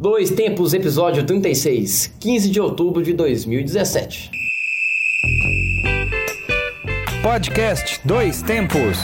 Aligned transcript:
Dois 0.00 0.30
Tempos, 0.30 0.74
episódio 0.74 1.26
36, 1.26 2.14
15 2.20 2.50
de 2.50 2.60
outubro 2.60 3.02
de 3.02 3.12
2017. 3.12 4.30
Podcast 7.20 8.00
Dois 8.04 8.40
Tempos. 8.40 8.96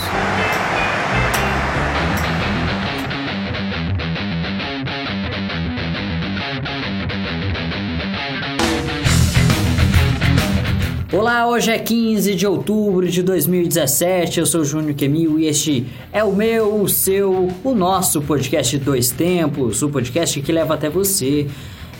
Olá, 11.17 11.47
hoje 11.47 11.71
é 11.71 11.79
15 11.79 12.35
de 12.35 12.45
outubro 12.45 13.07
de 13.07 13.23
2017. 13.23 14.41
Eu 14.41 14.45
sou 14.45 14.59
o 14.59 14.65
Júnior 14.65 14.93
Quemil 14.95 15.39
e 15.39 15.47
este 15.47 15.87
é 16.11 16.21
o 16.21 16.35
meu, 16.35 16.81
o 16.81 16.89
seu, 16.89 17.47
o 17.63 17.73
nosso 17.73 18.21
podcast 18.21 18.77
Dois 18.79 19.11
Tempos, 19.11 19.81
o 19.81 19.87
podcast 19.87 20.41
que 20.41 20.51
leva 20.51 20.73
até 20.73 20.89
você 20.89 21.47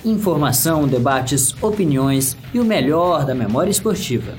informação, 0.03 0.85
debates, 0.85 1.55
opiniões 1.63 2.35
e 2.53 2.59
o 2.59 2.65
melhor 2.65 3.25
da 3.25 3.33
memória 3.33 3.71
esportiva. 3.71 4.33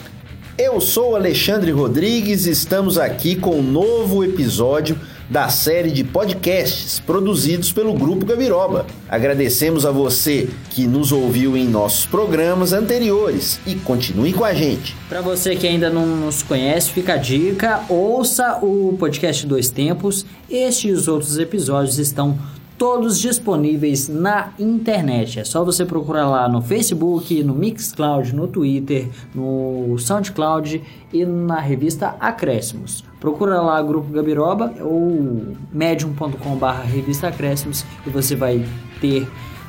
Eu 0.59 0.79
sou 0.79 1.17
Alexandre 1.17 1.71
Rodrigues 1.71 2.45
e 2.45 2.51
estamos 2.51 2.99
aqui 2.99 3.35
com 3.35 3.59
um 3.59 3.63
novo 3.63 4.23
episódio 4.23 4.99
da 5.29 5.49
série 5.49 5.91
de 5.91 6.05
podcasts 6.05 7.01
produzidos 7.01 7.73
pelo 7.73 7.95
Grupo 7.95 8.25
Gabiroba. 8.25 8.87
Agradecemos 9.09 9.85
a 9.85 9.91
você 9.91 10.49
que 10.71 10.87
nos 10.87 11.13
ouviu 11.13 11.57
em 11.57 11.67
nossos 11.67 12.07
programas 12.07 12.73
anteriores 12.73 13.61
e 13.67 13.75
continue 13.75 14.33
com 14.33 14.45
a 14.45 14.55
gente. 14.55 14.95
Para 15.09 15.21
você 15.21 15.57
que 15.57 15.67
ainda 15.67 15.91
não 15.91 16.07
nos 16.07 16.43
conhece, 16.43 16.91
fica 16.91 17.15
a 17.15 17.17
dica: 17.17 17.83
ouça 17.89 18.59
o 18.63 18.97
podcast 18.99 19.47
Dois 19.47 19.71
Tempos. 19.71 20.25
Este 20.49 20.89
e 20.89 20.93
os 20.93 21.09
outros 21.09 21.39
episódios 21.39 21.99
estão 21.99 22.39
todos 22.79 23.19
disponíveis 23.19 24.09
na 24.09 24.53
internet. 24.59 25.41
É 25.41 25.45
só 25.45 25.65
você 25.65 25.85
procurar 25.85 26.29
lá 26.29 26.49
no 26.49 26.61
Facebook, 26.61 27.43
no 27.43 27.55
Mixcloud, 27.55 28.35
no 28.35 28.47
Twitter, 28.47 29.09
no 29.35 29.97
SoundCloud 29.99 30.83
e 31.13 31.25
na 31.25 31.61
revista 31.61 32.17
Acréscimos. 32.21 33.05
Procura 33.21 33.61
lá 33.61 33.81
Grupo 33.83 34.13
Gabiroba 34.13 34.75
ou 34.81 35.55
medium.com.br 35.73 36.67
revista 36.85 37.29
Acréscimos 37.29 37.85
e 38.07 38.11
você 38.11 38.37
vai 38.37 38.65
ter 39.01 39.27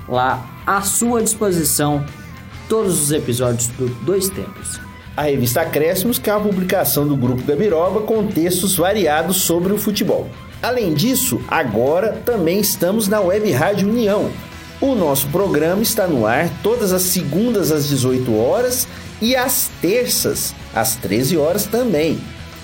lá 0.08 0.46
à 0.66 0.82
sua 0.82 1.22
disposição 1.22 2.04
todos 2.68 3.02
os 3.02 3.12
episódios 3.12 3.68
do 3.70 3.88
Dois 4.04 4.30
Tempos. 4.30 4.80
A 5.16 5.24
revista 5.24 5.62
Acréscimos, 5.62 6.20
que 6.20 6.30
é 6.30 6.36
uma 6.36 6.48
publicação 6.48 7.08
do 7.08 7.16
Grupo 7.16 7.42
Gabiroba 7.44 8.02
com 8.02 8.28
textos 8.28 8.76
variados 8.76 9.38
sobre 9.38 9.74
o 9.74 9.78
futebol. 9.78 10.28
Além 10.62 10.94
disso, 10.94 11.42
agora 11.48 12.22
também 12.26 12.60
estamos 12.60 13.08
na 13.08 13.22
Web 13.22 13.50
Rádio 13.52 13.90
União. 13.90 14.30
O 14.82 14.96
nosso 14.96 15.28
programa 15.28 15.82
está 15.82 16.06
no 16.08 16.26
ar 16.26 16.50
todas 16.62 16.92
as 16.94 17.04
segundas 17.04 17.72
às 17.72 17.88
18 17.88 18.36
horas 18.36 18.86
e 19.22 19.34
às 19.36 19.70
terças 19.82 20.54
às 20.74 20.96
13 20.96 21.38
horas 21.38 21.66
também. 21.66 22.20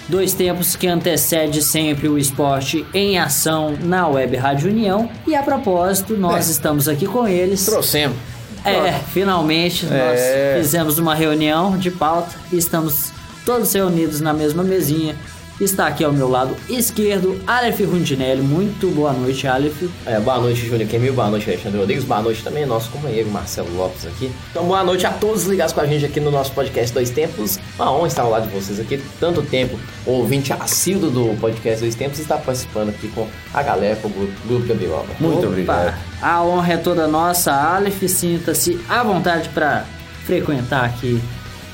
Dois 0.09 0.33
tempos 0.33 0.75
que 0.75 0.87
antecede 0.87 1.61
sempre 1.61 2.09
o 2.09 2.17
esporte 2.17 2.83
em 2.95 3.19
ação 3.19 3.77
na 3.79 4.07
Web 4.07 4.35
Rádio 4.37 4.71
União. 4.71 5.07
E 5.27 5.35
a 5.35 5.43
propósito, 5.43 6.17
nós 6.17 6.47
é. 6.47 6.51
estamos 6.51 6.87
aqui 6.87 7.05
com 7.05 7.27
eles. 7.27 7.63
Trouxemos. 7.63 8.17
É, 8.65 8.91
finalmente 9.13 9.85
é. 9.85 10.55
nós 10.55 10.63
fizemos 10.63 10.97
uma 10.97 11.13
reunião 11.13 11.77
de 11.77 11.91
pauta 11.91 12.35
e 12.51 12.57
estamos 12.57 13.11
todos 13.45 13.71
reunidos 13.71 14.19
na 14.19 14.33
mesma 14.33 14.63
mesinha 14.63 15.15
Está 15.59 15.87
aqui 15.87 16.05
ao 16.05 16.13
meu 16.13 16.29
lado 16.29 16.55
esquerdo, 16.69 17.37
Aleph 17.45 17.81
Rundinelli. 17.81 18.41
Muito 18.41 18.87
boa 18.95 19.11
noite, 19.11 19.45
Aleph. 19.45 19.89
É, 20.05 20.17
boa 20.17 20.39
noite, 20.39 20.65
Júnior 20.65 20.87
Kemil. 20.87 21.13
Boa 21.13 21.29
noite, 21.29 21.49
Alexandre 21.49 21.77
Rodrigues. 21.77 22.05
Boa 22.05 22.21
noite 22.21 22.41
também, 22.41 22.65
nosso 22.65 22.89
companheiro 22.89 23.29
Marcelo 23.29 23.69
Lopes 23.75 24.05
aqui. 24.05 24.31
Então, 24.51 24.63
boa 24.63 24.81
noite 24.85 25.05
a 25.05 25.11
todos 25.11 25.43
ligados 25.43 25.73
com 25.73 25.81
a 25.81 25.85
gente 25.85 26.05
aqui 26.05 26.21
no 26.21 26.31
nosso 26.31 26.53
podcast 26.53 26.93
Dois 26.93 27.09
Tempos. 27.09 27.59
Uma 27.75 27.91
honra 27.91 28.07
estar 28.07 28.21
ao 28.21 28.29
lado 28.29 28.47
de 28.47 28.53
vocês 28.55 28.79
aqui. 28.79 29.03
Tanto 29.19 29.41
tempo, 29.41 29.77
ouvinte 30.05 30.53
assíduo 30.53 31.11
do 31.11 31.37
podcast 31.41 31.81
Dois 31.81 31.95
Tempos, 31.95 32.19
está 32.19 32.37
participando 32.37 32.89
aqui 32.91 33.09
com 33.09 33.27
a 33.53 33.61
galera, 33.61 33.97
com 33.97 34.07
o 34.07 34.11
grupo, 34.11 34.33
grupo 34.47 34.65
Gabiroba. 34.65 35.07
Muito 35.19 35.39
Opa, 35.39 35.47
obrigado. 35.47 35.93
A 36.21 36.41
honra 36.41 36.73
é 36.75 36.77
toda 36.77 37.05
nossa, 37.05 37.51
Aleph. 37.51 38.01
Sinta-se 38.07 38.79
à 38.87 39.03
vontade 39.03 39.49
para 39.49 39.85
frequentar 40.25 40.85
aqui 40.85 41.21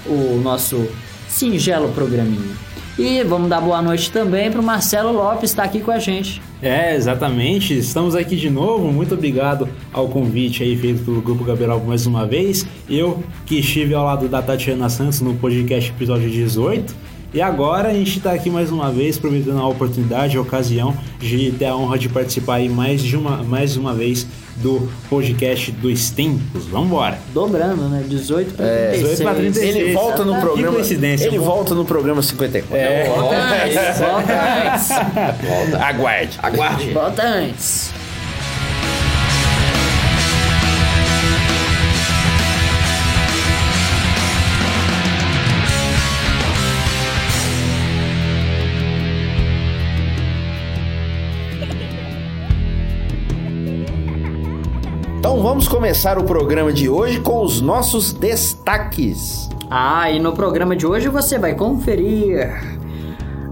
o 0.08 0.42
nosso 0.44 0.88
singelo 1.30 1.90
programinha. 1.90 2.65
E 2.98 3.24
vamos 3.24 3.50
dar 3.50 3.60
boa 3.60 3.82
noite 3.82 4.10
também 4.10 4.50
para 4.50 4.62
o 4.62 4.64
Marcelo 4.64 5.12
Lopes, 5.12 5.50
está 5.50 5.64
aqui 5.64 5.82
com 5.82 5.92
a 5.92 6.00
gente. 6.00 6.42
É, 6.62 6.96
exatamente. 6.96 7.78
Estamos 7.78 8.16
aqui 8.16 8.38
de 8.38 8.50
novo. 8.50 8.90
Muito 8.90 9.14
obrigado 9.14 9.68
ao 9.92 10.08
convite 10.08 10.64
aí 10.64 10.78
feito 10.78 11.04
pelo 11.04 11.22
Grupo 11.22 11.44
Gabriel 11.44 11.84
mais 11.86 12.06
uma 12.06 12.26
vez. 12.26 12.66
Eu 12.90 13.22
que 13.46 13.60
estive 13.60 13.94
ao 13.94 14.06
lado 14.06 14.30
da 14.30 14.42
Tatiana 14.42 14.90
Santos 14.90 15.20
no 15.20 15.36
podcast 15.36 15.92
episódio 15.92 16.30
18 16.30 16.96
e 17.36 17.42
agora 17.42 17.90
a 17.90 17.94
gente 17.94 18.18
está 18.18 18.32
aqui 18.32 18.50
mais 18.50 18.72
uma 18.72 18.90
vez, 18.90 19.18
aproveitando 19.18 19.60
a 19.60 19.68
oportunidade, 19.68 20.38
a 20.38 20.42
ocasião 20.42 20.96
de 21.20 21.52
ter 21.52 21.66
a 21.66 21.76
honra 21.76 22.00
de 22.00 22.08
participar 22.08 22.56
aí 22.56 22.70
mais, 22.70 23.04
de 23.04 23.18
uma, 23.18 23.44
mais 23.44 23.76
uma 23.76 23.94
vez 23.94 24.26
do 24.56 24.90
podcast 25.10 25.70
dos 25.70 26.12
tempos. 26.12 26.66
Vamos 26.68 26.88
embora. 26.88 27.20
Dobrando, 27.34 27.90
né? 27.90 28.06
18 28.08 28.54
para 28.54 28.66
é, 28.66 28.92
36. 28.92 29.10
18 29.10 29.24
para 29.24 29.36
36. 29.36 29.76
Ele 29.76 29.94
volta 29.94 30.24
no 30.24 30.36
programa. 30.40 30.70
Que 30.70 30.76
coincidência. 30.76 31.28
Ele 31.28 31.38
volta 31.38 31.76
no 31.76 31.84
programa 31.84 32.22
54. 32.22 32.78
É. 32.78 33.10
Volta 33.10 33.36
antes. 33.36 34.00
Volta 34.00 34.64
antes. 34.72 34.88
Volta. 35.46 35.86
Aguarde. 35.86 36.40
Aguarde. 36.42 36.94
Volta 36.94 37.22
antes. 37.22 38.05
Vamos 55.46 55.68
começar 55.68 56.18
o 56.18 56.24
programa 56.24 56.74
de 56.74 56.90
hoje 56.90 57.20
com 57.20 57.44
os 57.44 57.62
nossos 57.62 58.12
destaques. 58.12 59.48
Ah, 59.70 60.10
e 60.10 60.18
no 60.20 60.34
programa 60.34 60.76
de 60.76 60.88
hoje 60.88 61.08
você 61.08 61.38
vai 61.38 61.54
conferir. 61.54 62.52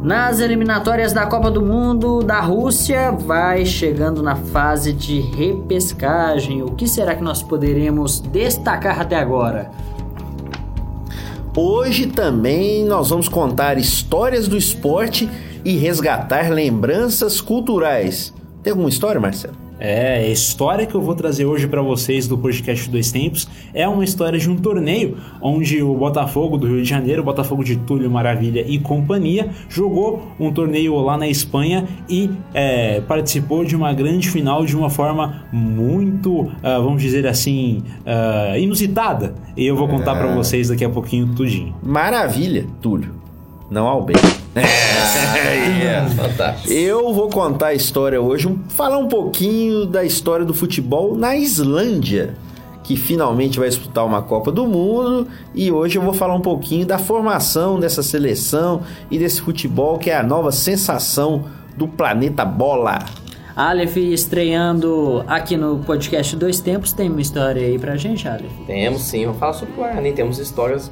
Nas 0.01 0.39
eliminatórias 0.39 1.13
da 1.13 1.27
Copa 1.27 1.51
do 1.51 1.61
Mundo 1.61 2.23
da 2.23 2.39
Rússia, 2.39 3.11
vai 3.11 3.63
chegando 3.63 4.23
na 4.23 4.35
fase 4.35 4.91
de 4.91 5.19
repescagem. 5.21 6.63
O 6.63 6.71
que 6.71 6.87
será 6.87 7.13
que 7.13 7.21
nós 7.21 7.43
poderemos 7.43 8.19
destacar 8.19 8.99
até 8.99 9.15
agora? 9.15 9.69
Hoje 11.55 12.07
também 12.07 12.83
nós 12.85 13.11
vamos 13.11 13.29
contar 13.29 13.77
histórias 13.77 14.47
do 14.47 14.57
esporte 14.57 15.29
e 15.63 15.77
resgatar 15.77 16.49
lembranças 16.51 17.39
culturais. 17.39 18.33
Tem 18.63 18.71
alguma 18.71 18.89
história, 18.89 19.21
Marcelo? 19.21 19.62
É, 19.83 20.19
a 20.19 20.27
história 20.29 20.85
que 20.85 20.95
eu 20.95 21.01
vou 21.01 21.13
trazer 21.13 21.43
hoje 21.43 21.67
para 21.67 21.81
vocês 21.81 22.25
do 22.25 22.37
podcast 22.37 22.89
Dois 22.89 23.11
Tempos 23.11 23.49
é 23.73 23.85
uma 23.85 24.05
história 24.05 24.39
de 24.39 24.49
um 24.49 24.55
torneio 24.55 25.17
onde 25.41 25.83
o 25.83 25.93
Botafogo 25.93 26.57
do 26.57 26.67
Rio 26.67 26.81
de 26.81 26.87
Janeiro, 26.87 27.21
o 27.21 27.25
Botafogo 27.25 27.65
de 27.65 27.75
Túlio 27.75 28.09
Maravilha 28.09 28.63
e 28.65 28.79
companhia, 28.79 29.49
jogou 29.67 30.31
um 30.39 30.53
torneio 30.53 30.95
lá 31.01 31.17
na 31.17 31.27
Espanha 31.27 31.85
e 32.07 32.29
é, 32.53 33.01
participou 33.01 33.65
de 33.65 33.75
uma 33.75 33.91
grande 33.91 34.29
final 34.29 34.63
de 34.63 34.73
uma 34.73 34.89
forma 34.89 35.43
muito, 35.51 36.43
uh, 36.43 36.51
vamos 36.61 37.01
dizer 37.01 37.27
assim, 37.27 37.83
uh, 38.05 38.57
inusitada. 38.57 39.35
E 39.57 39.65
eu 39.65 39.75
vou 39.75 39.89
contar 39.89 40.15
para 40.15 40.31
é. 40.31 40.33
vocês 40.33 40.69
daqui 40.69 40.85
a 40.85 40.89
pouquinho 40.89 41.35
tudinho. 41.35 41.75
Maravilha, 41.83 42.65
Túlio. 42.81 43.13
Não 43.69 43.85
ao 43.85 44.01
bem. 44.01 44.15
É, 45.35 45.85
é, 45.85 46.09
fantástico. 46.09 46.71
Eu 46.71 47.13
vou 47.13 47.29
contar 47.29 47.67
a 47.67 47.73
história 47.73 48.21
hoje, 48.21 48.55
falar 48.69 48.97
um 48.97 49.07
pouquinho 49.07 49.85
da 49.85 50.03
história 50.03 50.45
do 50.45 50.53
futebol 50.53 51.15
na 51.15 51.35
Islândia, 51.35 52.35
que 52.83 52.95
finalmente 52.95 53.59
vai 53.59 53.67
disputar 53.67 54.05
uma 54.05 54.21
Copa 54.21 54.51
do 54.51 54.67
Mundo, 54.67 55.27
e 55.55 55.71
hoje 55.71 55.97
eu 55.97 56.01
vou 56.01 56.13
falar 56.13 56.35
um 56.35 56.41
pouquinho 56.41 56.85
da 56.85 56.99
formação 56.99 57.79
dessa 57.79 58.03
seleção 58.03 58.81
e 59.09 59.17
desse 59.17 59.41
futebol 59.41 59.97
que 59.97 60.09
é 60.09 60.17
a 60.17 60.23
nova 60.23 60.51
sensação 60.51 61.45
do 61.75 61.87
planeta 61.87 62.45
bola. 62.45 62.99
Aleph 63.55 63.97
estreando 63.97 65.23
aqui 65.27 65.55
no 65.55 65.79
podcast 65.79 66.35
Dois 66.35 66.59
Tempos, 66.59 66.91
tem 66.91 67.09
uma 67.09 67.21
história 67.21 67.61
aí 67.61 67.77
pra 67.77 67.95
gente, 67.95 68.27
Aleph? 68.27 68.51
Temos 68.65 69.01
sim, 69.01 69.25
vou 69.25 69.35
falar 69.35 69.53
sobre 69.53 69.73
o 69.73 69.77
Guarani, 69.77 70.13
temos 70.13 70.39
histórias 70.39 70.91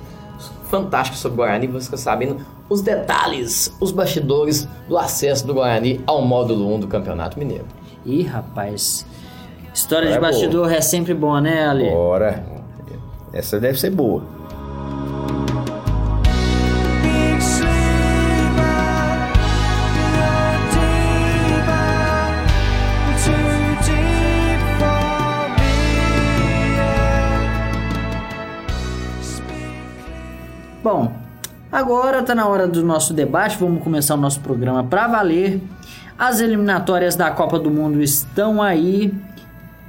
fantásticas 0.69 1.19
sobre 1.19 1.33
o 1.33 1.37
Guarani, 1.37 1.67
você 1.67 1.95
sabendo 1.97 2.37
os 2.71 2.81
detalhes, 2.81 3.75
os 3.81 3.91
bastidores 3.91 4.65
do 4.87 4.97
acesso 4.97 5.45
do 5.45 5.53
Guarani 5.53 5.99
ao 6.07 6.21
módulo 6.21 6.73
1 6.75 6.79
do 6.79 6.87
Campeonato 6.87 7.37
Mineiro. 7.37 7.65
Ih, 8.05 8.23
rapaz. 8.23 9.05
História 9.73 10.07
de 10.07 10.13
é 10.15 10.19
bastidor 10.21 10.67
boa. 10.67 10.73
é 10.73 10.79
sempre 10.79 11.13
boa, 11.13 11.41
né, 11.41 11.67
Ali? 11.67 11.89
Bora. 11.89 12.41
Essa 13.33 13.59
deve 13.59 13.77
ser 13.77 13.89
boa. 13.89 14.23
Agora 31.81 32.19
está 32.19 32.35
na 32.35 32.47
hora 32.47 32.67
do 32.67 32.83
nosso 32.83 33.11
debate. 33.11 33.57
Vamos 33.57 33.83
começar 33.83 34.13
o 34.13 34.17
nosso 34.17 34.39
programa 34.39 34.83
para 34.83 35.07
valer. 35.07 35.59
As 36.17 36.39
eliminatórias 36.39 37.15
da 37.15 37.31
Copa 37.31 37.57
do 37.57 37.71
Mundo 37.71 38.03
estão 38.03 38.61
aí. 38.61 39.11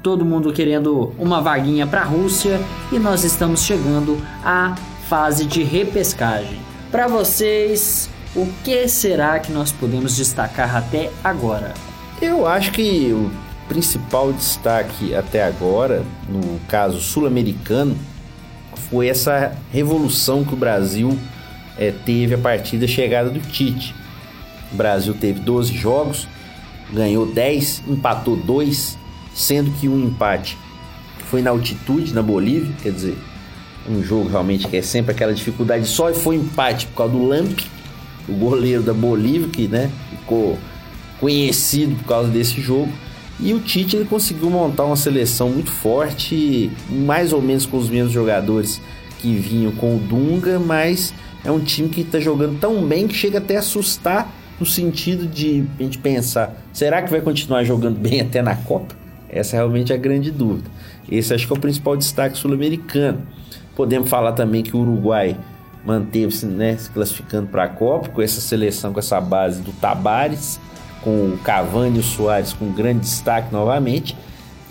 Todo 0.03 0.25
mundo 0.25 0.53
querendo 0.53 1.15
uma 1.19 1.43
vaguinha 1.43 1.87
para 1.87 2.00
a 2.00 2.05
Rússia 2.05 2.59
e 2.91 2.99
nós 2.99 3.25
estamos 3.25 3.62
chegando 3.62 4.19
à 4.43 4.75
fase 5.06 5.44
de 5.44 5.62
repescagem. 5.62 6.59
Para 6.91 7.06
vocês, 7.06 8.09
o 8.35 8.49
que 8.65 8.89
será 8.89 9.39
que 9.39 9.53
nós 9.53 9.71
podemos 9.71 10.17
destacar 10.17 10.75
até 10.75 11.11
agora? 11.23 11.75
Eu 12.23 12.47
acho 12.47 12.73
que 12.73 13.12
o 13.12 13.31
principal 13.69 14.33
destaque 14.33 15.15
até 15.15 15.44
agora, 15.44 16.03
no 16.29 16.59
caso 16.67 17.00
sul-americano, 17.00 17.97
foi 18.91 19.09
essa 19.09 19.53
revolução 19.71 20.43
que 20.43 20.55
o 20.55 20.56
Brasil 20.56 21.17
é, 21.82 21.90
teve 21.90 22.34
a 22.34 22.38
partir 22.38 22.76
da 22.76 22.87
chegada 22.87 23.29
do 23.29 23.40
Tite. 23.40 23.94
O 24.73 24.76
Brasil 24.76 25.14
teve 25.14 25.40
12 25.40 25.75
jogos, 25.76 26.29
ganhou 26.93 27.26
10, 27.26 27.82
empatou 27.88 28.37
2, 28.37 28.96
sendo 29.34 29.70
que 29.73 29.88
um 29.88 30.05
empate 30.05 30.56
foi 31.26 31.43
na 31.43 31.50
altitude, 31.50 32.14
na 32.14 32.23
Bolívia, 32.23 32.73
quer 32.82 32.93
dizer, 32.93 33.19
um 33.88 34.02
jogo 34.02 34.29
realmente 34.29 34.69
que 34.69 34.76
é 34.76 34.82
sempre 34.82 35.12
aquela 35.12 35.34
dificuldade, 35.34 35.87
só 35.87 36.12
foi 36.14 36.37
empate 36.37 36.87
por 36.87 36.99
causa 36.99 37.12
do 37.12 37.26
Lamp, 37.26 37.58
o 38.29 38.32
goleiro 38.32 38.82
da 38.82 38.94
Bolívia, 38.94 39.49
que 39.49 39.67
né, 39.67 39.90
ficou 40.11 40.58
conhecido 41.19 41.96
por 41.96 42.05
causa 42.05 42.29
desse 42.29 42.61
jogo. 42.61 42.93
E 43.40 43.52
o 43.52 43.58
Tite 43.58 43.96
ele 43.96 44.05
conseguiu 44.05 44.49
montar 44.50 44.84
uma 44.84 44.94
seleção 44.94 45.50
muito 45.50 45.73
forte, 45.73 46.70
mais 46.88 47.32
ou 47.32 47.43
menos 47.43 47.67
com 47.67 47.76
os 47.76 47.90
mesmos 47.90 48.12
jogadores 48.12 48.81
que 49.23 49.35
vinham 49.37 49.71
com 49.73 49.97
o 49.97 49.99
Dunga, 50.01 50.59
mas 50.59 51.15
é 51.45 51.51
um 51.51 51.61
time 51.61 51.89
que 51.89 52.01
está 52.01 52.19
jogando 52.19 52.59
tão 52.59 52.85
bem 52.85 53.07
que 53.07 53.15
chega 53.15 53.39
até 53.39 53.57
a 53.57 53.61
assustar 53.61 54.35
no 54.59 54.67
sentido 54.67 55.27
de 55.27 55.65
a 55.79 55.83
gente 55.83 55.99
pensar, 55.99 56.55
será 56.73 57.01
que 57.03 57.11
vai 57.11 57.21
continuar 57.21 57.65
jogando 57.65 57.99
bem 57.99 58.21
até 58.21 58.43
na 58.43 58.57
Copa? 58.57 58.95
Essa 59.29 59.57
é 59.57 59.59
realmente 59.59 59.93
a 59.93 59.97
grande 59.97 60.31
dúvida. 60.31 60.69
Esse 61.11 61.33
acho 61.33 61.47
que 61.47 61.53
é 61.53 61.57
o 61.57 61.61
principal 61.61 61.97
destaque 61.97 62.37
sul-americano. 62.37 63.23
Podemos 63.75 64.09
falar 64.09 64.33
também 64.33 64.63
que 64.63 64.77
o 64.77 64.81
Uruguai 64.81 65.37
manteve-se 65.85 66.47
né, 66.47 66.77
se 66.77 66.91
classificando 66.91 67.49
para 67.49 67.65
a 67.65 67.69
Copa 67.69 68.09
com 68.11 68.21
essa 68.21 68.41
seleção, 68.41 68.93
com 68.93 68.99
essa 68.99 69.21
base 69.21 69.63
do 69.63 69.73
Tabares 69.73 70.61
com 71.03 71.11
o 71.11 71.39
Cavani 71.39 71.97
e 71.97 72.01
o 72.01 72.03
Soares 72.03 72.53
com 72.53 72.73
grande 72.73 73.01
destaque 73.01 73.53
novamente. 73.53 74.17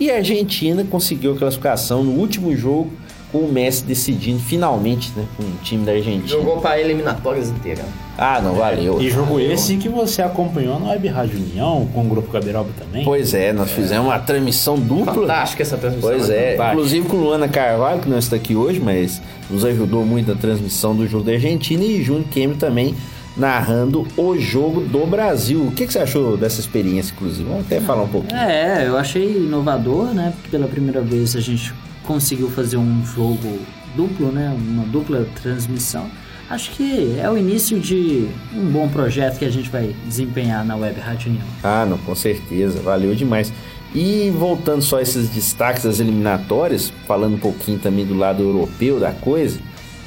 E 0.00 0.10
a 0.10 0.16
Argentina 0.16 0.82
conseguiu 0.84 1.34
a 1.34 1.38
classificação 1.38 2.02
no 2.02 2.12
último 2.12 2.56
jogo 2.56 2.90
com 3.32 3.38
o 3.38 3.50
Messi 3.50 3.82
decidindo 3.82 4.38
finalmente, 4.38 5.10
né, 5.16 5.24
com 5.36 5.42
o 5.42 5.52
time 5.62 5.86
da 5.86 5.92
Argentina. 5.92 6.28
Jogou 6.28 6.58
para 6.58 6.78
eliminatórias 6.78 7.48
inteiras. 7.48 7.86
Ah, 8.18 8.40
não, 8.42 8.54
valeu. 8.54 9.00
E 9.00 9.08
jogo 9.08 9.40
esse 9.40 9.78
que 9.78 9.88
você 9.88 10.20
acompanhou 10.20 10.78
no 10.78 10.90
Web 10.90 11.08
Rádio 11.08 11.38
União, 11.38 11.88
com 11.94 12.02
o 12.02 12.04
Grupo 12.04 12.30
Gabiroba 12.30 12.68
também. 12.78 13.04
Pois 13.04 13.32
é, 13.32 13.54
nós 13.54 13.70
fizemos 13.70 14.06
uma 14.06 14.18
transmissão 14.18 14.78
dupla. 14.78 15.14
Fantástica 15.14 15.62
essa 15.62 15.78
transmissão. 15.78 16.10
Pois 16.10 16.28
é, 16.28 16.56
inclusive 16.56 17.08
com 17.08 17.16
Luana 17.16 17.48
Carvalho, 17.48 18.00
que 18.00 18.08
não 18.08 18.18
está 18.18 18.36
aqui 18.36 18.54
hoje, 18.54 18.78
mas 18.78 19.22
nos 19.50 19.64
ajudou 19.64 20.04
muito 20.04 20.32
na 20.32 20.38
transmissão 20.38 20.94
do 20.94 21.06
jogo 21.08 21.24
da 21.24 21.32
Argentina, 21.32 21.82
e 21.82 22.02
Júnior 22.02 22.28
Kemio 22.30 22.56
também 22.56 22.94
narrando 23.34 24.06
o 24.14 24.38
jogo 24.38 24.82
do 24.82 25.06
Brasil. 25.06 25.62
O 25.66 25.72
que, 25.72 25.86
que, 25.86 25.92
você 25.92 26.00
achou 26.00 26.36
dessa 26.36 26.60
experiência, 26.60 27.14
inclusive? 27.14 27.48
Vamos 27.48 27.64
até 27.64 27.80
falar 27.80 28.02
um 28.02 28.08
pouquinho. 28.08 28.38
É, 28.38 28.86
eu 28.86 28.98
achei 28.98 29.38
inovador, 29.38 30.12
né? 30.12 30.34
Porque 30.34 30.50
pela 30.50 30.68
primeira 30.68 31.00
vez 31.00 31.34
a 31.34 31.40
gente 31.40 31.72
conseguiu 32.04 32.50
fazer 32.50 32.76
um 32.76 33.04
jogo 33.04 33.58
duplo, 33.94 34.30
né? 34.32 34.54
Uma 34.56 34.84
dupla 34.84 35.26
transmissão. 35.42 36.10
Acho 36.50 36.70
que 36.72 37.18
é 37.18 37.30
o 37.30 37.38
início 37.38 37.80
de 37.80 38.28
um 38.54 38.70
bom 38.70 38.88
projeto 38.88 39.38
que 39.38 39.44
a 39.44 39.50
gente 39.50 39.70
vai 39.70 39.94
desempenhar 40.06 40.64
na 40.64 40.76
Web 40.76 41.00
Rádio 41.00 41.30
União. 41.30 41.46
Ah, 41.62 41.86
não, 41.86 41.96
com 41.98 42.14
certeza. 42.14 42.80
Valeu 42.82 43.14
demais. 43.14 43.52
E 43.94 44.30
voltando 44.30 44.82
só 44.82 44.98
a 44.98 45.02
esses 45.02 45.28
destaques 45.28 45.84
das 45.84 46.00
eliminatórias, 46.00 46.92
falando 47.06 47.34
um 47.34 47.38
pouquinho 47.38 47.78
também 47.78 48.04
do 48.04 48.14
lado 48.14 48.42
europeu 48.42 48.98
da 48.98 49.12
coisa, 49.12 49.60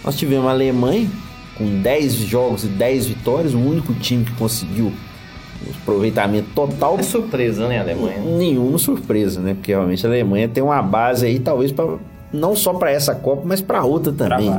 nós 0.03 0.15
tivemos 0.15 0.47
a 0.47 0.51
Alemanha 0.51 1.09
com 1.55 1.81
10 1.81 2.13
jogos 2.13 2.63
e 2.63 2.67
10 2.67 3.07
vitórias, 3.07 3.53
o 3.53 3.59
único 3.59 3.93
time 3.93 4.25
que 4.25 4.33
conseguiu 4.33 4.91
aproveitamento 5.81 6.49
total. 6.53 6.97
É 6.99 7.03
surpresa, 7.03 7.67
né, 7.67 7.79
a 7.79 7.81
Alemanha? 7.81 8.19
Nenhuma 8.19 8.77
surpresa, 8.77 9.39
né? 9.39 9.53
Porque 9.53 9.71
realmente 9.71 10.05
a 10.05 10.09
Alemanha 10.09 10.47
tem 10.47 10.63
uma 10.63 10.81
base 10.81 11.25
aí, 11.25 11.39
talvez, 11.39 11.71
pra, 11.71 11.97
não 12.31 12.55
só 12.55 12.73
para 12.73 12.91
essa 12.91 13.15
Copa, 13.15 13.43
mas 13.45 13.61
para 13.61 13.83
outra 13.83 14.11
também. 14.11 14.51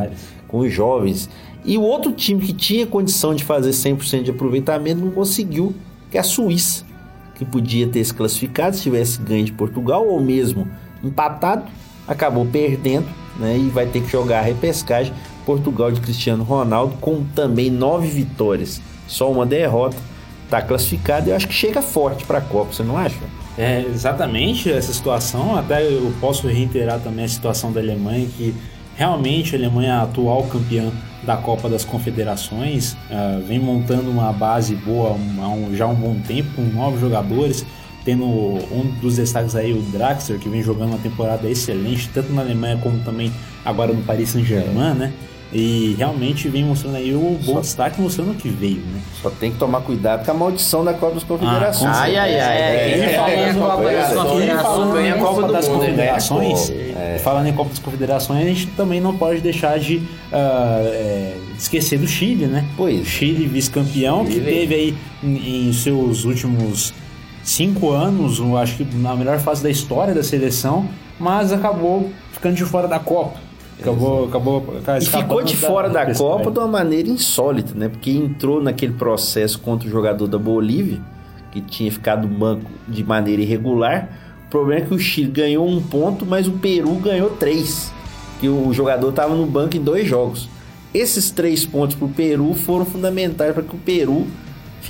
Com 0.48 0.58
os 0.58 0.72
jovens. 0.72 1.28
E 1.64 1.76
o 1.76 1.82
outro 1.82 2.12
time 2.12 2.40
que 2.40 2.52
tinha 2.52 2.86
condição 2.86 3.34
de 3.34 3.42
fazer 3.44 3.70
100% 3.70 4.22
de 4.22 4.30
aproveitamento 4.30 5.00
não 5.00 5.10
conseguiu, 5.10 5.74
que 6.10 6.16
é 6.16 6.20
a 6.20 6.24
Suíça, 6.24 6.84
que 7.34 7.44
podia 7.44 7.88
ter 7.88 8.04
se 8.04 8.14
classificado 8.14 8.76
se 8.76 8.82
tivesse 8.82 9.20
ganho 9.20 9.44
de 9.44 9.52
Portugal 9.52 10.06
ou 10.06 10.20
mesmo 10.20 10.68
empatado, 11.02 11.64
acabou 12.06 12.46
perdendo 12.46 13.06
né, 13.38 13.58
e 13.58 13.68
vai 13.68 13.86
ter 13.86 14.00
que 14.00 14.10
jogar 14.10 14.38
a 14.38 14.42
repescagem. 14.42 15.12
Portugal 15.44 15.92
de 15.92 16.00
Cristiano 16.00 16.42
Ronaldo, 16.42 16.94
com 17.00 17.24
também 17.34 17.70
nove 17.70 18.08
vitórias, 18.08 18.80
só 19.06 19.30
uma 19.30 19.46
derrota, 19.46 19.96
está 20.46 20.62
classificado 20.62 21.28
eu 21.28 21.36
acho 21.36 21.46
que 21.46 21.54
chega 21.54 21.82
forte 21.82 22.24
para 22.24 22.38
a 22.38 22.40
Copa, 22.40 22.72
você 22.72 22.82
não 22.82 22.96
acha? 22.96 23.16
É, 23.58 23.82
exatamente 23.82 24.70
essa 24.70 24.92
situação. 24.92 25.56
Até 25.56 25.82
eu 25.82 26.12
posso 26.20 26.46
reiterar 26.46 27.00
também 27.00 27.24
a 27.24 27.28
situação 27.28 27.72
da 27.72 27.80
Alemanha, 27.80 28.26
que 28.36 28.54
realmente 28.94 29.54
a 29.54 29.58
Alemanha 29.58 29.88
é 29.88 29.92
a 29.92 30.02
atual 30.02 30.42
campeã 30.44 30.90
da 31.22 31.36
Copa 31.36 31.68
das 31.68 31.84
Confederações, 31.84 32.92
uh, 32.92 33.42
vem 33.46 33.58
montando 33.58 34.10
uma 34.10 34.32
base 34.32 34.76
boa 34.76 35.12
um, 35.12 35.74
já 35.74 35.84
há 35.84 35.88
um 35.88 35.94
bom 35.94 36.16
tempo, 36.26 36.50
com 36.54 36.62
novos 36.62 37.00
jogadores, 37.00 37.66
tendo 38.06 38.24
um 38.24 38.88
dos 39.02 39.16
destaques 39.16 39.56
aí 39.56 39.72
o 39.72 39.82
Draxler, 39.82 40.38
que 40.38 40.48
vem 40.48 40.62
jogando 40.62 40.90
uma 40.90 40.98
temporada 40.98 41.50
excelente, 41.50 42.08
tanto 42.14 42.32
na 42.32 42.40
Alemanha 42.40 42.78
como 42.80 43.00
também 43.00 43.32
agora 43.64 43.92
no 43.92 44.00
Paris 44.02 44.28
Saint-Germain, 44.30 44.94
né? 44.94 45.12
E 45.52 45.94
realmente 45.98 46.48
vem 46.48 46.64
mostrando 46.64 46.96
aí 46.96 47.12
o 47.14 47.38
bom 47.44 47.54
Só... 47.54 47.60
destaque 47.60 48.00
mostrando 48.00 48.30
o 48.30 48.34
que 48.34 48.48
veio, 48.48 48.76
né? 48.78 49.00
Só 49.20 49.30
tem 49.30 49.50
que 49.50 49.58
tomar 49.58 49.80
cuidado 49.80 50.24
com 50.24 50.30
a 50.30 50.34
maldição 50.34 50.84
da 50.84 50.94
Copa 50.94 51.14
das 51.14 51.24
Confederações. 51.24 51.96
Ah, 51.96 52.02
ai, 52.02 52.16
ai, 52.16 52.40
ai. 52.40 52.58
É, 52.58 52.98
é, 52.98 53.52
falando, 53.52 53.56
em 53.56 53.60
Copa 53.60 55.52
das 55.52 55.66
Confederações, 55.66 56.70
é. 56.70 57.20
falando 57.22 57.46
em 57.46 57.52
Copa 57.52 57.70
das 57.70 57.78
Confederações, 57.80 58.44
a 58.44 58.48
gente 58.48 58.66
também 58.68 59.00
não 59.00 59.16
pode 59.16 59.40
deixar 59.40 59.78
de 59.78 59.96
uh, 59.96 60.02
é, 60.32 61.36
esquecer 61.58 61.98
do 61.98 62.06
Chile, 62.06 62.46
né? 62.46 62.64
Pois. 62.76 63.00
O 63.00 63.04
Chile 63.04 63.46
vice-campeão, 63.46 64.24
que 64.24 64.40
teve 64.40 64.74
aí 64.74 64.94
em, 65.24 65.68
em 65.68 65.72
seus 65.72 66.24
últimos 66.24 66.92
cinco 67.46 67.92
anos, 67.92 68.40
acho 68.58 68.78
que 68.78 68.96
na 68.96 69.14
melhor 69.14 69.38
fase 69.38 69.62
da 69.62 69.70
história 69.70 70.12
da 70.12 70.22
seleção, 70.22 70.88
mas 71.18 71.52
acabou 71.52 72.10
ficando 72.32 72.56
de 72.56 72.64
fora 72.64 72.88
da 72.88 72.98
Copa. 72.98 73.38
Acabou, 73.78 74.24
acabou, 74.24 74.74
e 75.00 75.04
ficou 75.04 75.42
de 75.42 75.54
fora 75.54 75.88
da, 75.88 76.04
da 76.04 76.14
Copa 76.14 76.50
de 76.50 76.58
uma 76.58 76.66
maneira 76.66 77.08
insólita, 77.08 77.72
né? 77.74 77.88
Porque 77.88 78.10
entrou 78.10 78.62
naquele 78.62 78.94
processo 78.94 79.60
contra 79.60 79.86
o 79.86 79.90
jogador 79.90 80.26
da 80.26 80.38
Bolívia, 80.38 81.00
que 81.52 81.60
tinha 81.60 81.90
ficado 81.92 82.26
no 82.26 82.34
banco 82.34 82.70
de 82.88 83.04
maneira 83.04 83.42
irregular. 83.42 84.08
O 84.46 84.50
problema 84.50 84.82
é 84.82 84.86
que 84.86 84.94
o 84.94 84.98
Chile 84.98 85.30
ganhou 85.30 85.68
um 85.68 85.80
ponto, 85.80 86.26
mas 86.26 86.48
o 86.48 86.52
Peru 86.52 86.94
ganhou 86.96 87.30
três. 87.30 87.92
Que 88.40 88.48
o 88.48 88.72
jogador 88.72 89.10
estava 89.10 89.34
no 89.34 89.46
banco 89.46 89.76
em 89.76 89.80
dois 89.80 90.08
jogos. 90.08 90.48
Esses 90.92 91.30
três 91.30 91.64
pontos 91.64 91.94
para 91.94 92.06
o 92.06 92.10
Peru 92.10 92.54
foram 92.54 92.84
fundamentais 92.84 93.52
para 93.52 93.62
que 93.62 93.76
o 93.76 93.78
Peru 93.78 94.26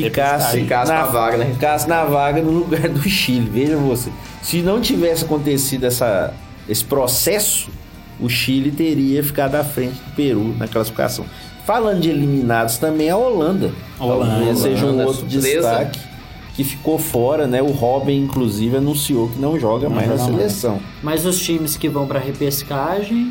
ficasse, 0.04 0.60
ficasse 0.60 0.92
na, 0.92 0.98
na, 1.00 1.06
vaga, 1.06 1.36
né? 1.36 1.46
Ficasse 1.52 1.88
na 1.88 2.04
vaga 2.04 2.42
no 2.42 2.50
lugar 2.50 2.88
do 2.88 3.08
Chile. 3.08 3.48
Veja 3.50 3.76
você. 3.76 4.10
Se 4.42 4.62
não 4.62 4.80
tivesse 4.80 5.24
acontecido 5.24 5.84
essa, 5.84 6.32
esse 6.68 6.84
processo 6.84 7.70
o 8.18 8.28
Chile 8.28 8.70
teria 8.70 9.22
ficado 9.22 9.56
à 9.56 9.64
frente 9.64 9.94
do 9.94 10.14
Peru 10.14 10.54
na 10.58 10.66
classificação. 10.66 11.26
Falando 11.66 12.00
de 12.00 12.10
eliminados 12.10 12.78
também, 12.78 13.10
a 13.10 13.16
Holanda. 13.16 13.72
A 13.98 14.04
Holanda, 14.04 14.34
Talvez 14.34 14.58
seja 14.58 14.86
um 14.86 15.04
outro 15.04 15.28
surpresa. 15.30 15.42
destaque 15.42 16.00
que 16.54 16.64
ficou 16.64 16.98
fora, 16.98 17.46
né? 17.46 17.60
O 17.60 17.70
Robin, 17.70 18.16
inclusive, 18.22 18.78
anunciou 18.78 19.28
que 19.28 19.38
não 19.38 19.60
joga 19.60 19.88
não 19.88 19.96
mais 19.96 20.08
na 20.08 20.16
seleção. 20.16 20.80
Mas 21.02 21.26
os 21.26 21.38
times 21.38 21.76
que 21.76 21.88
vão 21.88 22.06
para 22.06 22.18
repescagem 22.18 23.30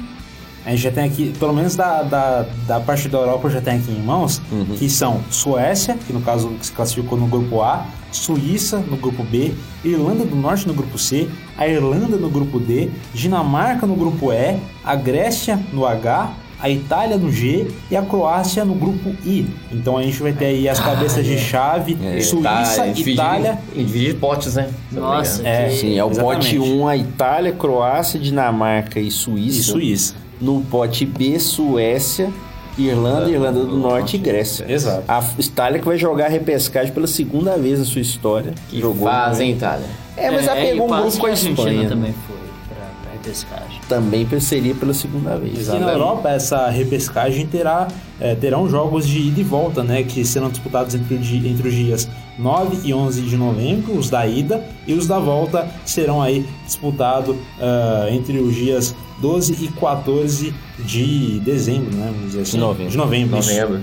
A 0.65 0.71
gente 0.71 0.81
já 0.81 0.91
tem 0.91 1.03
aqui, 1.03 1.31
pelo 1.37 1.53
menos 1.53 1.75
da, 1.75 2.01
da, 2.01 2.45
da 2.67 2.79
parte 2.79 3.07
da 3.07 3.19
Europa, 3.19 3.49
já 3.51 3.61
tem 3.61 3.75
aqui 3.77 3.91
em 3.91 4.01
mãos, 4.01 4.41
Uhum. 4.51 4.65
que 4.77 4.89
são 4.89 5.21
Suécia, 5.29 5.95
que 6.07 6.11
no 6.11 6.21
caso 6.21 6.51
se 6.61 6.71
classificou 6.71 7.17
no 7.17 7.27
grupo 7.27 7.61
A, 7.61 7.85
Suíça 8.11 8.77
no 8.89 8.97
grupo 8.97 9.23
B, 9.23 9.51
Irlanda 9.83 10.23
do 10.25 10.35
Norte 10.35 10.65
no 10.67 10.73
grupo 10.73 10.97
C, 10.97 11.27
a 11.57 11.67
Irlanda 11.67 12.15
no 12.17 12.29
grupo 12.29 12.59
D, 12.59 12.89
Dinamarca 13.13 13.85
no 13.85 13.95
grupo 13.95 14.31
E, 14.31 14.57
a 14.83 14.95
Grécia 14.95 15.59
no 15.73 15.85
H, 15.85 16.31
a 16.59 16.69
Itália 16.69 17.17
no 17.17 17.29
G 17.31 17.67
e 17.91 17.95
a 17.95 18.01
Croácia 18.01 18.63
no 18.65 18.73
grupo 18.73 19.09
I. 19.25 19.45
Então 19.71 19.97
a 19.97 20.01
gente 20.03 20.19
vai 20.21 20.31
ter 20.31 20.45
aí 20.45 20.67
as 20.69 20.79
cabeças 20.79 21.25
de 21.25 21.37
chave, 21.37 21.95
Suíça, 22.23 22.41
Tá, 22.77 22.87
divide- 22.87 23.11
Itália. 23.11 23.59
E 23.75 23.83
divide 23.83 24.13
potes, 24.15 24.55
né? 24.55 24.69
Nossa. 24.91 25.45
É, 25.45 25.67
que- 25.67 25.75
Sim, 25.75 25.97
é 25.99 26.03
o 26.03 26.09
Exatamente. 26.09 26.57
pote 26.57 26.59
1, 26.71 26.87
a 26.87 26.95
Itália, 26.97 27.51
Croácia, 27.51 28.17
Dinamarca 28.19 28.99
e 28.99 29.11
Suíça. 29.11 29.59
E 29.59 29.63
Suíça. 29.63 30.15
No 30.39 30.61
pote 30.61 31.05
B, 31.05 31.39
Suécia, 31.39 32.31
Irlanda, 32.77 33.29
Irlanda 33.29 33.63
do 33.63 33.77
Norte 33.77 34.17
e 34.17 34.19
Grécia. 34.19 34.65
Exato. 34.67 35.03
A 35.07 35.23
Itália 35.39 35.79
que 35.79 35.85
vai 35.85 35.97
jogar 35.97 36.25
a 36.25 36.29
repescagem 36.29 36.93
pela 36.93 37.07
segunda 37.07 37.57
vez 37.57 37.79
na 37.79 37.85
sua 37.85 38.01
história. 38.01 38.53
Que 38.69 38.81
Jogou. 38.81 39.07
faz, 39.07 39.39
hein, 39.39 39.51
Itália? 39.51 39.85
É, 40.17 40.29
mas 40.29 40.47
ela 40.47 40.59
e 40.59 40.71
pegou 40.71 40.85
um 40.85 41.01
grupo 41.01 41.17
com 41.17 41.25
a 41.25 41.31
Espanha. 41.31 41.89
também 41.89 42.11
né? 42.11 42.15
foi 42.27 42.37
pra, 42.67 42.85
pra 43.01 43.11
repescagem. 43.13 43.81
Também 43.87 44.39
seria 44.39 44.75
pela 44.75 44.93
segunda 44.93 45.37
vez. 45.37 45.67
E 45.69 45.79
na 45.79 45.93
Europa, 45.93 46.29
essa 46.29 46.69
repescagem 46.69 47.47
terá, 47.47 47.87
eh, 48.19 48.35
terão 48.35 48.69
jogos 48.69 49.07
de 49.07 49.19
ida 49.19 49.39
e 49.39 49.43
volta, 49.43 49.83
né? 49.83 50.03
Que 50.03 50.25
serão 50.25 50.49
disputados 50.49 50.95
entre, 50.95 51.15
entre 51.15 51.67
os 51.67 51.73
dias 51.73 52.09
9 52.37 52.79
e 52.87 52.93
11 52.93 53.21
de 53.21 53.37
novembro, 53.37 53.97
os 53.97 54.09
da 54.09 54.25
ida, 54.27 54.63
e 54.85 54.93
os 54.93 55.07
da 55.07 55.19
volta 55.19 55.67
serão 55.85 56.21
aí 56.21 56.45
disputados 56.65 57.35
ah, 57.59 58.07
entre 58.11 58.37
os 58.39 58.53
dias 58.55 58.93
12 59.19 59.53
e 59.63 59.67
14 59.69 60.53
de 60.79 61.39
dezembro, 61.39 61.95
né? 61.95 62.11
Vamos 62.13 62.31
dizer 62.31 62.41
assim. 62.41 62.57
novembro. 62.57 62.91
De 62.91 62.97
novembro. 62.97 63.35
Novembro. 63.37 63.81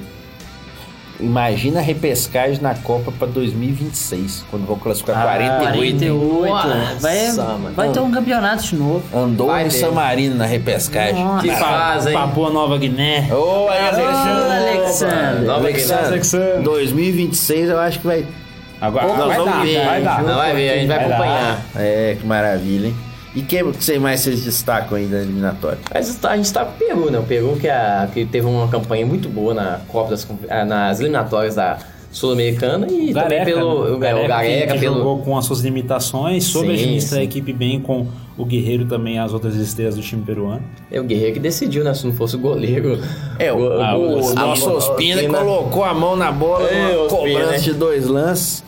Imagina 1.21 1.78
a 1.78 1.82
repescagem 1.82 2.61
na 2.61 2.75
Copa 2.75 3.12
para 3.16 3.28
2026, 3.28 4.44
quando 4.50 4.66
vão 4.66 4.76
classificar 4.76 5.18
Ah, 5.18 5.23
48. 5.23 5.62
48. 5.62 6.49
Nossa, 6.52 6.99
vai 6.99 7.32
mano. 7.32 7.75
vai 7.76 7.92
ter 7.92 8.00
um 8.00 8.11
campeonato 8.11 8.64
de 8.64 8.75
novo. 8.75 9.02
Andorra 9.16 9.52
Vai 9.52 9.66
e 9.66 9.71
ter. 9.71 9.78
San 9.78 9.90
Marino 9.92 10.35
na 10.35 10.47
repescagem. 10.47 11.25
Nossa. 11.25 11.47
Que 11.47 11.54
faz, 11.54 12.06
hein? 12.09 12.12
Papua 12.12 12.50
Nova 12.50 12.76
Guiné. 12.76 13.28
Ô, 13.32 13.37
Ô, 13.37 13.68
Alexandre. 13.68 15.47
Nova 15.47 15.61
Alexandre, 15.61 16.06
Alexandre. 16.06 16.62
2026 16.64 17.71
eu 17.71 17.78
acho 17.78 18.00
que 18.00 18.06
vai. 18.06 18.26
Agora 18.82 19.06
Nós 19.06 19.36
vamos 19.36 19.44
dar, 19.52 19.64
ver, 19.64 19.84
vai 19.84 20.02
dar. 20.02 20.22
Não 20.24 20.34
vai 20.34 20.54
ver, 20.54 20.70
a 20.70 20.74
gente 20.76 20.88
vai 20.88 20.98
Vai 20.98 21.08
dar. 21.08 21.14
acompanhar. 21.14 21.62
É, 21.76 22.16
que 22.20 22.26
maravilha, 22.26 22.86
hein? 22.88 22.96
E 23.34 23.40
quem 23.42 23.72
que 23.72 23.98
mais 23.98 24.20
vocês 24.20 24.44
destacam 24.44 24.98
aí 24.98 25.06
da 25.06 25.18
eliminatória? 25.22 25.78
Mas 25.94 26.14
tá- 26.16 26.32
a 26.32 26.36
gente 26.36 26.52
tá 26.52 26.64
com 26.64 26.72
o 26.72 26.74
Peru, 26.88 27.10
né? 27.10 27.18
O 27.18 27.22
Peru 27.22 27.56
que, 27.58 27.68
a- 27.68 28.08
que 28.12 28.26
teve 28.26 28.46
uma 28.46 28.66
campanha 28.68 29.06
muito 29.06 29.28
boa 29.28 29.54
na 29.54 29.80
Copa 29.88 30.10
das, 30.10 30.26
ah, 30.50 30.64
nas 30.66 30.98
eliminatórias 31.00 31.54
da 31.54 31.78
Sul-Americana 32.10 32.86
e 32.90 33.10
O 33.10 33.14
também 33.14 33.42
pelo 33.42 33.84
né? 33.84 33.90
o 33.92 33.98
Gareca, 33.98 34.24
o 34.24 34.28
Gareca 34.28 34.72
que, 34.74 34.80
pelo 34.80 34.96
jogou 34.96 35.18
com 35.20 35.38
as 35.38 35.46
suas 35.46 35.60
limitações, 35.60 36.44
soube 36.44 36.68
Sim, 36.68 36.74
administrar 36.74 37.14
sim. 37.14 37.20
a 37.20 37.24
equipe 37.24 37.52
bem 37.54 37.80
com 37.80 38.06
o 38.36 38.44
Guerreiro 38.44 38.84
também 38.84 39.18
as 39.18 39.32
outras 39.32 39.54
estrelas 39.56 39.94
do 39.96 40.02
time 40.02 40.22
peruano. 40.22 40.62
é 40.90 41.00
o 41.00 41.04
Guerreiro 41.04 41.32
que 41.32 41.40
decidiu, 41.40 41.82
né? 41.84 41.94
Se 41.94 42.06
não 42.06 42.12
fosse 42.12 42.36
o 42.36 42.38
goleiro. 42.38 43.00
É, 43.38 43.50
o, 43.50 43.80
Ah, 43.80 43.96
o, 43.96 44.18
o- 44.30 44.34
nosso 44.34 44.68
a- 44.68 44.74
Ospina 44.74 45.14
Ospina. 45.22 45.38
colocou 45.38 45.84
a 45.84 45.94
mão 45.94 46.16
na 46.16 46.30
bola, 46.30 46.68
É, 46.68 46.92
numa 46.92 47.04
Ospina, 47.04 47.08
cobrança 47.18 47.52
né? 47.52 47.58
de 47.58 47.72
dois 47.72 48.06
lances, 48.06 48.62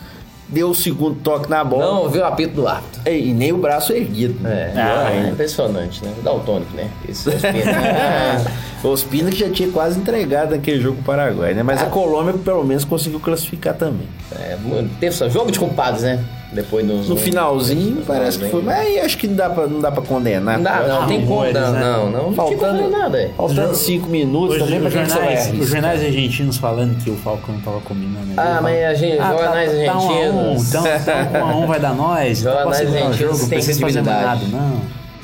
deu 0.54 0.70
o 0.70 0.74
segundo 0.74 1.16
toque 1.20 1.50
na 1.50 1.62
bola 1.64 1.84
Não 1.86 2.02
ouviu 2.02 2.22
o 2.22 2.24
apito 2.24 2.54
do 2.54 2.66
árbitro. 2.68 3.00
e, 3.06 3.30
e 3.30 3.32
nem 3.34 3.52
o 3.52 3.58
braço 3.58 3.92
erguido. 3.92 4.46
É, 4.46 4.72
Ah, 4.76 5.10
é 5.12 5.26
é. 5.26 5.28
impressionante, 5.30 6.02
né? 6.04 6.12
Daltônico, 6.22 6.74
né? 6.76 6.88
Esse 7.08 7.28
Ospina. 8.84 9.30
Que 9.30 9.38
já 9.38 9.50
tinha 9.50 9.70
quase 9.70 9.98
entregado 9.98 10.50
naquele 10.50 10.80
jogo 10.80 10.96
com 10.96 11.02
o 11.02 11.04
Paraguai, 11.04 11.54
né? 11.54 11.62
Mas 11.62 11.82
a 11.82 11.86
Colômbia 11.86 12.34
pelo 12.34 12.64
menos 12.64 12.84
conseguiu 12.84 13.18
classificar 13.20 13.74
também. 13.74 14.06
é, 14.32 14.56
teve 15.00 15.12
só 15.14 15.28
jogo 15.28 15.50
de 15.50 15.58
culpados, 15.58 16.02
né? 16.02 16.22
Depois 16.54 16.86
nos, 16.86 17.08
No 17.08 17.16
finalzinho 17.16 17.96
no 17.96 18.02
parece 18.02 18.38
que 18.38 18.48
foi, 18.48 18.62
mas 18.62 18.78
aí 18.78 19.00
acho 19.00 19.18
que 19.18 19.26
não 19.26 19.34
dá 19.34 19.50
pra, 19.50 19.66
não 19.66 19.80
dá 19.80 19.90
pra 19.90 20.02
condenar. 20.02 20.56
Não 20.56 20.62
dá, 20.62 20.86
não, 20.86 21.06
tem 21.08 21.26
como. 21.26 21.44
Não, 21.52 21.72
né? 21.72 21.80
não, 21.80 22.10
não. 22.10 22.30
Não 22.30 22.32
tinha 22.46 22.58
Faltando- 22.58 22.90
nada, 22.90 23.20
é. 23.20 23.30
Faltando 23.36 23.74
cinco 23.74 24.08
minutos 24.08 24.58
também 24.58 24.80
pra 24.80 24.88
vai 24.88 25.04
jornais, 25.06 25.52
os 25.60 25.68
jornais 25.68 26.00
argentinos 26.02 26.56
falando 26.56 26.96
que 27.02 27.10
o 27.10 27.16
Falcão 27.16 27.58
tava 27.64 27.80
combinando. 27.80 28.18
ali. 28.30 28.34
Ah, 28.36 28.60
mas 28.62 28.84
a 28.84 28.94
gente, 28.94 29.18
Ah, 29.18 29.32
tá- 29.32 29.42
jornais 29.42 29.70
tá 29.86 29.98
um 29.98 29.98
a 29.98 30.02
um, 30.02 30.10
argentinos. 30.50 30.68
Então, 30.68 30.84
então 30.86 31.42
um 31.42 31.44
a 31.44 31.56
um 31.56 31.66
vai 31.66 31.80
dar 31.80 31.94
nós. 31.94 32.38
Jornais 32.38 32.80
argentinos 32.80 33.16
jogo, 33.16 34.02
nada, 34.02 34.40
não. 34.50 34.80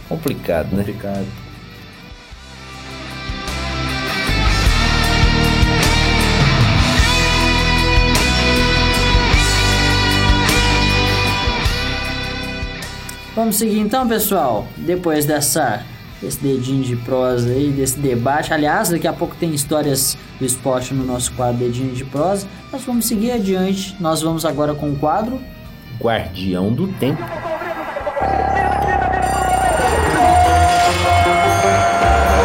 Complicado, 0.09 0.67
né? 0.73 0.79
Complicado. 0.79 1.27
Vamos 13.35 13.57
seguir 13.57 13.79
então, 13.79 14.07
pessoal. 14.09 14.67
Depois 14.77 15.25
dessa 15.25 15.85
desse 16.21 16.39
dedinho 16.41 16.85
de 16.85 16.97
prosa 16.97 17.49
aí, 17.51 17.71
desse 17.71 17.99
debate. 17.99 18.53
Aliás, 18.53 18.91
daqui 18.91 19.07
a 19.07 19.13
pouco 19.13 19.35
tem 19.37 19.55
histórias 19.55 20.19
do 20.39 20.45
esporte 20.45 20.93
no 20.93 21.05
nosso 21.05 21.33
quadro 21.33 21.59
Dedinho 21.59 21.95
de 21.95 22.05
Prosa. 22.05 22.47
Mas 22.71 22.83
vamos 22.83 23.07
seguir 23.07 23.33
adiante. 23.33 23.97
Nós 23.99 24.21
vamos 24.21 24.45
agora 24.45 24.75
com 24.75 24.91
o 24.91 24.97
quadro. 24.97 25.41
Guardião 25.99 26.73
do 26.73 26.89
tempo. 26.89 27.23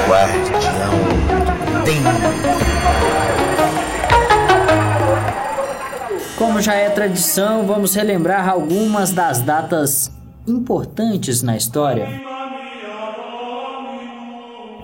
Guardião 0.08 0.92
do 1.10 1.84
tempo. 1.84 2.10
Como 6.38 6.62
já 6.62 6.75
é 6.75 6.89
tradição, 6.89 7.65
vamos 7.65 7.96
relembrar 7.96 8.48
algumas 8.48 9.12
das 9.12 9.42
datas 9.42 10.14
importantes 10.47 11.41
na 11.41 11.57
história. 11.57 12.21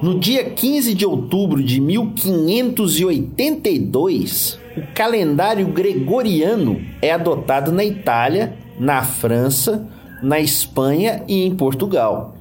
No 0.01 0.19
dia 0.19 0.49
15 0.49 0.95
de 0.95 1.05
outubro 1.05 1.63
de 1.63 1.79
1582, 1.79 4.59
o 4.75 4.81
calendário 4.95 5.67
gregoriano 5.67 6.81
é 7.01 7.11
adotado 7.11 7.71
na 7.71 7.85
Itália, 7.85 8.57
na 8.79 9.03
França, 9.03 9.87
na 10.23 10.39
Espanha 10.39 11.23
e 11.27 11.45
em 11.45 11.55
Portugal. 11.55 12.35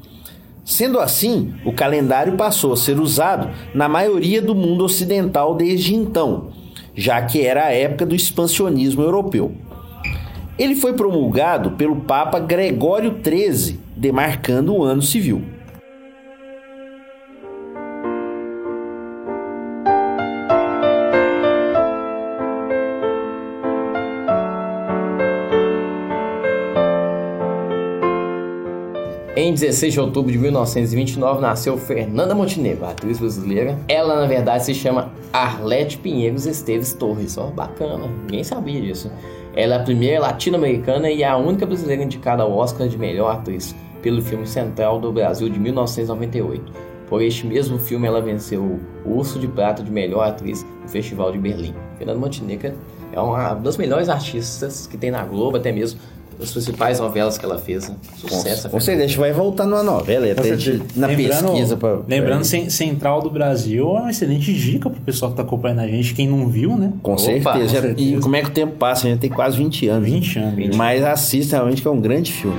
Sendo 0.65 1.01
assim, 1.01 1.53
o 1.65 1.73
calendário 1.73 2.37
passou 2.37 2.73
a 2.73 2.77
ser 2.77 2.99
usado 2.99 3.51
na 3.75 3.89
maioria 3.89 4.41
do 4.41 4.55
mundo 4.55 4.85
ocidental 4.85 5.55
desde 5.55 5.95
então, 5.95 6.49
já 6.95 7.21
que 7.23 7.43
era 7.43 7.67
a 7.67 7.73
época 7.73 8.07
do 8.07 8.15
expansionismo 8.15 9.03
europeu. 9.03 9.53
Ele 10.61 10.77
foi 10.77 10.93
promulgado 10.93 11.71
pelo 11.71 11.97
Papa 11.97 12.39
Gregório 12.39 13.19
XIII, 13.25 13.81
demarcando 13.97 14.75
o 14.75 14.85
ano 14.85 15.01
civil. 15.01 15.41
Em 29.35 29.55
16 29.55 29.95
de 29.95 29.99
outubro 30.01 30.31
de 30.31 30.37
1929 30.37 31.41
nasceu 31.41 31.79
Fernanda 31.79 32.35
Montenegro, 32.35 32.85
atriz 32.85 33.19
brasileira. 33.19 33.79
Ela, 33.89 34.21
na 34.21 34.27
verdade, 34.27 34.67
se 34.67 34.75
chama 34.75 35.11
Arlete 35.33 35.97
Pinheiros 35.97 36.45
Esteves 36.45 36.93
Torres. 36.93 37.39
Ó, 37.39 37.47
bacana, 37.47 38.07
ninguém 38.27 38.45
sabia 38.45 38.79
disso. 38.79 39.11
Ela 39.55 39.75
é 39.75 39.79
a 39.79 39.83
primeira 39.83 40.21
latino-americana 40.21 41.11
e 41.11 41.25
a 41.25 41.37
única 41.37 41.67
brasileira 41.67 42.03
indicada 42.03 42.43
ao 42.43 42.53
Oscar 42.53 42.89
de 42.89 42.97
melhor 42.97 43.35
atriz 43.35 43.75
pelo 44.01 44.23
filme 44.23 44.47
Central 44.47 45.01
do 45.01 45.13
Brasil 45.13 45.49
de 45.49 45.59
1998. 45.59 46.91
Por 47.09 47.21
este 47.21 47.45
mesmo 47.45 47.77
filme, 47.77 48.07
ela 48.07 48.21
venceu 48.21 48.79
o 49.05 49.11
Urso 49.17 49.41
de 49.41 49.49
Prata 49.49 49.83
de 49.83 49.91
melhor 49.91 50.29
atriz 50.29 50.65
no 50.81 50.89
Festival 50.89 51.33
de 51.33 51.39
Berlim. 51.39 51.75
Fernanda 51.99 52.21
Montenegro 52.21 52.75
é 53.13 53.21
uma 53.21 53.55
das 53.55 53.77
melhores 53.77 54.09
artistas 54.09 54.87
que 54.87 54.97
tem 54.97 55.11
na 55.11 55.25
Globo, 55.25 55.57
até 55.57 55.73
mesmo 55.73 55.99
as 56.43 56.51
principais 56.53 56.99
novelas 57.01 57.37
que 57.39 57.45
ela 57.45 57.59
fez. 57.59 57.89
Né? 57.89 57.97
Sucesso. 58.17 58.69
a 58.69 58.71
Ou 58.73 58.81
seja, 58.81 59.03
a 59.03 59.07
gente 59.07 59.19
vai 59.19 59.33
voltar 59.33 59.67
numa 59.67 59.83
novela, 59.83 60.27
e 60.27 60.31
até 60.33 60.55
de- 60.57 60.83
na 60.97 61.09
pesquisa. 61.09 61.77
Pra, 61.77 62.01
lembrando, 62.09 62.37
pra- 62.41 62.45
Cen- 62.45 62.71
Central 62.71 63.21
do 63.23 63.31
Brasil 63.31 63.89
é 63.97 64.01
uma 64.01 64.11
excelente 64.11 64.53
dica 64.53 64.89
pro 64.91 65.01
pessoal 65.03 65.31
que 65.31 65.37
tá 65.37 65.43
acompanhando 65.43 65.81
a 65.81 65.87
gente. 65.87 66.15
Quem 66.15 66.29
não 66.29 66.49
viu, 66.49 66.77
né? 66.77 66.93
Com 67.03 67.13
Opa, 67.13 67.21
certeza. 67.21 67.51
com 67.53 67.69
certeza. 67.69 67.95
E 68.01 68.21
como 68.21 68.37
é 68.37 68.43
que 68.43 68.49
o 68.49 68.53
tempo 68.53 68.75
passa? 68.77 69.07
A 69.07 69.11
gente 69.11 69.21
tem 69.21 69.31
quase 69.31 69.57
20 69.57 69.89
anos. 69.89 70.09
20 70.09 70.39
anos. 70.39 70.55
20 70.57 70.77
Mas 70.77 71.05
assista 71.05 71.57
realmente 71.57 71.83
que 71.83 71.89
é 71.89 71.91
um 71.91 72.01
grande 72.01 72.33
filme. 72.33 72.57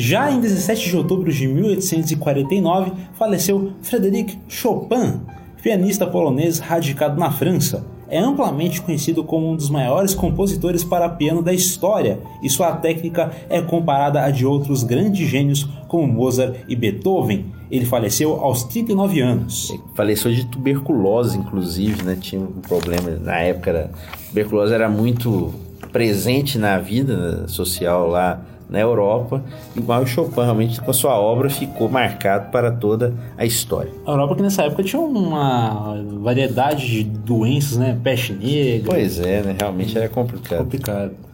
Já 0.00 0.30
em 0.30 0.38
17 0.38 0.90
de 0.90 0.96
outubro 0.96 1.32
de 1.32 1.48
1849, 1.48 2.92
faleceu 3.14 3.72
Frédéric 3.82 4.38
Chopin, 4.46 5.22
pianista 5.60 6.06
polonês 6.06 6.60
radicado 6.60 7.18
na 7.18 7.32
França. 7.32 7.84
é 8.08 8.20
amplamente 8.20 8.80
conhecido 8.80 9.24
como 9.24 9.50
um 9.50 9.56
dos 9.56 9.68
maiores 9.68 10.14
compositores 10.14 10.84
para 10.84 11.08
piano 11.08 11.42
da 11.42 11.52
história, 11.52 12.20
e 12.40 12.48
sua 12.48 12.72
técnica 12.76 13.32
é 13.50 13.60
comparada 13.60 14.22
à 14.22 14.30
de 14.30 14.46
outros 14.46 14.84
grandes 14.84 15.28
gênios 15.28 15.68
como 15.88 16.06
Mozart 16.06 16.54
e 16.68 16.76
Beethoven. 16.76 17.46
Ele 17.68 17.84
faleceu 17.84 18.34
aos 18.36 18.62
39 18.62 19.20
anos. 19.20 19.74
Faleceu 19.96 20.32
de 20.32 20.46
tuberculose, 20.46 21.36
inclusive, 21.36 22.04
né? 22.04 22.16
Tinha 22.18 22.40
um 22.40 22.62
problema 22.62 23.10
na 23.10 23.40
época. 23.40 23.70
Era, 23.70 23.90
tuberculose 24.28 24.72
era 24.72 24.88
muito 24.88 25.52
presente 25.92 26.56
na 26.56 26.78
vida 26.78 27.48
social 27.48 28.08
lá 28.08 28.40
na 28.68 28.78
Europa, 28.78 29.42
igual 29.74 30.02
o 30.02 30.06
Chopin 30.06 30.40
realmente 30.40 30.80
com 30.80 30.90
a 30.90 30.94
sua 30.94 31.18
obra 31.18 31.48
ficou 31.48 31.88
marcado 31.88 32.50
para 32.50 32.70
toda 32.70 33.14
a 33.36 33.44
história. 33.44 33.90
A 34.06 34.10
Europa 34.10 34.36
que 34.36 34.42
nessa 34.42 34.62
época 34.62 34.82
tinha 34.82 35.00
uma 35.00 35.96
variedade 36.20 36.86
de 36.86 37.04
doenças, 37.04 37.78
né? 37.78 37.98
Peste 38.02 38.32
negra. 38.32 38.90
Pois 38.90 39.18
é, 39.20 39.42
né? 39.42 39.56
Realmente 39.58 39.96
era 39.96 40.08
complicado. 40.08 40.58
Complicado. 40.58 41.27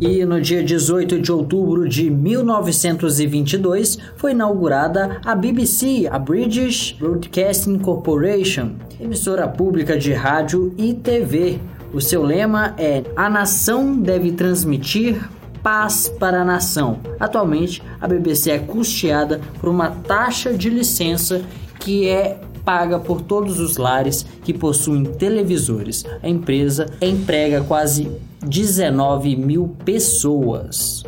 E 0.00 0.24
no 0.24 0.40
dia 0.40 0.62
18 0.62 1.20
de 1.20 1.32
outubro 1.32 1.88
de 1.88 2.08
1922 2.08 3.98
foi 4.16 4.30
inaugurada 4.30 5.20
a 5.24 5.34
BBC, 5.34 6.08
a 6.08 6.16
British 6.20 6.92
Broadcasting 6.92 7.78
Corporation, 7.80 8.76
emissora 9.00 9.48
pública 9.48 9.98
de 9.98 10.12
rádio 10.12 10.72
e 10.78 10.94
TV. 10.94 11.58
O 11.92 12.00
seu 12.00 12.22
lema 12.22 12.74
é: 12.78 13.02
A 13.16 13.28
nação 13.28 13.98
deve 13.98 14.30
transmitir 14.30 15.20
paz 15.64 16.08
para 16.08 16.42
a 16.42 16.44
nação. 16.44 17.00
Atualmente, 17.18 17.82
a 18.00 18.06
BBC 18.06 18.52
é 18.52 18.58
custeada 18.58 19.40
por 19.60 19.68
uma 19.68 19.90
taxa 19.90 20.52
de 20.54 20.70
licença 20.70 21.42
que 21.80 22.06
é 22.06 22.40
paga 22.68 22.98
por 22.98 23.22
todos 23.22 23.60
os 23.60 23.78
lares 23.78 24.26
que 24.44 24.52
possuem 24.52 25.02
televisores. 25.02 26.04
A 26.22 26.28
empresa 26.28 26.84
emprega 27.00 27.62
quase 27.62 28.12
19 28.46 29.34
mil 29.36 29.74
pessoas. 29.86 31.02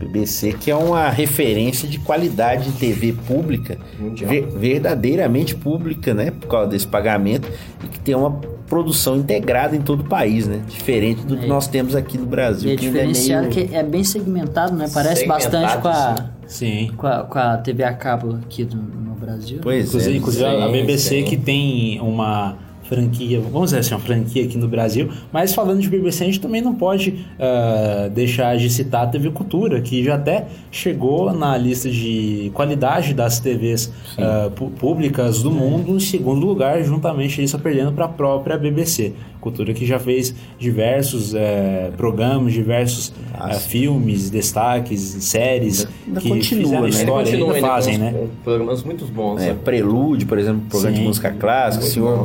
BBC, 0.00 0.54
que 0.54 0.68
é 0.68 0.74
uma 0.74 1.08
referência 1.08 1.88
de 1.88 2.00
qualidade 2.00 2.72
de 2.72 2.78
TV 2.78 3.12
pública, 3.12 3.78
ver, 4.16 4.48
verdadeiramente 4.48 5.54
pública, 5.54 6.12
né? 6.12 6.32
Por 6.32 6.48
causa 6.48 6.70
desse 6.70 6.88
pagamento, 6.88 7.48
e 7.84 7.86
que 7.86 8.00
tem 8.00 8.16
uma 8.16 8.40
produção 8.66 9.16
integrada 9.16 9.76
em 9.76 9.80
todo 9.80 10.00
o 10.00 10.04
país, 10.04 10.46
né? 10.46 10.60
Diferente 10.68 11.24
do 11.24 11.36
que 11.36 11.46
nós 11.46 11.66
temos 11.68 11.94
aqui 11.94 12.18
no 12.18 12.26
Brasil. 12.26 12.70
E 12.70 12.74
é 12.74 12.76
que 12.76 12.86
ainda 12.86 12.98
é 12.98 13.06
diferenciado 13.06 13.48
meio- 13.48 13.68
que 13.68 13.74
é 13.74 13.82
bem 13.82 14.02
segmentado, 14.04 14.74
né? 14.76 14.86
Parece 14.92 15.20
Segmentado, 15.22 15.52
bastante 15.52 15.82
com 15.82 15.88
a, 15.88 16.14
Sim. 16.46 16.90
com 16.96 17.06
a, 17.06 17.22
com 17.24 17.38
a 17.38 17.56
TV 17.58 17.84
a 17.84 17.92
cabo 17.92 18.36
aqui 18.44 18.64
do- 18.64 18.76
no 18.76 19.14
Brasil. 19.14 19.58
Pois 19.62 19.86
Inclusive, 19.88 20.14
é. 20.14 20.18
inclusive 20.18 20.44
a 20.44 20.66
sim, 20.66 20.72
BBC 20.72 21.08
sim. 21.20 21.24
que 21.24 21.36
tem 21.36 22.00
uma 22.00 22.56
franquia, 22.88 23.40
vamos 23.40 23.66
dizer 23.70 23.80
assim, 23.80 23.94
uma 23.94 24.00
franquia 24.00 24.44
aqui 24.44 24.56
no 24.58 24.68
Brasil, 24.68 25.08
mas 25.32 25.54
falando 25.54 25.80
de 25.80 25.88
BBC, 25.88 26.22
a 26.24 26.26
gente 26.26 26.40
também 26.40 26.60
não 26.62 26.74
pode 26.74 27.26
ah, 27.38 28.08
deixar 28.12 28.56
de 28.56 28.68
citar 28.70 29.04
a 29.04 29.06
TV 29.06 29.30
Cultura, 29.30 29.80
que 29.80 30.02
já 30.04 30.14
até 30.14 30.46
chegou 30.70 31.32
na 31.32 31.56
lista 31.56 31.90
de 31.90 32.50
qualidade 32.54 33.12
das 33.14 33.38
TVs 33.40 33.92
ah, 34.18 34.50
pu- 34.54 34.70
públicas 34.70 35.42
do 35.42 35.50
mundo 35.50 35.96
em 35.96 36.00
segundo 36.00 36.46
lugar, 36.46 36.82
juntamente 36.82 37.40
aí 37.40 37.48
só 37.48 37.58
perdendo 37.58 37.92
para 37.92 38.04
a 38.06 38.08
própria 38.08 38.56
BBC. 38.56 39.12
Cultura 39.40 39.72
que 39.72 39.86
já 39.86 40.00
fez 40.00 40.34
diversos 40.58 41.32
eh, 41.32 41.92
programas, 41.96 42.52
diversos 42.52 43.12
ah, 43.32 43.54
filmes, 43.54 44.28
destaques, 44.28 45.00
séries 45.20 45.86
Ainda 46.04 46.20
que 46.20 46.28
continua, 46.28 46.80
né? 46.80 46.88
história, 46.88 47.32
ainda 47.32 47.44
ainda 47.54 47.60
fazem, 47.60 47.96
com 47.98 48.04
né? 48.04 48.14
uns 48.24 48.30
Programas 48.42 48.82
muito 48.82 49.04
bons, 49.06 49.40
É, 49.42 49.48
né? 49.50 49.56
Prelúdio, 49.64 50.26
por 50.26 50.36
exemplo, 50.38 50.62
programa 50.68 50.96
Sim. 50.96 51.02
de 51.02 51.06
música 51.08 51.30
clássica, 51.30 51.84
Senhor 51.84 52.16
bom. 52.16 52.22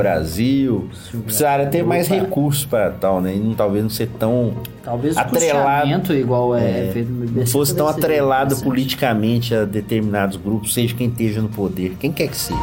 Brasil. 0.52 0.90
Precisaria 1.24 1.66
ter 1.68 1.84
mais 1.84 2.08
recursos 2.08 2.66
para 2.66 2.92
tal, 2.92 3.22
né? 3.22 3.36
E 3.36 3.40
não, 3.40 3.54
talvez 3.54 3.84
não 3.84 3.90
ser 3.90 4.08
tão. 4.20 4.54
Talvez 4.84 5.16
Atrelado- 5.18 6.14
igual 6.16 6.56
é, 6.56 6.90
feito 6.92 7.10
no 7.12 7.20
Não 7.26 7.28
BBC. 7.28 7.52
fosse 7.52 7.76
tão 7.76 7.88
atrelado 7.88 8.56
politicamente 8.58 9.54
a 9.56 9.64
determinados 9.66 10.38
grupos, 10.38 10.74
seja 10.74 10.96
quem 10.96 11.08
esteja 11.08 11.42
no 11.42 11.50
poder, 11.50 11.96
quem 12.00 12.12
quer 12.12 12.28
que 12.28 12.38
seja. 12.38 12.60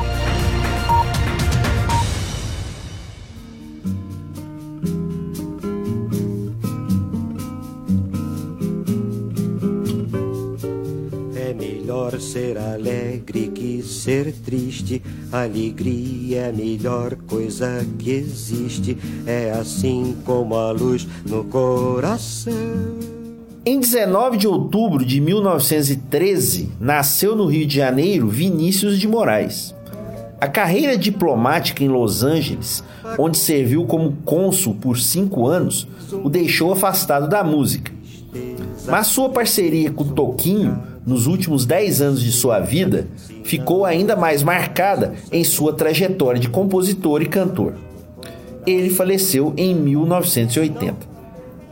É 11.37 11.55
melhor 11.55 12.18
ser 12.20 12.59
alegre 12.59 13.48
que 13.48 13.58
ser 13.88 14.33
triste. 14.44 15.03
Alegria 15.33 16.42
é 16.42 16.48
a 16.51 16.53
melhor 16.53 17.16
coisa 17.27 17.85
que 17.98 18.11
existe. 18.11 18.96
É 19.27 19.51
assim 19.51 20.16
como 20.24 20.55
a 20.55 20.70
luz 20.70 21.07
no 21.27 21.44
coração. 21.44 22.55
Em 23.64 23.81
19 23.81 24.37
de 24.37 24.46
outubro 24.46 25.05
de 25.05 25.20
1913, 25.20 26.70
nasceu 26.81 27.35
no 27.35 27.46
Rio 27.46 27.66
de 27.66 27.77
Janeiro 27.77 28.29
Vinícius 28.29 28.98
de 28.98 29.09
Moraes. 29.09 29.74
A 30.40 30.46
carreira 30.46 30.96
diplomática 30.96 31.83
em 31.83 31.88
Los 31.88 32.22
Angeles, 32.22 32.85
onde 33.18 33.37
serviu 33.37 33.85
como 33.85 34.16
cônsul 34.24 34.74
por 34.74 34.98
cinco 34.98 35.48
anos, 35.48 35.88
o 36.12 36.31
deixou 36.31 36.72
afastado 36.72 37.29
da 37.29 37.42
música. 37.42 37.92
Mas 38.87 39.09
sua 39.09 39.29
parceria 39.29 39.90
com 39.90 40.05
Toquinho, 40.05 40.81
nos 41.05 41.27
últimos 41.27 41.66
10 41.66 42.01
anos 42.01 42.22
de 42.22 42.31
sua 42.31 42.61
vida, 42.61 43.09
ficou 43.49 43.85
ainda 43.87 44.15
mais 44.15 44.43
marcada 44.43 45.15
em 45.33 45.43
sua 45.43 45.73
trajetória 45.73 46.39
de 46.39 46.49
compositor 46.51 47.23
e 47.23 47.27
cantor. 47.27 47.73
Ele 48.67 48.91
faleceu 48.91 49.55
em 49.57 49.75
1980. 49.75 50.95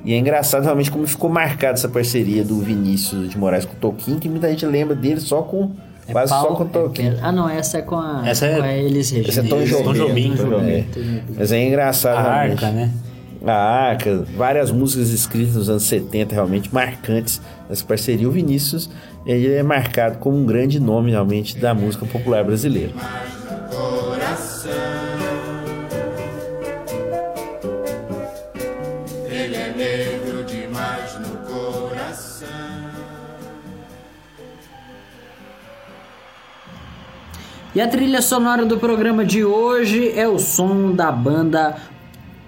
E 0.04 0.14
é 0.14 0.18
engraçado 0.18 0.62
realmente 0.64 0.90
como 0.90 1.06
ficou 1.06 1.28
marcada 1.28 1.74
essa 1.74 1.88
parceria 1.88 2.42
do 2.44 2.58
Vinícius 2.60 3.28
de 3.28 3.36
Moraes 3.36 3.64
com 3.64 3.74
o 3.74 3.76
Toquinho, 3.76 4.18
que 4.18 4.28
muita 4.28 4.48
gente 4.48 4.64
lembra 4.64 4.94
dele 4.96 5.20
só 5.20 5.42
com. 5.42 5.72
É 6.08 6.12
quase 6.12 6.30
Paulo- 6.30 6.48
só 6.50 6.54
com 6.54 6.62
o 6.64 6.66
Toquinho. 6.68 7.14
é- 7.14 7.18
ah, 7.20 7.32
não, 7.32 7.48
essa 7.48 7.78
é 7.78 7.82
com 7.82 7.96
a, 7.96 8.22
Essa 8.24 8.46
é- 8.46 8.56
com 8.56 8.62
a 8.62 8.72
Elis 8.72 9.10
Regina. 9.10 9.28
Esse 9.28 9.40
é 9.40 9.42
Tom 9.42 9.58
Tom 9.82 9.92
Jobim. 9.92 9.92
Jobim. 9.94 10.36
Tom 10.36 11.00
Jobim. 11.00 11.22
Mas 11.36 11.52
é 11.52 11.66
engraçado 11.66 12.16
A 12.16 12.22
realmente. 12.22 12.64
arca, 12.64 12.76
né? 12.76 12.90
A 13.44 13.52
Arca, 13.52 14.24
várias 14.36 14.70
músicas 14.72 15.10
escritas 15.10 15.54
nos 15.56 15.68
anos 15.68 15.82
70 15.82 16.34
realmente 16.34 16.72
marcantes 16.72 17.40
dessa 17.68 17.84
parceria. 17.84 18.26
O 18.28 18.30
Vinícius 18.32 18.88
ele 19.26 19.52
é 19.52 19.62
marcado 19.62 20.18
como 20.18 20.36
um 20.36 20.46
grande 20.46 20.78
nome 20.78 21.10
realmente 21.10 21.58
da 21.58 21.74
música 21.74 22.06
popular 22.06 22.44
brasileira. 22.44 22.92
E 37.74 37.80
a 37.80 37.86
trilha 37.86 38.22
sonora 38.22 38.64
do 38.64 38.78
programa 38.78 39.22
de 39.22 39.44
hoje 39.44 40.10
é 40.18 40.26
o 40.26 40.38
som 40.38 40.92
da 40.92 41.12
banda 41.12 41.76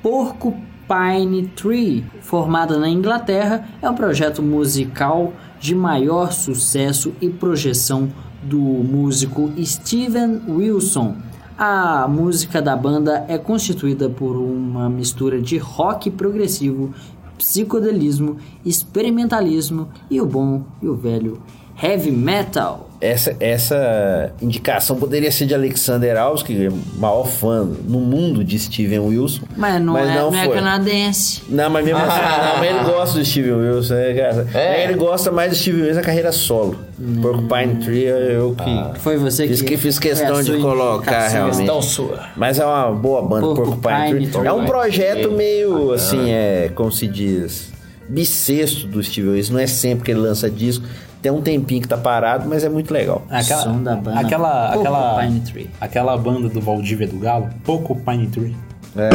Porcupine 0.03 1.49
Tree, 1.49 2.03
formada 2.23 2.79
na 2.79 2.88
Inglaterra, 2.88 3.69
é 3.83 3.91
um 3.91 3.95
projeto 3.95 4.43
musical 4.43 5.35
de 5.61 5.75
maior 5.75 6.33
sucesso 6.33 7.12
e 7.21 7.29
projeção 7.29 8.09
do 8.42 8.59
músico 8.59 9.53
Steven 9.62 10.42
Wilson. 10.49 11.16
A 11.57 12.07
música 12.09 12.62
da 12.62 12.77
banda 12.77 13.25
é 13.29 13.37
constituída 13.37 14.09
por 14.09 14.37
uma 14.37 14.88
mistura 14.88 15.40
de 15.40 15.59
rock 15.59 16.11
progressivo, 16.11 16.94
psicodelismo, 17.37 18.37
experimentalismo 18.64 19.88
e 20.11 20.21
o 20.21 20.27
bom 20.27 20.62
e 20.81 20.87
o 20.87 20.94
velho 20.94 21.40
heavy 21.81 22.11
metal. 22.11 22.88
Essa, 23.01 23.37
essa 23.38 24.33
indicação 24.43 24.97
poderia 24.97 25.31
ser 25.31 25.47
de 25.47 25.55
Alexander 25.55 26.19
Alves, 26.19 26.43
que 26.43 26.67
é 26.67 26.69
o 26.69 26.77
maior 26.99 27.29
fã 27.29 27.64
no 27.64 28.01
mundo 28.01 28.43
de 28.43 28.59
Steven 28.59 28.99
Wilson. 28.99 29.43
Mas 29.57 29.81
não, 29.81 29.97
é, 29.97 30.17
não 30.17 30.35
é 30.35 30.47
foi. 30.47 30.55
canadense. 30.57 31.43
Não, 31.49 31.71
mas 31.71 31.85
mesmo 31.85 32.01
assim, 32.01 32.21
não, 32.21 32.59
mas 32.59 32.71
ele 32.71 32.85
gosta 32.85 33.19
do 33.21 33.25
Steven 33.25 33.53
Wilson, 33.53 33.95
né, 33.95 34.14
cara? 34.14 34.47
É. 34.53 34.83
Ele 34.83 34.95
gosta 34.95 35.31
mais 35.31 35.51
do 35.51 35.57
Steven 35.57 35.83
Wilson 35.83 35.95
na 35.95 36.03
carreira 36.03 36.33
solo. 36.33 36.77
Porcupine 37.23 37.77
Tree, 37.85 38.07
eu 38.07 38.57
que. 38.57 38.99
Foi 38.99 39.17
você 39.17 39.47
Fiz 39.47 39.62
que, 39.62 39.69
que 39.69 39.77
fiz 39.77 39.99
foi 39.99 40.11
a 40.11 40.14
questão 40.14 40.43
de 40.43 40.59
colocar 40.61 41.29
realmente. 41.29 41.59
Questão 41.59 41.81
sua. 41.81 42.25
Mas 42.37 42.59
é 42.59 42.67
uma 42.67 42.91
boa 42.91 43.23
banda, 43.23 43.47
Porcupine 43.47 43.81
Porcupine 43.81 44.11
Tree. 44.11 44.27
Tree. 44.27 44.47
É 44.47 44.53
um 44.53 44.67
projeto 44.67 45.31
meio, 45.31 45.93
assim, 45.93 46.33
é, 46.33 46.69
como 46.75 46.91
se 46.91 47.07
diz, 47.07 47.71
bissexto 48.09 48.87
do 48.87 49.03
Steven 49.03 49.33
Wilson. 49.33 49.53
Não 49.53 49.61
é 49.61 49.66
sempre 49.66 50.05
que 50.05 50.11
ele 50.11 50.21
lança 50.21 50.51
disco. 50.51 50.85
Tem 51.21 51.33
um 51.33 51.40
tempinho 51.40 51.83
que 51.83 51.88
tá 51.88 51.97
parado, 51.97 52.49
mas 52.49 52.62
é 52.62 52.68
muito 52.68 52.92
legal. 52.92 53.25
Aquela, 53.29 53.62
Som 53.62 53.83
da 53.83 53.97
banda 53.97 54.21
aquela, 54.21 54.73
aquela, 54.73 55.14
Porcupine 55.14 55.40
Tree. 55.40 55.71
aquela 55.81 56.16
banda 56.16 56.49
do 56.49 56.61
Valdívia 56.61 57.09
do 57.09 57.18
Galo, 57.18 57.49
Pouco 57.64 57.97
Pine 57.97 58.29
Tree. 58.29 58.57
É. 58.97 59.11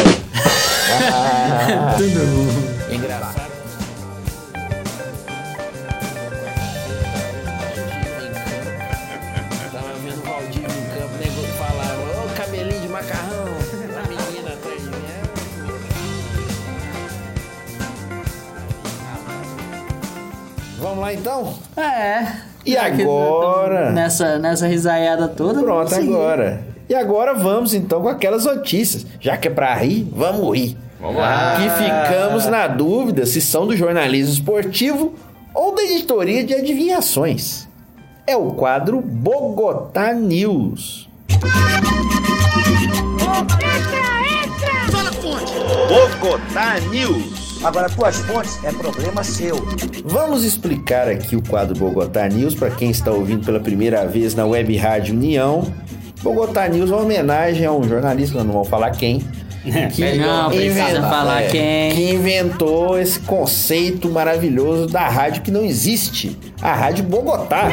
Engraçado. 2.94 3.54
Tava 3.54 3.58
vendo 3.58 3.63
o 3.63 3.63
É. 21.76 22.28
E 22.66 22.78
agora? 22.78 23.92
Nessa, 23.92 24.38
nessa 24.40 24.68
risaiada 24.68 25.28
toda. 25.28 25.62
Pronto, 25.62 25.94
agora. 25.94 26.64
E 26.88 26.96
agora 26.96 27.34
vamos 27.34 27.74
então 27.74 28.02
com 28.02 28.10
aquelas 28.10 28.46
notícias. 28.46 29.06
Já 29.20 29.38
que 29.38 29.48
é 29.48 29.52
pra 29.52 29.74
rir, 29.76 30.08
vamos 30.12 30.58
rir. 30.58 30.78
Vamos 31.00 31.18
lá. 31.18 31.58
Que 31.58 31.70
ficamos 31.70 32.46
na 32.46 32.68
dúvida 32.68 33.26
se 33.26 33.42
são 33.42 33.68
do 33.68 33.76
jornalismo 33.76 34.34
esportivo 34.34 35.14
ou 35.54 35.76
da 35.76 35.84
editoria 35.84 36.44
de 36.44 36.54
adivinhações. 36.54 37.68
É 38.26 38.38
o 38.38 38.52
quadro 38.52 39.02
Bogotá 39.02 40.14
News. 40.14 41.10
Bogotá 45.90 46.80
News. 46.90 47.43
Agora, 47.64 47.90
tuas 47.90 48.18
fontes 48.18 48.60
é 48.64 48.72
problema 48.72 49.24
seu. 49.24 49.56
Vamos 50.06 50.44
explicar 50.44 51.08
aqui 51.08 51.36
o 51.36 51.42
quadro 51.42 51.74
Bogotá 51.78 52.28
News 52.28 52.54
para 52.56 52.70
quem 52.70 52.90
está 52.92 53.10
ouvindo 53.12 53.46
pela 53.46 53.60
primeira 53.60 54.06
vez 54.06 54.36
na 54.36 54.46
Web 54.46 54.76
Rádio 54.76 55.16
União. 55.16 55.66
Bogotá 56.22 56.68
News 56.68 56.92
é 56.92 56.94
uma 56.94 57.04
homenagem 57.04 57.66
a 57.66 57.72
um 57.72 57.84
jornalista, 57.88 58.36
nós 58.38 58.46
não 58.46 58.54
vamos 58.54 58.68
falar 58.70 58.92
quem, 58.92 59.20
que 59.64 59.70
Não 60.18 60.50
precisa 60.50 60.66
inventa- 60.90 61.10
falar 61.10 61.42
é, 61.44 61.48
quem. 61.48 61.92
que 61.96 62.12
inventou 62.14 63.00
esse 63.00 63.20
conceito 63.20 64.10
maravilhoso 64.10 64.88
da 64.88 65.08
rádio 65.08 65.42
que 65.42 65.52
não 65.52 65.64
existe, 65.64 66.38
a 66.62 66.74
Rádio 66.74 67.06
Bogotá. 67.06 67.70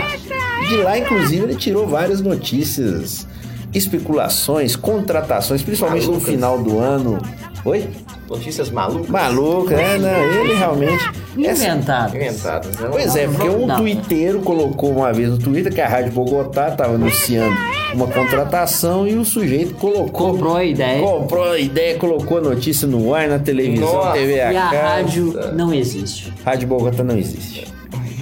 De 0.68 0.76
lá, 0.78 0.96
inclusive, 0.98 1.42
ele 1.44 1.56
tirou 1.56 1.86
várias 1.88 2.20
notícias, 2.20 3.26
especulações, 3.74 4.76
contratações, 4.76 5.62
principalmente 5.62 6.06
no 6.06 6.12
Malucas. 6.12 6.30
final 6.32 6.58
do 6.62 6.78
ano. 6.78 7.18
Oi? 7.64 7.88
Notícias 8.30 8.70
malucas. 8.70 9.08
Maluco, 9.10 9.70
né? 9.70 9.98
Não, 9.98 10.40
ele 10.44 10.54
realmente. 10.54 11.04
essa- 11.44 11.64
Inventado. 11.64 12.16
Inventadas, 12.16 12.76
né? 12.78 12.88
Pois 12.90 13.16
é, 13.16 13.26
porque 13.26 13.48
um 13.48 13.66
Não. 13.66 13.76
tuiteiro 13.76 14.38
colocou 14.40 14.92
uma 14.92 15.12
vez 15.12 15.28
no 15.30 15.38
Twitter 15.38 15.72
que 15.74 15.80
a 15.80 15.88
Rádio 15.88 16.12
Bogotá 16.12 16.68
estava 16.68 16.94
anunciando 16.94 17.56
uma 17.92 18.06
contratação 18.06 19.06
e 19.06 19.14
o 19.16 19.24
sujeito 19.24 19.74
colocou. 19.74 20.32
Comprou 20.32 20.56
a 20.56 20.64
ideia. 20.64 21.02
Comprou 21.02 21.44
a 21.50 21.58
ideia, 21.58 21.98
colocou 21.98 22.38
a 22.38 22.40
notícia 22.40 22.86
no 22.86 23.12
ar, 23.12 23.26
na 23.28 23.38
televisão, 23.40 23.92
Nossa, 23.94 24.12
TV 24.12 24.40
a 24.40 24.52
E 24.52 24.56
a 24.56 24.62
cabo. 24.62 24.76
rádio 24.76 25.34
não 25.54 25.74
existe. 25.74 26.32
Rádio 26.44 26.68
Bogotá 26.68 27.02
não 27.02 27.18
existe. 27.18 27.66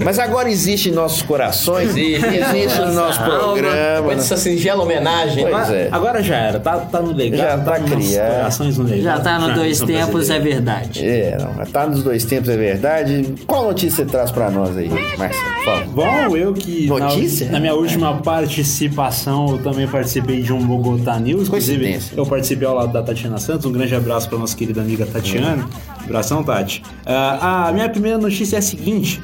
Mas 0.04 0.18
agora 0.18 0.50
existe 0.50 0.88
em 0.88 0.92
nossos 0.92 1.22
corações, 1.22 1.90
Existe. 1.96 2.26
existe 2.26 2.78
no 2.80 2.92
nosso 2.92 3.22
programa. 3.22 4.02
Com 4.06 4.12
essa 4.12 4.36
singela 4.36 4.82
homenagem. 4.82 5.42
Pois 5.44 5.54
Agora, 5.54 5.76
é. 5.76 5.88
agora 5.90 6.22
já 6.22 6.36
era, 6.36 6.60
tá, 6.60 6.76
tá 6.78 7.00
no 7.00 7.12
legado. 7.12 7.38
Já 7.40 7.58
tá 7.58 7.78
nos 7.78 7.90
nossos 7.90 8.08
criado. 8.08 8.36
corações 8.36 8.78
no. 8.78 8.96
Já 9.02 9.20
tá 9.20 9.38
no 9.38 9.54
dois 9.54 9.78
Jornalismo 9.78 10.06
tempos, 10.06 10.30
é 10.30 10.38
verdade. 10.38 11.06
É, 11.06 11.38
não, 11.40 11.66
tá 11.66 11.86
nos 11.86 12.02
dois 12.02 12.24
tempos, 12.24 12.48
é 12.48 12.56
verdade. 12.56 13.34
Qual 13.46 13.64
notícia 13.64 14.04
você 14.04 14.10
traz 14.10 14.30
pra 14.30 14.50
nós 14.50 14.76
aí, 14.76 14.88
Marcelo? 14.88 15.48
Fala. 15.64 15.84
Bom, 15.86 16.36
eu 16.36 16.52
que 16.54 16.86
na- 16.86 16.98
Notícia? 17.08 17.50
Na, 17.50 17.60
minha 17.60 17.74
última 17.74 18.16
participação 18.22 19.46
eu 19.50 19.58
também 19.58 19.86
participei 19.86 20.42
de 20.42 20.52
um 20.52 20.64
Bogotá 20.64 21.18
News. 21.18 21.48
Inclusive, 21.48 21.98
eu 22.16 22.24
participei 22.26 22.66
ao 22.66 22.74
lado 22.74 22.92
da 22.92 23.02
Tatiana 23.02 23.38
Santos. 23.38 23.66
Um 23.66 23.72
grande 23.72 23.94
abraço 23.94 24.28
para 24.28 24.38
nossa 24.38 24.56
querida 24.56 24.80
amiga 24.80 25.06
Tatiana. 25.06 25.66
Abração, 26.04 26.42
Tati. 26.42 26.82
Ah, 27.04 27.68
a 27.68 27.72
minha 27.72 27.88
primeira 27.88 28.16
notícia 28.18 28.56
é 28.56 28.58
a 28.58 28.62
seguinte: 28.62 29.20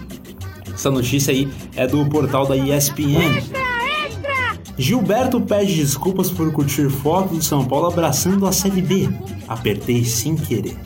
essa 0.85 0.91
notícia 0.91 1.33
aí 1.33 1.49
é 1.75 1.87
do 1.87 2.05
portal 2.07 2.47
da 2.47 2.55
ESPN. 2.57 3.43
Gilberto 4.77 5.41
pede 5.41 5.77
desculpas 5.77 6.31
por 6.31 6.53
curtir 6.53 6.91
foto 6.91 7.35
do 7.37 7.43
São 7.43 7.65
Paulo 7.65 7.87
abraçando 7.87 8.47
a 8.47 8.53
Série 8.53 8.83
B. 8.83 9.09
Apertei 9.49 10.05
sem 10.05 10.35
querer. 10.37 10.77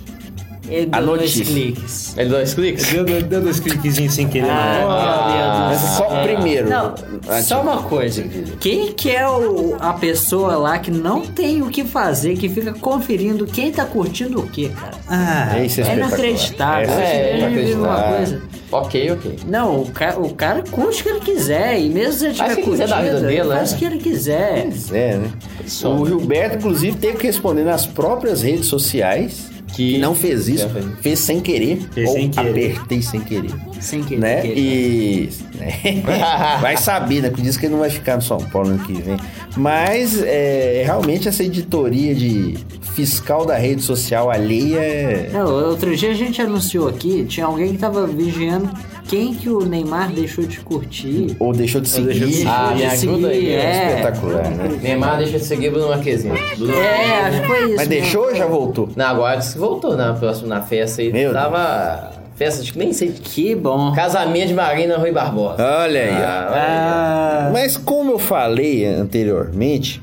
Ele 0.69 0.89
A 0.93 0.99
deu 0.99 1.07
dois 1.07 1.21
notícia. 1.23 1.45
cliques. 1.47 2.15
Ele 2.19 2.29
dois 2.29 2.53
cliques? 2.55 2.93
Deu, 2.93 3.03
deu, 3.03 3.23
deu 3.23 3.41
dois 3.41 3.59
cliquezinhos 3.59 4.13
sem 4.13 4.29
querer. 4.29 4.51
Ah, 4.51 5.69
Mas 5.71 5.81
céu. 5.81 6.05
qual 6.07 6.23
primeiro? 6.23 6.69
Não, 6.69 6.95
Antes- 7.27 7.47
só 7.47 7.63
uma 7.63 7.83
coisa. 7.85 8.23
Quem 8.61 8.93
que 8.93 9.11
é 9.11 9.27
o- 9.27 9.77
a 9.81 9.95
pessoa 9.95 10.57
lá 10.59 10.79
que 10.79 10.91
não 10.91 11.23
tem 11.23 11.63
o 11.63 11.71
que 11.71 11.85
fazer, 11.85 12.37
que 12.37 12.51
fica 12.51 12.75
conferindo 12.75 13.47
quem 13.47 13.73
tá 13.73 13.87
curtindo 13.87 14.41
o 14.41 14.47
quê, 14.47 14.71
cara? 14.79 14.93
Ah, 15.09 15.57
é, 15.59 15.65
É 15.65 15.95
inacreditável. 15.97 16.91
Essa 16.91 17.01
É, 17.01 17.39
Ele 17.39 17.47
vive 17.49 17.73
uma 17.73 17.87
inacreditável. 17.89 18.17
coisa. 18.17 18.43
Ok, 18.71 19.11
ok. 19.13 19.37
Não, 19.47 19.83
o 19.83 19.91
cara, 19.91 20.21
o 20.21 20.35
cara 20.35 20.63
curte 20.71 21.01
o 21.01 21.05
que 21.05 21.09
ele 21.11 21.21
quiser. 21.21 21.81
E 21.81 21.89
mesmo 21.89 22.13
se 22.13 22.25
ele 22.27 22.35
tiver 22.35 22.53
o 22.53 22.57
que 22.57 22.63
quiser 22.63 22.89
da 22.89 22.97
vida 22.97 23.11
curtido, 23.13 23.27
dele, 23.29 23.41
ele 23.41 23.49
né? 23.49 23.57
faz 23.57 23.73
o 23.73 23.77
que 23.77 23.85
ele 23.85 23.99
quiser. 23.99 24.63
Pois 24.65 24.93
é, 24.93 25.17
né? 25.17 25.31
Só. 25.67 25.95
O 25.95 26.07
Gilberto, 26.07 26.57
inclusive, 26.57 26.97
teve 26.99 27.17
que 27.19 27.27
responder 27.27 27.65
nas 27.65 27.87
próprias 27.87 28.43
redes 28.43 28.67
sociais 28.67 29.49
que, 29.75 29.93
Que- 29.95 29.99
não 29.99 30.15
fez 30.15 30.49
isso, 30.49 30.69
fez 31.01 31.19
sem 31.19 31.41
querer, 31.41 31.79
Fez 31.93 32.09
ou 32.09 32.15
sem 32.15 32.31
querer. 32.31 32.73
apertei 32.73 33.03
sem 33.03 33.21
querer, 33.21 33.51
Sem 33.81 34.03
querer. 34.03 34.21
né? 34.21 34.41
querer. 34.43 34.59
E 34.59 35.31
né? 35.55 36.03
vai 36.61 36.77
saber, 36.77 37.23
né? 37.23 37.29
Porque 37.29 37.43
diz 37.43 37.57
que 37.57 37.67
ele 37.67 37.73
não 37.73 37.81
vai 37.81 37.91
ficar 37.91 38.17
no 38.17 38.23
São 38.23 38.39
Paulo 38.39 38.69
ano 38.71 38.79
que 38.81 38.93
vem. 38.95 39.17
Mas 39.57 40.23
é, 40.23 40.83
realmente 40.85 41.29
essa 41.29 41.43
editoria 41.43 42.15
de 42.15 42.57
fiscal 42.99 43.47
da 43.47 43.57
rede 43.57 43.81
social 43.81 44.29
alheia 44.29 44.79
é... 44.81 45.31
Não, 45.33 45.69
outro 45.71 45.95
dia 45.95 46.11
a 46.11 46.15
gente 46.15 46.43
anunciou 46.43 46.89
aqui, 46.89 47.25
tinha 47.25 47.47
alguém 47.47 47.71
que 47.71 47.79
tava 47.79 48.09
vigiando 48.09 48.69
quem 49.09 49.33
que 49.33 49.49
o 49.49 49.65
Neymar 49.65 50.11
deixou 50.11 50.45
de 50.45 50.59
curtir. 50.59 51.37
ou 51.39 51.53
deixou 51.53 51.81
de 51.81 51.89
seguir. 51.89 52.07
deixou 52.09 52.27
de 52.29 52.35
seguir. 52.35 52.49
Ah, 52.49 52.71
me 52.73 52.77
de 52.79 52.85
ajuda 52.87 53.29
aí, 53.29 53.49
é. 53.55 53.89
Espetacular, 53.89 54.51
né? 54.51 54.79
Neymar 54.83 55.19
deixa 55.19 55.39
de 55.39 55.45
seguir 55.45 55.71
Bruno 55.71 55.89
Marquezine. 55.91 56.37
Bruno 56.57 56.75
É, 56.75 57.21
acho 57.21 57.41
que 57.41 57.47
foi 57.47 57.59
isso. 57.59 57.77
Mas 57.77 57.89
mesmo. 57.89 58.03
deixou 58.03 58.25
ou 58.25 58.35
já 58.35 58.47
voltou? 58.47 58.89
Não, 58.97 59.07
agora 59.07 59.37
disse 59.37 59.53
que 59.53 59.59
voltou 59.61 59.97
na 59.97 60.13
próxima 60.15 60.49
na 60.49 60.61
festa 60.63 61.01
aí. 61.01 61.13
Meu 61.13 61.33
Tava. 61.33 62.11
Festa 62.35 62.63
de 62.63 62.77
nem 62.79 62.93
sei. 62.93 63.09
Que 63.13 63.55
bom. 63.55 63.93
Casamento 63.93 64.49
de 64.49 64.55
Marina 64.55 64.97
Rui 64.99 65.11
Barbosa. 65.11 65.57
Olha 65.63 66.01
aí. 66.03 66.11
Ah, 66.11 66.49
olha 66.51 66.61
aí. 66.63 66.69
Ah, 66.69 67.51
Mas 67.53 67.77
como 67.77 68.13
eu 68.13 68.19
falei 68.19 68.85
anteriormente, 68.87 70.03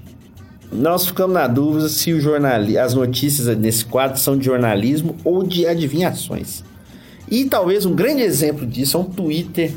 nós 0.72 1.06
ficamos 1.06 1.34
na 1.34 1.48
dúvida 1.48 1.88
se 1.90 2.12
o 2.14 2.20
jornali 2.20 2.78
as 2.78 2.94
notícias 2.94 3.56
nesse 3.58 3.86
quadro 3.86 4.18
são 4.20 4.38
de 4.38 4.46
jornalismo 4.46 5.16
ou 5.24 5.44
de 5.44 5.66
adivinhações. 5.68 6.64
E 7.30 7.46
talvez 7.46 7.86
um 7.86 7.94
grande 7.96 8.22
exemplo 8.22 8.66
disso 8.66 8.98
é 8.98 9.00
um 9.00 9.04
Twitter 9.06 9.72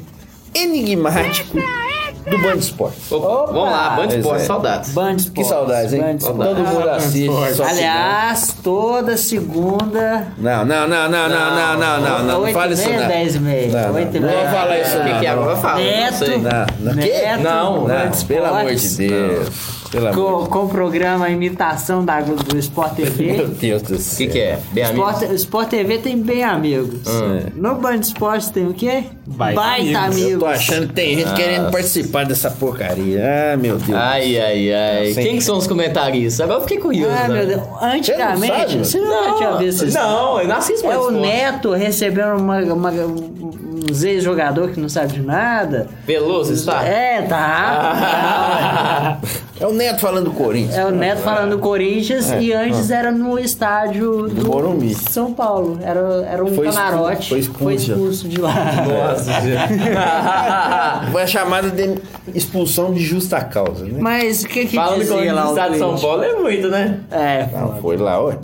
enigmático 0.54 1.56
do 2.28 2.38
Band 2.38 2.56
Esportes. 2.56 3.10
Opa, 3.10 3.52
vamos 3.52 3.70
lá, 3.70 3.90
Band 3.90 4.02
Pois 4.08 4.14
Esporte, 4.16 4.42
é. 4.42 4.44
saudades. 4.44 4.90
Band 4.92 5.14
Que 5.16 5.22
Sports, 5.22 5.48
saudades, 5.48 5.92
hein? 5.94 6.00
Band 6.00 6.16
Todo 6.18 6.60
mundo 6.64 6.88
assiste. 6.90 7.54
só 7.54 7.64
que 7.64 7.70
Aliás, 7.70 8.56
toda 8.62 9.16
segunda. 9.16 10.26
Não, 10.36 10.64
não, 10.66 10.86
não, 10.88 11.08
não, 11.08 11.28
não, 11.28 11.28
não, 11.28 11.78
não, 11.78 12.00
não, 12.00 12.24
não, 12.24 12.40
não, 12.44 12.52
fala 12.52 12.72
isso 12.74 12.88
não. 12.90 13.08
dez 13.08 13.34
e 13.34 13.40
meia. 13.40 13.68
Não, 13.68 13.88
não, 13.88 13.94
Oito 13.94 14.16
e 14.16 14.20
não 14.20 14.28
meia. 14.28 14.40
vou 14.40 14.50
falar 14.50 14.78
isso 14.80 14.96
O 14.98 15.02
que 15.04 15.08
não. 15.10 15.20
que 15.20 15.26
é 15.26 15.30
agora? 15.30 15.56
Fala, 15.56 15.74
não 15.78 15.84
Neto. 15.84 16.24
Não, 16.38 16.66
não. 16.80 16.94
Neto? 16.94 17.42
Não, 17.42 17.88
Não, 17.88 18.10
pelo 18.26 18.44
amor 18.46 18.64
de 18.66 18.74
Esportes, 18.74 18.96
Deus. 18.96 19.77
Pelo 19.90 20.08
amor 20.08 20.44
Com, 20.44 20.46
com 20.46 20.64
o 20.66 20.68
programa 20.68 21.28
Imitação 21.30 22.04
da, 22.04 22.20
do 22.20 22.58
Sport. 22.58 22.94
TV. 22.94 23.32
Meu 23.32 23.48
Deus 23.48 23.82
do 23.82 23.94
O 23.94 23.98
céu. 23.98 24.26
que, 24.26 24.32
que 24.32 24.38
é? 24.40 24.58
Bem? 24.72 24.84
Sport, 24.84 25.22
Sport 25.34 25.68
TV 25.68 25.98
tem 25.98 26.20
bem 26.20 26.42
amigos. 26.44 27.00
No 27.54 27.74
Band 27.76 27.96
Esportes 27.96 28.50
tem 28.50 28.66
o 28.66 28.74
quê? 28.74 29.04
Baita 29.26 29.60
Baita 29.60 29.98
amigos. 29.98 30.14
amigos. 30.16 30.32
Eu 30.32 30.38
tô 30.40 30.46
achando 30.46 30.88
que 30.88 30.94
tem 30.94 31.16
gente 31.18 31.32
querendo 31.34 31.70
participar 31.70 32.24
dessa 32.24 32.50
porcaria. 32.50 33.22
Ah, 33.52 33.56
meu 33.56 33.76
Deus. 33.78 33.98
Ai, 33.98 34.38
ai, 34.38 34.72
ai. 34.72 35.12
Quem 35.14 35.36
que 35.36 35.42
são 35.44 35.56
os 35.58 35.66
comentaristas? 35.66 36.40
Agora 36.40 36.58
eu 36.58 36.62
fiquei 36.62 36.78
curioso. 36.78 37.14
Ah, 37.14 37.28
né? 37.28 37.34
meu 37.34 37.46
Deus. 37.46 37.62
Antigamente, 37.80 38.56
sabe? 38.56 38.78
você 38.78 38.98
nunca 39.00 39.32
tinha 39.36 39.56
visto 39.56 39.84
isso. 39.86 39.96
Não, 39.98 40.40
eu 40.40 40.48
não 40.48 40.56
assisto 40.56 40.86
É 40.86 40.98
o. 40.98 41.10
Neto 41.10 41.72
recebendo 41.72 42.36
uma, 42.38 42.58
uma, 42.60 42.90
uns 43.90 44.02
ex-jogador 44.04 44.70
que 44.70 44.80
não 44.80 44.88
sabe 44.88 45.14
de 45.14 45.20
nada. 45.20 45.86
Veloso 46.06 46.52
está? 46.52 46.84
É, 46.84 47.22
tá. 47.22 49.18
É 49.60 49.66
o 49.66 49.72
Neto 49.72 50.00
falando 50.00 50.26
do 50.26 50.30
Corinthians. 50.32 50.76
É 50.76 50.84
o 50.86 50.90
Neto 50.90 51.18
falando 51.22 51.50
do 51.50 51.58
Corinthians 51.58 52.30
e 52.38 52.52
antes 52.52 52.90
era 52.90 53.10
no 53.10 53.38
estádio 53.38 54.28
do 54.28 54.46
Morumbi. 54.46 54.94
São 54.94 55.32
Paulo. 55.34 55.78
Era, 55.82 56.00
era 56.30 56.44
um 56.44 56.54
Foi 56.54 56.66
camarote. 56.66 57.28
foi 57.28 57.38
expulso. 57.40 57.62
Foi 57.64 57.74
expulso 57.74 58.28
de 58.28 58.40
lá. 58.40 58.54
Nossa, 58.54 59.32
gente. 59.40 59.78
Foi 61.12 61.22
a 61.22 61.26
chamada 61.26 61.70
de 61.70 61.98
expulsão 62.34 62.92
de 62.92 63.00
justa 63.00 63.40
causa, 63.40 63.84
né? 63.84 63.98
Mas 63.98 64.44
o 64.44 64.48
que 64.48 64.66
que 64.66 64.76
Falando 64.76 65.06
com 65.06 65.16
dizia 65.16 65.32
lá 65.34 65.44
o 65.44 65.48
o 65.48 65.50
estado 65.50 65.72
de 65.72 65.78
São? 65.78 65.96
Paulo 65.98 66.22
é 66.22 66.32
muito, 66.34 66.68
né? 66.68 67.00
É, 67.10 67.46
Não, 67.52 67.76
foi 67.80 67.96
lá, 67.96 68.22
ué. 68.22 68.36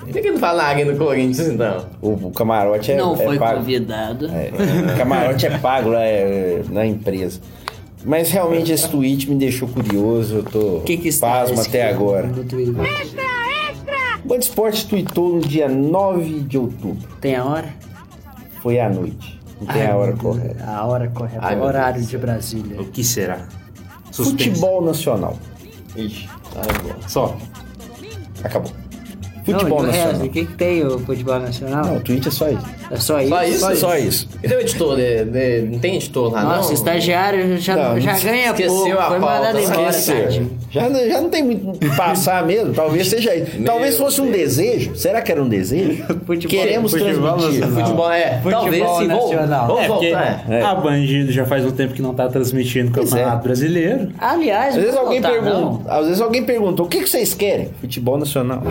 Por 0.00 0.20
que 0.20 0.30
não 0.30 0.38
fala 0.38 0.74
nada 0.74 0.92
do 0.92 0.96
Corinthians, 0.98 1.48
então? 1.48 1.86
O, 2.00 2.10
o 2.10 2.30
camarote 2.30 2.92
é, 2.92 2.96
não 2.96 3.14
é 3.14 3.24
foi 3.24 3.38
pago. 3.38 3.58
convidado. 3.58 4.26
É, 4.26 4.50
o 4.92 4.96
camarote 4.98 5.46
é 5.46 5.58
pago 5.58 5.90
lá 5.90 6.02
é, 6.02 6.62
na 6.70 6.86
empresa. 6.86 7.40
Mas 8.04 8.30
realmente 8.30 8.72
esse 8.72 8.88
tweet 8.88 9.30
me 9.30 9.36
deixou 9.36 9.68
curioso, 9.68 10.36
eu 10.36 10.42
tô 10.42 10.76
O 10.78 10.82
que 10.82 10.96
que 10.96 11.12
pasmo 11.12 11.60
até 11.60 11.88
agora. 11.88 12.26
No 12.26 12.44
Twitter? 12.44 12.74
O 14.24 14.28
Band 14.28 14.38
Esporte 14.38 14.86
tweetou 14.86 15.34
no 15.36 15.40
dia 15.40 15.68
9 15.68 16.40
de 16.40 16.58
outubro. 16.58 17.08
Tem 17.20 17.36
a 17.36 17.44
hora? 17.44 17.74
Foi 18.62 18.78
à 18.78 18.88
noite. 18.88 19.40
Não 19.60 19.66
tem 19.66 19.82
Ai, 19.82 19.90
a 19.90 19.96
hora 19.96 20.12
correta. 20.16 20.64
A 20.64 20.86
hora 20.86 21.08
correta. 21.08 21.38
Ai, 21.40 21.60
horário 21.60 22.02
de. 22.02 22.18
Brasília. 22.18 22.80
O 22.80 22.84
que 22.86 23.04
será? 23.04 23.46
Suspense. 24.10 24.50
Futebol 24.50 24.82
nacional. 24.84 25.36
Ixi, 25.96 26.28
tá. 26.52 27.08
Só. 27.08 27.36
Acabou. 28.42 28.81
Futebol 29.44 29.80
Não, 29.82 29.86
nacional. 29.88 30.26
O 30.26 30.28
que, 30.30 30.44
que 30.46 30.52
tem 30.54 30.86
o 30.86 30.98
futebol 31.00 31.38
nacional? 31.40 31.84
Não, 31.84 31.96
o 31.96 32.00
Twitch 32.00 32.26
é 32.26 32.30
só 32.30 32.48
isso. 32.48 32.66
É 32.90 32.96
só 32.96 33.20
isso? 33.20 33.28
Só 33.30 33.42
isso? 33.44 33.58
Só, 33.60 33.74
só 33.74 33.96
isso. 33.98 34.28
E 34.42 34.48
tem 34.48 34.56
o 34.56 34.60
editor? 34.60 34.96
né? 34.96 35.24
Né? 35.24 35.58
Não 35.70 35.78
tem 35.78 35.96
editor 35.96 36.32
lá, 36.32 36.42
Nossa, 36.44 36.68
não? 36.68 36.74
estagiário 36.74 37.58
já, 37.58 37.76
Não, 37.76 38.00
já 38.00 38.18
ganha 38.18 38.46
esqueceu 38.50 38.74
pouco. 38.74 38.98
a 38.98 39.02
Foi 39.08 39.20
pauta, 39.20 39.34
mandado 39.36 39.58
embora, 39.60 39.88
Esqueceu. 39.90 40.46
Já, 40.70 40.88
não- 40.88 41.08
já 41.08 41.20
não 41.20 41.28
tem 41.28 41.42
muito 41.42 41.68
o 41.70 41.72
que 41.78 41.96
passar 41.96 42.46
mesmo. 42.46 42.72
Talvez 42.72 43.08
seja 43.08 43.34
isso. 43.34 43.50
Talvez 43.64 43.96
fosse 43.98 44.20
um 44.20 44.30
desejo. 44.30 44.94
Será 44.96 45.20
que 45.20 45.32
era 45.32 45.42
um 45.42 45.48
desejo? 45.48 46.04
Futebol- 46.24 46.48
Queremos 46.60 46.92
futebol 46.92 47.32
transmitir. 47.38 47.60
nacional. 47.60 47.84
Futebol 47.86 48.12
é. 48.12 48.40
Futebol 48.42 48.50
Talvez. 48.62 48.82
Vamos, 48.84 49.08
nacional. 49.08 49.66
vamos 49.66 49.82
É, 49.82 49.88
voltar. 49.88 50.44
É. 50.48 50.62
a 50.62 50.74
Band 50.74 51.06
já 51.30 51.44
faz 51.44 51.64
um 51.64 51.70
tempo 51.72 51.94
que 51.94 52.02
não 52.02 52.14
tá 52.14 52.28
transmitindo 52.28 52.90
o 52.90 52.94
Pois 52.94 53.10
Campeonato 53.10 53.38
é. 53.38 53.42
Brasileiro. 53.42 54.08
Aliás, 54.18 54.74
Às 54.76 54.80
vezes 54.80 54.94
não 54.94 55.02
alguém 55.02 55.20
tá, 55.20 55.30
pergunta, 55.30 55.92
às 55.92 56.06
vezes 56.06 56.20
alguém 56.20 56.44
pergunta, 56.44 56.82
o 56.82 56.86
que, 56.86 57.00
que 57.00 57.08
vocês 57.08 57.34
querem? 57.34 57.70
Futebol 57.80 58.16
nacional. 58.18 58.62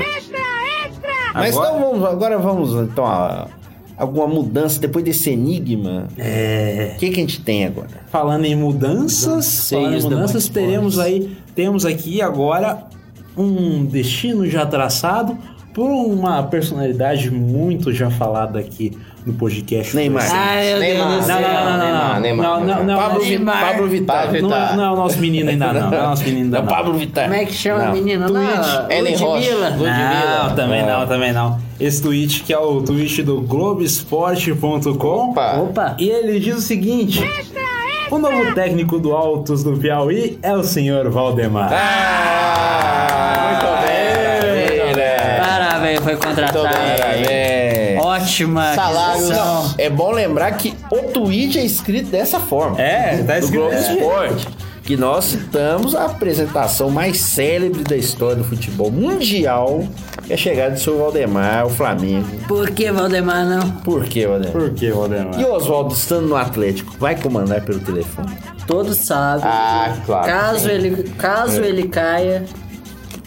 Mas 1.33 1.55
Agora- 1.55 1.69
então 1.77 1.89
vamos, 1.91 2.07
agora 2.09 2.37
vamos 2.37 2.89
então 2.89 3.05
a 3.05 3.47
alguma 3.97 4.27
mudança 4.27 4.79
depois 4.79 5.05
desse 5.05 5.29
enigma. 5.29 6.07
É. 6.17 6.93
O 6.95 6.99
que, 6.99 7.09
que 7.09 7.19
a 7.19 7.21
gente 7.21 7.41
tem 7.41 7.65
agora? 7.65 7.89
Falando 8.09 8.45
em 8.45 8.55
mudanças, 8.55 9.69
falando 9.69 9.93
em 9.93 9.97
da 9.97 10.03
mudanças, 10.09 10.49
teremos 10.49 10.97
aí, 10.97 11.37
temos 11.55 11.85
aqui 11.85 12.21
agora 12.21 12.85
um 13.37 13.85
destino 13.85 14.45
já 14.49 14.65
traçado 14.65 15.37
por 15.73 15.87
uma 15.89 16.43
personalidade 16.43 17.31
muito 17.31 17.91
já 17.93 18.09
falada 18.09 18.59
aqui 18.59 18.97
no 19.25 19.33
podcast. 19.33 19.95
Neymar. 19.95 20.27
Ai, 20.31 20.79
Neymar. 20.79 21.07
Não, 21.07 21.19
não, 21.19 21.41
não, 21.41 21.77
não, 21.77 22.13
não, 22.13 22.19
Neymar, 22.19 22.45
não, 22.47 22.65
não, 22.65 22.83
não, 22.83 22.97
Pablo, 22.97 23.21
Neymar. 23.23 23.61
Pablo 23.71 23.87
Vittar. 23.87 24.33
Não, 24.41 24.53
é, 24.55 24.75
não 24.75 24.83
é 24.83 24.91
o 24.91 24.95
nosso 24.95 25.19
menino 25.19 25.49
ainda 25.49 25.73
não, 25.73 25.89
não 25.91 25.97
é 25.97 25.99
o 26.01 26.03
nosso 26.03 26.23
menino 26.23 26.43
ainda 26.45 26.57
Não, 26.59 26.65
não. 26.65 26.73
Pablo 26.73 26.93
Vittar. 26.95 27.23
Como 27.25 27.35
é 27.35 27.45
que 27.45 27.53
chama 27.53 27.91
menina? 27.91 28.27
Twitch, 28.27 28.41
Não, 28.41 28.91
Ellen. 28.91 29.13
Ludmilla. 29.17 29.69
Ludmilla. 29.69 30.43
Não, 30.49 30.55
também 30.55 30.79
É. 30.81 30.85
não, 30.85 31.07
também 31.07 31.33
não. 31.33 31.59
Esse 31.79 32.01
tweet 32.01 32.43
que 32.43 32.51
é 32.53 32.57
o 32.59 32.81
tweet 32.81 33.21
do 33.23 33.41
Globesport.com. 33.41 35.29
Opa. 35.31 35.57
Opa. 35.57 35.95
E 35.99 36.09
ele 36.09 36.39
diz 36.39 36.57
o 36.57 36.61
seguinte: 36.61 37.23
O 38.09 38.17
novo 38.17 38.53
técnico 38.53 38.99
do 38.99 39.13
Altos 39.13 39.63
do 39.63 39.73
Piauí 39.77 40.37
é 40.41 40.53
o 40.53 40.63
senhor 40.63 41.09
Valdemar. 41.09 41.71
Ah, 41.73 43.47
Muito. 43.51 43.65
Parabéns, 43.65 43.80
foi 46.01 46.15
contratado. 46.15 46.67
Ótima 48.01 48.73
Salário. 48.75 49.29
Não, 49.29 49.75
é 49.77 49.89
bom 49.89 50.11
lembrar 50.11 50.51
que 50.53 50.73
o 50.91 50.97
tweet 51.11 51.57
é 51.59 51.65
escrito 51.65 52.09
dessa 52.09 52.39
forma. 52.39 52.81
É, 52.81 53.23
tá 53.23 53.39
do 53.39 53.45
escrito 53.45 53.61
Globo 53.61 53.75
assim. 53.75 53.93
Esporte. 53.93 54.47
Que 54.83 54.97
nós 54.97 55.25
citamos 55.25 55.93
a 55.93 56.05
apresentação 56.05 56.89
mais 56.89 57.21
célebre 57.21 57.83
da 57.83 57.95
história 57.95 58.37
do 58.37 58.43
futebol 58.43 58.91
mundial, 58.91 59.87
que 60.25 60.33
é 60.33 60.35
a 60.35 60.37
chegada 60.37 60.71
do 60.71 60.79
seu 60.79 60.97
Valdemar 60.97 61.59
ao 61.59 61.69
Flamengo. 61.69 62.27
Por 62.47 62.71
que 62.71 62.91
Valdemar 62.91 63.45
não? 63.45 63.71
Por 63.83 64.05
quê, 64.05 64.25
Valdemar? 64.25 64.51
Por 64.51 64.71
que, 64.71 64.91
Valdemar? 64.91 65.39
E 65.39 65.45
o 65.45 65.53
Oswaldo, 65.53 65.93
estando 65.93 66.27
no 66.27 66.35
Atlético, 66.35 66.95
vai 66.97 67.15
comandar 67.15 67.61
pelo 67.61 67.79
telefone? 67.79 68.35
Todos 68.65 68.97
sabem. 68.97 69.45
Ah, 69.45 69.95
claro. 70.03 70.25
Caso 70.25 70.65
sim. 70.67 70.71
ele, 70.71 71.03
caso 71.17 71.61
ele 71.61 71.87
caia, 71.87 72.45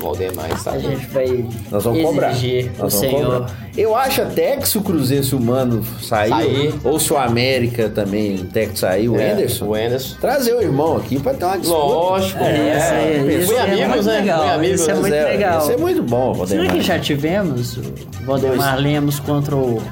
Valdemar 0.05 0.51
está 0.53 0.73
a 0.73 0.79
gente 0.79 1.07
vai 1.07 1.45
Nós 1.71 1.83
vamos 1.85 2.03
cobrar. 2.03 2.29
Nós 2.33 2.43
o 2.43 2.77
vamos 2.79 2.95
senhor. 2.95 3.25
cobrar. 3.41 3.65
Eu 3.77 3.97
acho 3.97 4.23
até 4.23 4.57
que 4.57 4.69
se 4.69 4.79
o 4.79 4.83
Cruzeiro, 4.83 5.25
se 5.25 5.35
o 5.35 5.41
Mano 5.41 5.83
saiu, 6.01 6.35
Sair. 6.37 6.75
ou 6.85 7.01
se 7.01 7.13
o 7.13 7.17
América 7.17 7.89
também, 7.89 8.37
o 8.37 8.45
técnico 8.45 8.79
saiu, 8.79 9.13
o 9.15 9.19
É, 9.21 9.33
Anderson, 9.33 9.65
O 9.67 9.75
Anderson. 9.75 10.17
trazer 10.21 10.55
o 10.55 10.63
irmão 10.63 10.97
aqui 10.97 11.19
pra 11.19 11.35
ter 11.35 11.45
uma 11.45 11.59
disputa. 11.59 11.79
Lógico. 11.83 12.39
É, 12.45 12.91
aí, 12.91 13.21
Fui 13.25 13.35
isso 13.37 13.53
é 13.55 13.61
amigos, 13.61 13.89
muito 13.89 14.05
né? 14.07 14.19
legal, 14.21 14.41
Fui 14.43 14.51
amigos. 14.51 14.81
isso 14.81 14.91
é 14.91 14.95
muito 14.95 15.11
Zé, 15.13 15.25
legal. 15.25 15.59
Isso 15.63 15.73
é 15.73 15.77
muito 15.77 16.03
bom, 16.03 16.35
Será 16.35 16.47
Valdemar. 16.47 16.73
que 16.73 16.81
já 16.83 16.99
tivemos 16.99 17.77
o 17.77 17.83
Valdemar 18.25 18.79
Lemos 18.79 19.19
contra 19.19 19.57
o 19.57 19.83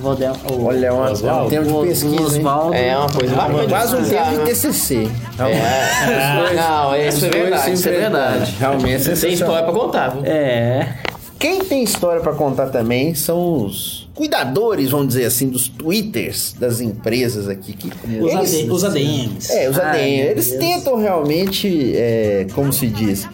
Valdemar? 0.00 0.36
O, 0.52 0.64
Olha, 0.66 0.86
é 0.86 0.92
uma- 0.92 1.08
é 1.08 1.32
um 1.32 1.48
tempo 1.48 1.64
de 1.82 1.88
pesquisa, 1.88 2.14
o 2.14 2.18
hein? 2.18 2.24
Oswaldo. 2.24 2.74
É 2.74 2.96
uma 2.96 3.08
coisa 3.10 3.34
bacana. 3.34 3.60
de 3.62 3.68
Quase 3.68 3.96
um 3.96 4.04
tempo 4.08 4.30
de? 4.30 4.44
TCC. 4.44 5.08
É. 5.38 6.54
Não, 6.54 6.96
isso 6.96 7.26
é 7.26 7.30
verdade, 7.30 7.72
isso 7.72 7.88
é 7.88 7.92
verdade. 7.92 8.56
Realmente, 8.58 9.02
Você 9.02 9.16
tem 9.26 9.32
história 9.34 9.62
pra 9.64 9.72
contar, 9.72 10.08
viu? 10.10 10.22
É. 10.24 10.94
Quem 11.38 11.60
tem 11.64 11.84
história 11.84 12.20
pra 12.20 12.32
contar 12.32 12.66
também 12.66 13.14
são 13.14 13.64
os 13.64 14.08
cuidadores, 14.12 14.90
vamos 14.90 15.08
dizer 15.08 15.24
assim, 15.26 15.48
dos 15.48 15.68
twitters 15.68 16.52
das 16.58 16.80
empresas 16.80 17.48
aqui. 17.48 17.72
Que 17.72 17.88
Os, 18.20 18.32
eles- 18.32 18.54
AD, 18.62 18.70
os 18.72 18.84
ADMs. 18.84 19.52
É, 19.52 19.70
os 19.70 19.78
Ai, 19.78 19.86
ADM. 19.90 20.16
meu 20.22 20.30
Eles 20.32 20.50
Deus. 20.50 20.58
tentam 20.64 20.96
realmente, 20.96 21.92
é, 21.94 22.46
como 22.54 22.72
se 22.72 22.88
diz, 22.88 23.28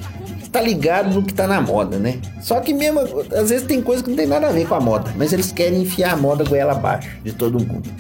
tá 0.55 0.61
ligado 0.63 1.13
no 1.13 1.23
que 1.25 1.35
tá 1.35 1.49
na 1.49 1.61
moda, 1.61 1.99
né? 1.99 2.21
Só 2.41 2.61
que 2.61 2.73
mesmo, 2.73 3.01
às 3.01 3.51
vezes 3.51 3.67
tem 3.67 3.83
coisa 3.83 4.05
que 4.05 4.11
não 4.11 4.17
tem 4.17 4.27
nada 4.27 4.47
a 4.47 4.53
ver 4.53 4.69
com 4.69 4.77
a 4.77 4.81
moda, 4.81 5.13
mas 5.17 5.33
eles 5.33 5.51
querem 5.51 5.83
enfiar 5.83 6.13
a 6.15 6.17
moda 6.17 6.45
goela 6.45 6.71
abaixo 6.73 7.11
de 7.25 7.33
todo 7.33 7.59
mundo. 7.59 7.91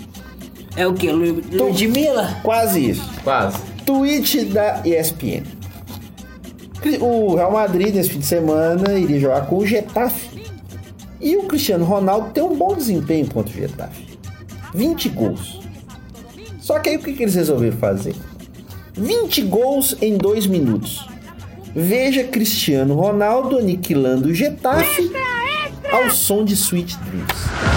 É 0.76 0.86
o 0.86 0.94
que? 0.94 1.10
Lu- 1.10 1.42
Ludmilla? 1.50 2.36
Quase 2.44 2.90
isso. 2.90 3.10
Quase. 3.24 3.58
Tweet 3.84 4.44
da 4.46 4.80
ESPN. 4.84 5.42
O 7.00 7.34
Real 7.34 7.50
Madrid 7.50 7.92
nesse 7.94 8.10
fim 8.10 8.18
de 8.20 8.26
semana 8.26 8.92
iria 8.98 9.18
jogar 9.18 9.46
com 9.46 9.56
o 9.58 9.66
Getafe. 9.66 10.28
E 11.20 11.36
o 11.36 11.44
Cristiano 11.44 11.84
Ronaldo 11.84 12.30
tem 12.30 12.44
um 12.44 12.54
bom 12.56 12.74
desempenho 12.76 13.26
contra 13.26 13.52
o 13.52 13.56
Getafe. 13.56 14.04
20 14.74 15.08
gols. 15.08 15.60
Só 16.60 16.78
que 16.78 16.90
aí 16.90 16.96
o 16.96 17.00
que, 17.00 17.14
que 17.14 17.22
eles 17.24 17.34
resolveram 17.34 17.76
fazer? 17.78 18.14
20 18.92 19.42
gols 19.42 19.96
em 20.00 20.16
2 20.16 20.46
minutos. 20.46 21.08
Veja 21.74 22.22
Cristiano 22.24 22.94
Ronaldo 22.94 23.58
aniquilando 23.58 24.28
o 24.28 24.34
Getafe 24.34 25.10
ao 25.90 26.08
som 26.10 26.44
de 26.44 26.54
Sweet 26.54 26.96
Dreams. 26.98 27.74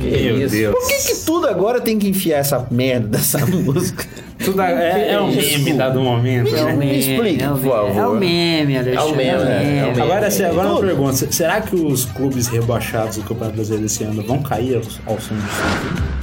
Meu 0.00 0.48
Deus. 0.48 0.74
Por 0.74 0.88
que, 0.88 1.12
que 1.12 1.14
tudo 1.26 1.46
agora 1.46 1.80
tem 1.80 1.98
que 1.98 2.08
enfiar 2.08 2.38
essa 2.38 2.66
merda 2.70 3.08
dessa 3.18 3.44
música? 3.46 4.06
Tudo 4.42 4.60
é, 4.62 5.12
é 5.12 5.20
o 5.20 5.28
meme 5.28 5.72
dado 5.74 6.00
momento. 6.00 6.54
É 6.56 6.62
o 6.62 6.66
né? 6.66 6.74
meme, 6.74 6.98
explique, 6.98 7.42
é 7.42 7.50
o 7.50 7.54
por 7.54 7.62
meme. 7.62 7.70
favor. 7.70 7.96
É 7.96 8.06
o 8.06 8.14
meme, 8.14 8.78
Alexandre. 8.78 8.96
É 8.96 9.12
o 9.12 9.16
meme, 9.16 9.44
né? 9.44 9.78
É 9.78 9.84
o 9.84 9.86
meme. 9.88 10.00
Agora, 10.00 10.26
assim, 10.26 10.44
agora 10.44 10.68
uma 10.68 10.80
pergunta: 10.80 11.30
será 11.30 11.60
que 11.60 11.76
os 11.76 12.06
clubes 12.06 12.48
rebaixados 12.48 13.18
do 13.18 13.22
Campeonato 13.22 13.54
Brasileiro 13.56 13.86
esse 13.86 14.02
ano 14.02 14.22
vão 14.22 14.42
cair 14.42 14.76
ao, 14.76 15.12
ao 15.12 15.20
som 15.20 15.34
de 15.34 15.42
som? 15.42 16.21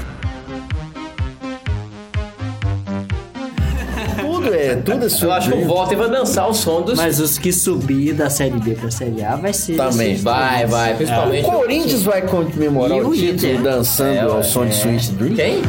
É, 4.71 4.75
tudo 4.75 5.05
é 5.05 5.09
Eu 5.25 5.31
acho 5.31 5.51
que 5.51 5.57
o. 5.57 5.67
Walter 5.67 5.97
vai 5.97 6.09
dançar 6.09 6.49
o 6.49 6.53
som 6.53 6.81
dos. 6.81 6.97
Mas 6.97 7.19
os 7.19 7.37
que 7.37 7.51
subir 7.53 8.13
da 8.13 8.29
Série 8.29 8.59
B 8.59 8.75
pra 8.75 8.89
Série 8.91 9.23
A 9.23 9.35
vai 9.35 9.53
ser... 9.53 9.75
Também. 9.77 10.15
Vai, 10.17 10.65
vai, 10.65 10.95
principalmente. 10.95 11.47
O 11.47 11.51
Corinthians 11.51 12.03
vai 12.03 12.21
comemorar 12.21 12.97
E 12.97 13.01
o 13.01 13.09
o 13.09 13.13
título 13.13 13.33
Inter? 13.51 13.61
dançando 13.61 14.09
É, 14.13 14.19
ao 14.21 14.37
ué, 14.37 14.43
som 14.43 14.65
de 14.65 14.75
Sweet 14.75 15.11
Dreams? 15.13 15.35
Quem? 15.35 15.61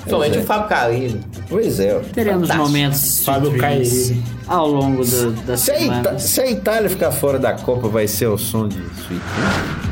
Principalmente 0.00 0.38
é. 0.38 0.40
o 0.40 0.44
Fábio 0.44 0.68
Carilho. 0.68 1.20
Pois 1.48 1.80
é. 1.80 1.96
ó. 1.96 2.00
Teremos 2.12 2.42
Fantástico. 2.48 2.66
momentos 2.66 3.24
Fábio 3.24 3.58
Carilli. 3.58 4.22
ao 4.46 4.68
longo 4.68 5.04
do, 5.04 5.30
da 5.44 5.56
Se 5.56 5.70
a, 5.72 5.74
Ita- 5.80 5.94
semana. 5.94 6.18
se 6.18 6.40
a 6.40 6.50
Itália 6.50 6.88
ficar 6.90 7.10
fora 7.10 7.38
da 7.38 7.54
Copa, 7.54 7.88
vai 7.88 8.06
ser 8.06 8.26
o 8.26 8.38
som 8.38 8.68
de 8.68 8.76
Sweet 8.76 9.08
Dreams? 9.08 9.85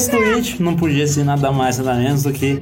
Esse 0.00 0.10
tweet 0.10 0.62
não 0.62 0.76
podia 0.76 1.06
ser 1.06 1.24
nada 1.24 1.52
mais 1.52 1.76
nada 1.76 1.98
menos 1.98 2.22
do 2.22 2.32
que 2.32 2.58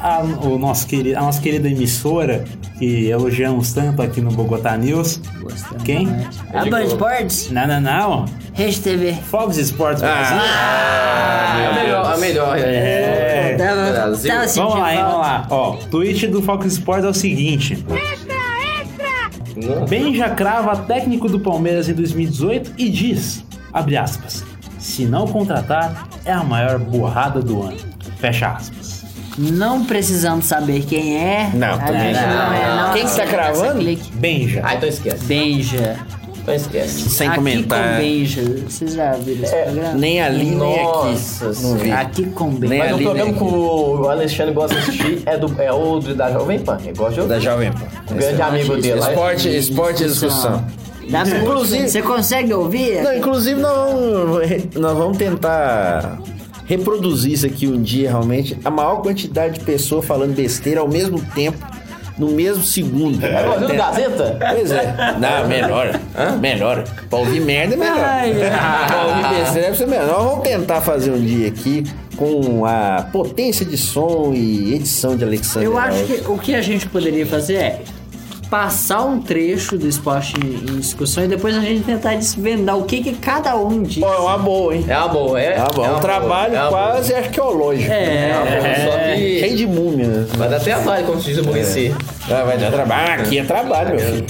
a, 0.00 0.22
o 0.22 0.58
nosso 0.58 0.88
querido, 0.88 1.16
a 1.16 1.20
nossa 1.20 1.40
querida 1.40 1.68
emissora 1.68 2.42
que 2.80 3.06
elogiamos 3.08 3.72
tanto 3.72 4.02
aqui 4.02 4.20
no 4.20 4.32
Bogotá 4.32 4.76
News. 4.76 5.20
Gostamos 5.40 5.84
Quem? 5.84 6.08
A 6.52 6.64
Band 6.64 6.86
Sports, 6.86 7.48
Não, 7.52 7.68
não, 7.68 7.80
não. 7.80 8.24
Rede 8.54 8.80
TV. 8.80 9.12
Fox 9.12 9.56
Sports 9.58 10.02
Brasil. 10.02 10.36
É 10.36 11.66
a 11.66 11.72
melhor, 11.80 12.12
a 12.12 12.16
melhor. 12.16 12.58
É. 12.58 13.54
Tava, 13.56 13.92
Brasil. 13.92 14.32
tava 14.32 14.46
Vamos 14.48 14.74
lá, 14.80 14.92
hein, 14.92 15.00
vamos 15.00 15.20
lá. 15.20 15.46
Ó, 15.48 15.76
tweet 15.92 16.26
do 16.26 16.42
Fox 16.42 16.66
Sports 16.66 17.04
é 17.04 17.08
o 17.08 17.14
seguinte. 17.14 17.84
Benja 19.88 20.28
crava 20.30 20.74
técnico 20.74 21.28
do 21.28 21.38
Palmeiras 21.38 21.88
em 21.88 21.94
2018 21.94 22.72
e 22.76 22.88
diz, 22.88 23.44
abre 23.72 23.96
aspas, 23.96 24.44
se 24.80 25.04
não 25.04 25.26
contratar, 25.26 26.08
é 26.24 26.32
a 26.32 26.42
maior 26.42 26.78
burrada 26.78 27.40
do 27.40 27.62
ano. 27.62 27.76
Fecha 28.18 28.48
aspas. 28.48 29.04
Não 29.38 29.84
precisamos 29.84 30.44
saber 30.46 30.84
quem 30.84 31.16
é. 31.16 31.50
Não, 31.54 31.78
também 31.78 32.14
Ah, 32.14 32.48
não. 32.50 32.54
é, 32.54 32.76
não. 32.88 32.92
Quem 32.94 33.06
que 33.06 33.16
tá 33.16 33.22
Essa 33.22 33.26
cravando? 33.32 33.98
Benja. 34.14 34.60
Ah, 34.64 34.74
então 34.74 34.88
esquece. 34.88 35.24
Benja. 35.24 35.96
Então 36.42 36.54
esquece. 36.54 37.08
Sem 37.10 37.28
aqui 37.28 37.36
comentar. 37.36 37.92
com 37.94 37.98
Benja. 37.98 38.42
Vocês 38.68 38.94
já 38.94 39.12
viram 39.12 39.42
esse 39.44 39.54
programa? 39.56 39.92
Nem 39.94 40.20
ali, 40.20 40.44
nem 40.50 40.74
aqui. 40.74 40.82
Nossa 40.82 41.52
Não 41.62 41.74
vi. 41.76 41.92
Aqui 41.92 42.24
com 42.26 42.50
Benja. 42.50 42.68
Nem 42.68 42.78
Mas 42.80 42.90
o 42.90 42.94
ali, 42.96 43.04
programa 43.04 43.30
nem 43.30 43.38
que 43.38 43.44
o 43.44 44.08
Alexandre 44.08 44.54
gosta 44.54 44.74
de 44.74 44.80
assistir 44.82 45.22
é, 45.26 45.38
do, 45.38 45.62
é 45.62 45.72
o 45.72 46.00
da 46.00 46.30
Jovem 46.32 46.58
Pan. 46.58 46.78
Ele 46.82 46.92
gosta 46.96 47.22
de 47.22 47.28
Da 47.28 47.34
ouvir. 47.34 47.44
Jovem 47.44 47.72
Pan. 47.72 47.86
O 48.10 48.14
grande 48.14 48.42
amigo 48.42 48.76
dele. 48.76 49.00
lá. 49.00 49.08
Esporte, 49.10 49.48
esporte 49.56 50.02
e 50.02 50.06
discussão. 50.08 50.64
Dá 51.10 51.22
pra- 51.24 51.38
Inclusive- 51.38 51.88
Você 51.88 52.02
consegue 52.02 52.54
ouvir? 52.54 53.02
Não, 53.02 53.14
inclusive 53.16 53.60
nós 53.60 53.76
vamos, 53.92 54.74
nós 54.76 54.96
vamos 54.96 55.18
tentar 55.18 56.18
reproduzisse 56.66 57.46
aqui 57.46 57.66
um 57.66 57.82
dia 57.82 58.10
realmente 58.10 58.56
a 58.64 58.70
maior 58.70 59.02
quantidade 59.02 59.58
de 59.58 59.64
pessoas 59.64 60.04
falando 60.04 60.34
besteira 60.34 60.80
ao 60.80 60.88
mesmo 60.88 61.20
tempo, 61.34 61.58
no 62.16 62.28
mesmo 62.28 62.62
segundo. 62.62 63.18
Tá 63.20 63.52
ouvindo 63.54 63.74
Gazeta? 63.76 64.36
Pois 64.54 64.70
é. 64.70 64.94
Não, 65.18 65.48
melhor. 65.48 65.98
Melhor. 66.40 66.84
Pra 67.08 67.18
ouvir 67.18 67.40
merda 67.40 67.74
é 67.74 67.76
melhor. 67.76 67.98
Ai, 67.98 68.34
pra 68.86 69.06
ouvir 69.06 69.38
besteira 69.40 69.74
ser 69.74 69.86
melhor. 69.88 70.06
Nós 70.06 70.24
vamos 70.24 70.42
tentar 70.44 70.80
fazer 70.80 71.10
um 71.10 71.20
dia 71.20 71.48
aqui 71.48 71.82
com 72.16 72.64
a 72.66 73.08
potência 73.10 73.64
de 73.66 73.76
som 73.78 74.32
e 74.34 74.74
edição 74.74 75.16
de 75.16 75.24
Alexandre. 75.24 75.66
Eu 75.66 75.76
acho 75.78 75.98
Alves. 76.00 76.20
que 76.20 76.30
o 76.30 76.38
que 76.38 76.54
a 76.54 76.60
gente 76.62 76.86
poderia 76.86 77.26
fazer 77.26 77.54
é 77.54 77.80
passar 78.50 79.04
um 79.04 79.20
trecho 79.20 79.78
do 79.78 79.86
esporte 79.86 80.34
em 80.36 80.78
discussão 80.80 81.24
e 81.24 81.28
depois 81.28 81.56
a 81.56 81.60
gente 81.60 81.84
tentar 81.84 82.16
desvendar 82.16 82.76
o 82.76 82.82
que, 82.82 83.00
que 83.00 83.12
cada 83.14 83.54
um 83.56 83.82
diz. 83.82 84.02
Ó, 84.02 84.12
é 84.12 84.18
uma 84.18 84.38
boa, 84.38 84.74
hein? 84.74 84.84
É 84.88 84.98
uma 84.98 85.08
boa, 85.08 85.40
é. 85.40 85.54
É 85.54 85.58
uma 85.60 85.68
boa. 85.68 85.86
é 85.86 85.90
um 85.90 85.92
uma 85.92 86.00
trabalho 86.00 86.52
boa, 86.52 86.62
é 86.64 86.68
uma 86.68 86.70
quase 86.90 87.14
arqueológico. 87.14 87.92
É, 87.92 88.04
boa. 88.04 88.10
É 88.10 88.34
uma 88.34 88.50
boa, 88.50 88.92
Só 88.92 88.98
que 89.14 89.38
Cheio 89.40 89.56
de 89.56 89.66
múmia. 89.68 90.06
né? 90.08 90.26
vai 90.36 90.48
dar 90.48 90.60
trabalho, 90.60 91.06
como 91.06 91.20
se 91.20 91.26
diz 91.28 91.38
o 91.38 91.44
Muricy. 91.44 91.94
Ah, 92.28 92.42
vai 92.44 92.58
dar 92.58 92.72
trabalho. 92.72 93.22
Aqui 93.22 93.38
é 93.38 93.44
trabalho, 93.44 93.90
meu 93.90 94.00
filho. 94.00 94.26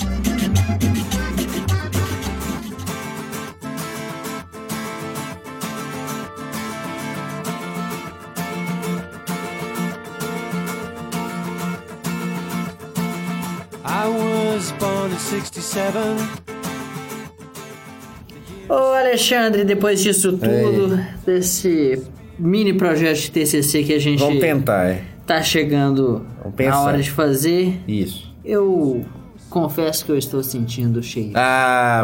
Ô 18.68 18.74
Alexandre, 18.74 19.64
depois 19.64 20.02
disso 20.02 20.32
tudo, 20.32 21.00
desse 21.24 22.02
mini 22.36 22.72
projeto 22.72 23.16
de 23.18 23.30
TCC 23.30 23.84
que 23.84 23.92
a 23.92 23.98
gente 24.00 24.18
Vamos 24.18 24.40
tentar, 24.40 24.86
é. 24.88 25.02
tá 25.24 25.40
chegando 25.40 26.26
na 26.58 26.80
hora 26.80 26.98
de 27.00 27.10
fazer, 27.12 27.80
Isso. 27.86 28.34
eu 28.44 29.04
confesso 29.48 30.04
que 30.04 30.10
eu 30.10 30.18
estou 30.18 30.42
sentindo 30.42 31.00
cheio. 31.00 31.32
Ah, 31.36 32.02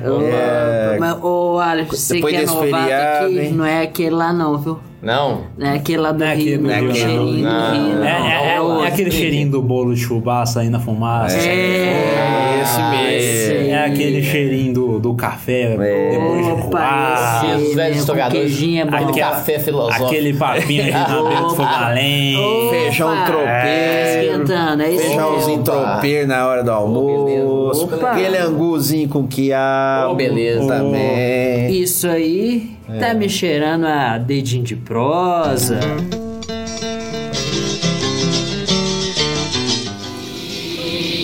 também, 0.00 0.06
velho. 0.06 0.14
Eu- 0.14 0.28
é. 0.28 0.96
Mas, 0.98 1.24
ô 1.24 1.58
Alex, 1.58 1.88
você 1.90 2.14
Depois 2.14 2.36
que 2.36 2.42
é 2.42 2.46
novato 2.46 2.92
aqui, 2.92 3.38
hein? 3.40 3.52
não 3.52 3.64
é 3.64 3.82
aquele 3.82 4.10
lá 4.10 4.32
não, 4.32 4.58
viu? 4.58 4.78
Não. 5.02 5.44
É 5.58 5.70
aquele 5.70 5.98
lá 5.98 6.12
do 6.12 6.22
é 6.22 6.32
aquele 6.32 6.50
Rio, 6.50 6.58
do 6.58 6.64
não 6.64 6.70
é 6.74 6.80
Rio, 6.80 6.90
aquele 6.90 7.04
não. 7.04 7.10
cheirinho 7.10 7.36
do 7.36 7.42
Não, 7.54 7.72
Rio, 7.72 7.92
É, 8.04 8.18
não. 8.18 8.26
é- 8.26 8.54
é- 8.54 8.60
outro. 8.60 8.84
é 8.84 8.88
aquele 8.88 9.10
cheirinho 9.10 9.50
do 9.50 9.62
bolo 9.62 9.94
de 9.94 10.00
chubá 10.00 10.44
saindo 10.44 10.72
na 10.72 10.80
fumaça. 10.80 11.36
É, 11.38 12.39
Esse 12.62 12.82
mesmo. 12.82 13.70
É 13.70 13.84
aquele 13.86 14.22
cheirinho 14.22 14.72
do, 14.72 14.98
do 15.00 15.14
café 15.14 15.76
depois 15.76 16.46
de 16.46 16.68
coar. 16.68 17.56
os 17.56 17.74
velhos 17.74 17.96
com 17.96 18.00
historiadores. 18.00 18.42
queijinho 18.42 18.82
é 18.82 18.84
bom. 18.84 18.96
Aquele 18.96 19.20
café 19.20 19.58
filosófico. 19.58 20.06
Aquele 20.06 20.34
papinho 20.34 20.84
a 20.96 21.88
lenha. 21.90 22.40
Opa, 22.40 22.70
Feijão 22.70 23.24
tropeiro. 23.24 24.32
Esquentando, 24.32 24.82
é 24.82 24.90
isso 24.90 25.04
Feijãozinho 25.04 25.62
tropeiro 25.62 26.28
na 26.28 26.46
hora 26.46 26.62
do 26.62 26.70
almoço. 26.70 27.84
Opa. 27.84 28.10
Aquele 28.10 28.38
anguzinho 28.38 29.08
com 29.08 29.26
quiabo. 29.26 30.12
Ô, 30.12 30.14
beleza. 30.14 30.66
Também. 30.66 31.70
Isso 31.80 32.06
aí 32.06 32.76
tá 32.98 33.14
me 33.14 33.28
cheirando 33.28 33.86
a 33.86 34.18
dedinho 34.18 34.64
de 34.64 34.76
prosa. 34.76 35.78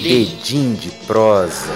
Edim 0.08 0.74
de 0.74 0.88
prosa. 1.04 1.66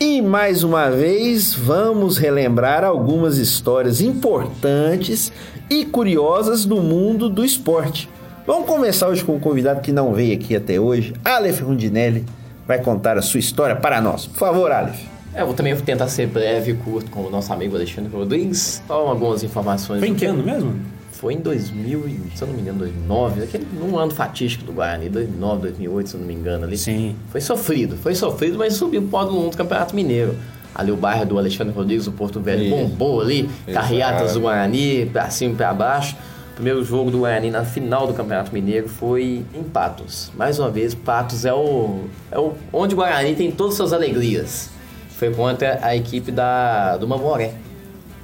E 0.00 0.20
mais 0.20 0.64
uma 0.64 0.90
vez 0.90 1.54
vamos 1.54 2.18
relembrar 2.18 2.82
algumas 2.82 3.38
histórias 3.38 4.00
importantes 4.00 5.32
e 5.70 5.84
curiosas 5.84 6.64
do 6.64 6.82
mundo 6.82 7.30
do 7.30 7.44
esporte. 7.44 8.10
Vamos 8.44 8.66
começar 8.66 9.06
hoje 9.06 9.22
com 9.22 9.36
um 9.36 9.40
convidado 9.40 9.80
que 9.80 9.92
não 9.92 10.12
veio 10.12 10.34
aqui 10.34 10.56
até 10.56 10.80
hoje, 10.80 11.14
Aleph 11.24 11.60
Rundinelli, 11.60 12.24
vai 12.66 12.82
contar 12.82 13.16
a 13.16 13.22
sua 13.22 13.38
história 13.38 13.76
para 13.76 14.00
nós. 14.00 14.26
Por 14.26 14.38
favor, 14.38 14.72
Aleph. 14.72 15.00
É, 15.32 15.42
eu 15.42 15.46
vou 15.46 15.54
também 15.54 15.76
tentar 15.76 16.08
ser 16.08 16.26
breve 16.26 16.72
e 16.72 16.74
curto 16.74 17.08
com 17.08 17.20
o 17.20 17.30
nosso 17.30 17.52
amigo 17.52 17.76
Alexandre 17.76 18.10
Rodrigues. 18.12 18.82
Só 18.84 18.94
algumas 18.94 19.44
informações. 19.44 20.00
Foi 20.00 20.08
em 20.08 20.14
que 20.16 20.26
ano 20.26 20.42
mesmo? 20.42 21.01
Foi 21.22 21.34
em 21.34 21.38
2000, 21.38 22.08
e, 22.08 22.36
se 22.36 22.42
eu 22.42 22.48
não 22.48 22.54
me 22.56 22.62
engano, 22.62 22.80
2009, 22.80 23.44
aquele, 23.44 23.64
num 23.78 23.96
ano 23.96 24.10
fatídico 24.10 24.64
do 24.64 24.72
Guarani, 24.72 25.08
2009, 25.08 25.62
2008, 25.62 26.08
se 26.08 26.14
eu 26.16 26.20
não 26.20 26.26
me 26.26 26.34
engano 26.34 26.64
ali. 26.64 26.76
Sim. 26.76 27.14
Foi 27.30 27.40
sofrido, 27.40 27.96
foi 27.96 28.16
sofrido, 28.16 28.58
mas 28.58 28.74
subiu 28.74 29.00
pro 29.02 29.10
pódio 29.10 29.38
1 29.38 29.50
do 29.50 29.56
Campeonato 29.56 29.94
Mineiro. 29.94 30.34
Ali 30.74 30.90
o 30.90 30.96
bairro 30.96 31.24
do 31.24 31.38
Alexandre 31.38 31.72
Rodrigues, 31.72 32.08
o 32.08 32.12
Porto 32.12 32.40
Velho, 32.40 32.64
Isso. 32.64 32.74
bombou 32.74 33.20
ali, 33.20 33.48
carreatas 33.72 34.34
do 34.34 34.40
Guarani, 34.40 35.06
pra 35.12 35.30
cima 35.30 35.52
e 35.52 35.56
pra 35.56 35.72
baixo. 35.72 36.16
O 36.50 36.54
primeiro 36.56 36.84
jogo 36.84 37.08
do 37.08 37.18
Guarani 37.18 37.52
na 37.52 37.64
final 37.64 38.04
do 38.08 38.14
Campeonato 38.14 38.52
Mineiro 38.52 38.88
foi 38.88 39.44
em 39.54 39.62
Patos. 39.62 40.32
Mais 40.36 40.58
uma 40.58 40.72
vez, 40.72 40.92
Patos 40.92 41.44
é 41.44 41.54
o, 41.54 42.00
é 42.32 42.38
o 42.40 42.54
onde 42.72 42.94
o 42.94 42.96
Guarani 42.96 43.36
tem 43.36 43.52
todas 43.52 43.74
as 43.74 43.76
suas 43.76 43.92
alegrias. 43.92 44.70
Foi 45.10 45.32
contra 45.32 45.78
a 45.82 45.94
equipe 45.94 46.32
da, 46.32 46.96
do 46.96 47.06
Mamoré. 47.06 47.54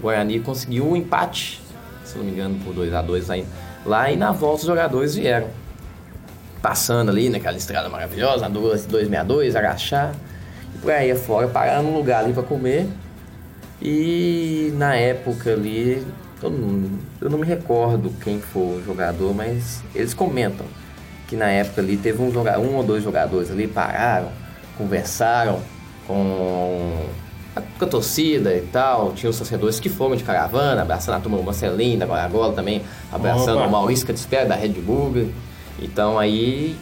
O 0.01 0.03
Guarani 0.03 0.41
conseguiu 0.41 0.85
um 0.85 0.97
empate, 0.97 1.61
se 2.09 2.19
não 2.19 2.25
me 2.25 2.33
engano, 2.33 2.59
por 2.65 2.75
2 2.75 2.93
a 2.93 3.03
2 3.03 3.31
aí. 3.31 3.47
Lá 3.85 4.11
e 4.11 4.17
na 4.17 4.33
volta 4.33 4.61
os 4.61 4.67
jogadores 4.67 5.15
vieram 5.15 5.49
passando 6.61 7.11
ali 7.11 7.29
naquela 7.29 7.57
estrada 7.57 7.89
maravilhosa, 7.89 8.43
na 8.43 8.49
262, 8.49 9.55
agachar, 9.55 10.15
e 10.75 10.79
por 10.79 10.91
aí 10.91 11.11
afora, 11.11 11.47
parar 11.49 11.83
num 11.83 11.95
lugar 11.97 12.25
ali 12.25 12.33
pra 12.33 12.43
comer. 12.43 12.89
E 13.81 14.73
na 14.77 14.97
época 14.97 15.53
ali, 15.53 16.05
eu 16.43 16.51
não, 16.51 16.91
eu 17.21 17.31
não 17.31 17.39
me 17.39 17.47
recordo 17.47 18.11
quem 18.21 18.41
foi 18.41 18.79
o 18.79 18.83
jogador, 18.85 19.33
mas 19.35 19.83
eles 19.95 20.13
comentam 20.15 20.67
que 21.29 21.37
na 21.37 21.49
época 21.49 21.81
ali 21.81 21.97
teve 21.97 22.21
um, 22.23 22.33
joga, 22.33 22.59
um 22.59 22.75
ou 22.75 22.83
dois 22.83 23.05
jogadores 23.05 23.51
ali, 23.51 23.69
pararam, 23.69 24.31
conversaram 24.77 25.61
com 26.07 27.07
com 27.79 27.85
a 27.85 27.89
torcida 27.89 28.55
e 28.55 28.63
tal. 28.63 29.13
Tinha 29.13 29.31
os 29.31 29.37
torcedores 29.39 29.79
que 29.81 29.89
foram 29.89 30.17
de 30.17 30.25
caravana, 30.25 30.83
abraçando 30.83 31.17
a 31.17 31.21
turma 31.21 31.39
do 31.39 31.45
Marcelinho, 31.45 31.99
da 31.99 32.07
Guaragola 32.07 32.53
também, 32.53 32.83
abraçando 33.13 33.59
Opa. 33.59 33.67
o 33.67 33.71
Maurício 33.71 34.07
Catisper 34.07 34.47
da 34.47 34.55
Red 34.55 34.71
Bull. 34.71 35.29
Então 35.81 36.19
aí 36.19 36.77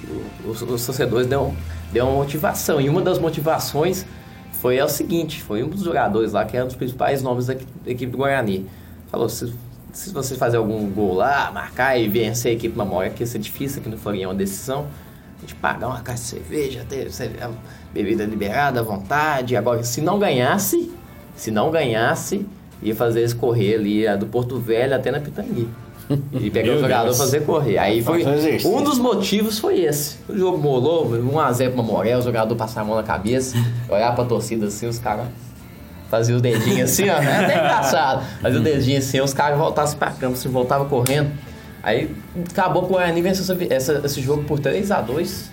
os, 0.45 0.63
os 0.63 0.87
torcedores 0.87 1.27
deu, 1.27 1.55
deu 1.93 2.07
uma 2.07 2.15
motivação. 2.17 2.81
E 2.81 2.89
uma 2.89 3.03
das 3.03 3.19
motivações 3.19 4.07
foi 4.53 4.81
o 4.81 4.89
seguinte, 4.89 5.43
foi 5.43 5.63
um 5.63 5.69
dos 5.69 5.83
jogadores 5.83 6.33
lá 6.33 6.45
que 6.45 6.57
era 6.57 6.65
um 6.65 6.69
dos 6.69 6.77
principais 6.77 7.23
nomes 7.23 7.47
da 7.47 7.53
equi- 7.53 7.67
da 7.85 7.91
equipe 7.91 8.11
do 8.11 8.19
Guarani. 8.19 8.67
Falou, 9.11 9.29
se, 9.29 9.53
se 9.93 10.11
você 10.13 10.35
fazer 10.35 10.57
algum 10.57 10.91
gol 10.91 11.15
lá, 11.15 11.51
marcar 11.53 11.97
e 11.99 12.09
vencer 12.09 12.53
a 12.53 12.55
equipe 12.55 12.77
Mamóia, 12.77 13.11
que 13.11 13.23
ia 13.23 13.27
ser 13.27 13.39
difícil 13.39 13.81
aqui 13.81 13.89
no 13.91 13.99
Florinha, 13.99 14.29
uma 14.29 14.35
decisão, 14.35 14.87
a 15.39 15.41
gente 15.41 15.55
pagar 15.57 15.89
uma 15.89 16.01
caixa 16.01 16.23
de 16.23 16.29
cerveja, 16.29 16.87
ter 16.89 17.09
bebida 17.93 18.25
liberada 18.25 18.81
à 18.81 18.83
vontade. 18.83 19.57
Agora, 19.57 19.83
se 19.83 20.01
não 20.01 20.19
ganhasse, 20.19 20.91
se 21.35 21.51
não 21.51 21.71
ganhasse, 21.71 22.47
ia 22.83 22.95
fazer 22.95 23.21
eles 23.21 23.35
correr 23.35 23.75
ali 23.75 24.07
a 24.07 24.17
do 24.17 24.27
Porto 24.27 24.59
Velho 24.59 24.95
até 24.95 25.11
na 25.11 25.21
Pitangui. 25.21 25.69
E 26.33 26.51
pegar 26.51 26.69
Meu 26.69 26.77
o 26.77 26.81
jogador 26.81 27.05
Deus. 27.07 27.19
fazer 27.19 27.41
correr. 27.41 27.79
Aí 27.79 28.03
foi. 28.03 28.25
Um 28.65 28.83
dos 28.83 28.99
motivos 28.99 29.59
foi 29.59 29.81
esse. 29.81 30.17
O 30.29 30.39
jogo 30.39 30.57
molou, 30.57 31.11
1x0 31.11 31.69
pro 31.73 31.79
Mamoré, 31.79 32.17
o 32.17 32.23
jogador 32.23 32.55
passar 32.55 32.83
a 32.83 32.85
mão 32.85 32.95
na 32.95 33.03
cabeça, 33.03 33.57
olhar 33.91 34.15
pra 34.15 34.25
torcida 34.25 34.67
assim, 34.67 34.87
os 34.87 34.99
caras 35.01 35.27
faziam 36.09 36.39
o 36.39 36.41
dedinho 36.41 36.85
assim, 36.85 37.09
ó. 37.09 37.15
É 37.17 37.45
até 37.45 37.59
engraçado. 37.59 38.25
Fazia 38.41 38.61
o 38.61 38.63
dedinho 38.63 38.99
assim, 38.99 39.21
os 39.21 39.35
caras 39.35 39.59
voltassem 39.59 39.99
pra 39.99 40.13
campo, 40.13 40.37
se 40.37 40.47
voltavam 40.47 40.89
correndo. 40.89 41.31
Aí 41.87 42.11
acabou 42.51 42.83
com 42.83 42.89
o 42.89 42.97
Guarani 42.97 43.23
venceu 43.23 43.57
esse 44.05 44.21
jogo 44.21 44.43
por 44.43 44.59
3x2 44.59 45.45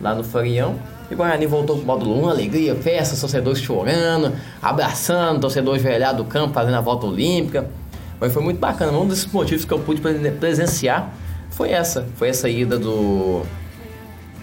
lá 0.00 0.14
no 0.14 0.24
Farião. 0.24 0.76
E 1.10 1.14
o 1.14 1.16
Guarani 1.18 1.44
voltou 1.44 1.76
pro 1.76 1.84
módulo 1.84 2.24
1, 2.24 2.28
alegria, 2.30 2.74
festa, 2.74 3.14
torcedores 3.20 3.60
chorando, 3.60 4.32
abraçando, 4.62 5.40
torcedores 5.40 5.82
velhados 5.82 6.16
do 6.16 6.24
campo, 6.24 6.54
fazendo 6.54 6.76
a 6.76 6.80
volta 6.80 7.04
olímpica. 7.06 7.68
Mas 8.18 8.32
foi 8.32 8.42
muito 8.42 8.58
bacana. 8.58 8.92
Um 8.96 9.06
desses 9.06 9.26
motivos 9.30 9.66
que 9.66 9.72
eu 9.74 9.78
pude 9.78 10.00
presen- 10.00 10.32
presenciar 10.32 11.12
foi 11.50 11.70
essa. 11.72 12.06
Foi 12.16 12.30
essa 12.30 12.48
ida 12.48 12.78
do 12.78 13.42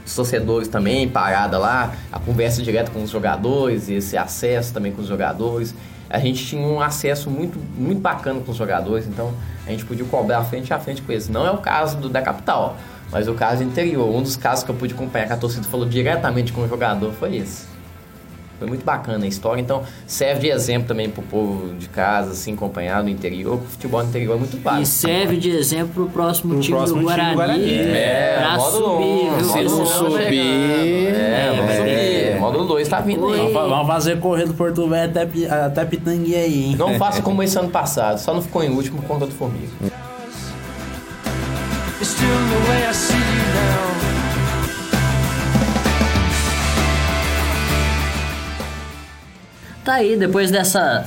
os 0.05 0.15
torcedores 0.15 0.67
também, 0.67 1.07
parada 1.07 1.57
lá, 1.57 1.93
a 2.11 2.19
conversa 2.19 2.61
direta 2.61 2.91
com 2.91 3.01
os 3.01 3.09
jogadores, 3.09 3.89
esse 3.89 4.15
acesso 4.17 4.73
também 4.73 4.91
com 4.91 5.01
os 5.01 5.07
jogadores. 5.07 5.73
A 6.11 6.19
gente 6.19 6.45
tinha 6.45 6.61
um 6.61 6.81
acesso 6.81 7.29
muito, 7.29 7.57
muito 7.77 8.01
bacana 8.01 8.41
com 8.41 8.51
os 8.51 8.57
jogadores, 8.57 9.07
então 9.07 9.33
a 9.65 9.71
gente 9.71 9.85
podia 9.85 10.03
cobrar 10.05 10.43
frente 10.43 10.73
a 10.73 10.79
frente 10.79 11.01
com 11.01 11.11
eles. 11.11 11.29
Não 11.29 11.45
é 11.45 11.51
o 11.51 11.57
caso 11.57 11.97
do, 11.97 12.09
da 12.09 12.21
capital, 12.21 12.75
mas 13.09 13.27
o 13.27 13.33
caso 13.33 13.63
interior. 13.63 14.13
Um 14.13 14.21
dos 14.21 14.35
casos 14.35 14.63
que 14.63 14.71
eu 14.71 14.75
pude 14.75 14.93
acompanhar 14.93 15.27
que 15.27 15.33
a 15.33 15.37
torcida 15.37 15.63
falou 15.63 15.87
diretamente 15.87 16.51
com 16.51 16.61
o 16.61 16.67
jogador 16.67 17.13
foi 17.13 17.37
esse. 17.37 17.70
Foi 18.61 18.67
muito 18.69 18.85
bacana 18.85 19.25
a 19.25 19.27
história, 19.27 19.59
então 19.59 19.81
serve 20.05 20.41
de 20.41 20.49
exemplo 20.51 20.87
também 20.89 21.09
pro 21.09 21.23
povo 21.23 21.73
de 21.73 21.89
casa, 21.89 22.33
assim, 22.33 22.53
acompanhar 22.53 23.01
no 23.01 23.09
interior. 23.09 23.55
O 23.55 23.61
futebol 23.67 24.03
no 24.03 24.09
interior 24.09 24.35
é 24.35 24.37
muito 24.37 24.55
E 24.55 24.59
válido. 24.59 24.85
serve 24.85 25.37
de 25.37 25.49
exemplo 25.49 25.89
pro 26.05 26.05
próximo 26.09 26.53
Pro 26.53 26.61
time 26.61 26.77
próximo 26.77 27.01
do 27.01 27.07
time 27.07 27.15
do 27.29 27.33
Guarani. 27.33 27.35
Guarani. 27.35 27.73
É, 27.97 28.35
pra 28.37 28.57
módulo 28.57 28.85
subir, 28.85 29.03
um, 29.03 29.37
viu? 29.37 29.37
um, 29.41 29.83
vai- 29.83 30.23
subir. 30.23 31.07
É, 31.15 31.53
vamos 31.57 31.71
É. 31.71 31.77
subir. 32.29 32.39
módulo 32.39 32.65
2 32.67 32.87
tá 32.87 32.99
vindo 33.01 33.27
aí. 33.29 33.37
Vamos, 33.39 33.53
fa- 33.53 33.65
vamos 33.65 33.87
fazer 33.87 34.19
correr 34.19 34.45
do 34.45 34.53
Porto 34.53 34.87
Velho 34.87 35.09
até, 35.09 35.27
até 35.65 35.85
Pitangui 35.85 36.35
aí, 36.35 36.65
hein? 36.65 36.75
Não 36.77 36.99
faça 36.99 37.23
como 37.23 37.41
esse 37.41 37.57
ano 37.57 37.69
passado, 37.69 38.19
só 38.19 38.31
não 38.31 38.43
ficou 38.43 38.63
em 38.63 38.69
último 38.69 39.01
por 39.01 39.07
conta 39.07 39.25
do 39.25 39.31
Formiga. 39.31 39.65
It's 41.99 42.09
still 42.09 42.27
the 42.27 42.69
way 42.69 42.87
I 42.87 42.93
see 42.93 43.15
you 43.15 43.21
now. 43.21 44.00
Tá 49.83 49.95
aí, 49.95 50.15
depois 50.15 50.51
dessa, 50.51 51.05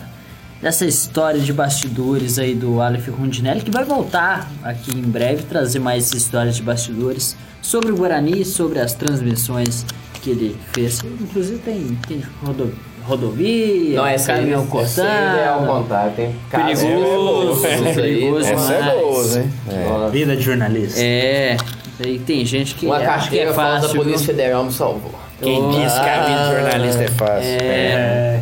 dessa 0.60 0.84
história 0.84 1.38
de 1.40 1.52
bastidores 1.52 2.38
aí 2.38 2.54
do 2.54 2.80
Aleph 2.80 3.08
Rondinelli, 3.08 3.60
que 3.60 3.70
vai 3.70 3.84
voltar 3.84 4.50
aqui 4.64 4.90
em 4.96 5.02
breve, 5.02 5.44
trazer 5.44 5.78
mais 5.78 6.12
histórias 6.12 6.56
de 6.56 6.62
bastidores 6.62 7.36
sobre 7.62 7.92
o 7.92 7.96
Guarani, 7.96 8.44
sobre 8.44 8.80
as 8.80 8.92
transmissões 8.92 9.86
que 10.22 10.30
ele 10.30 10.56
fez. 10.72 11.00
Inclusive 11.20 11.58
tem, 11.58 11.96
tem 12.08 12.22
rodo- 12.44 12.74
rodovia, 13.06 13.96
Não, 13.96 14.06
essa 14.06 14.32
caminhão 14.34 14.66
essa 14.80 15.02
aí 15.02 15.08
é 15.38 15.46
ao 15.46 15.58
cortando. 15.60 15.76
contrário, 15.82 16.12
tem 16.16 16.34
Perigoso, 16.50 17.62
perigoso, 17.94 18.42
né? 18.46 18.52
Essa 18.54 18.72
é 18.72 18.80
Mas- 18.80 19.00
boa, 19.00 19.38
hein? 19.40 19.52
Ó, 19.90 20.08
Vida 20.08 20.34
de 20.36 20.42
jornalista. 20.42 21.00
É, 21.00 21.56
aí 22.02 22.18
tem 22.18 22.44
gente 22.46 22.74
que 22.74 22.86
Uma 22.86 22.96
acha 22.96 23.28
que 23.30 23.38
é 23.38 23.52
fora 23.52 23.74
da 23.74 23.80
fácil. 23.82 23.96
Polícia? 24.02 24.26
Federal 24.26 24.64
me 24.64 24.72
salvou. 24.72 25.14
Quem 25.40 25.68
disse 25.70 26.00
que 26.00 26.08
a 26.08 26.24
vida 26.24 26.44
de 26.48 26.62
jornalista 26.62 27.02
é 27.04 27.08
fácil? 27.08 27.50
É. 27.60 28.40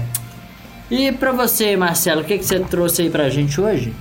E 0.95 1.11
pra 1.11 1.32
você, 1.32 1.74
Marcelo, 1.74 2.20
o 2.20 2.24
que, 2.24 2.36
que 2.36 2.45
você 2.45 2.61
trouxe 2.61 3.01
aí 3.01 3.09
pra 3.09 3.30
gente 3.30 3.59
hoje? 3.59 3.95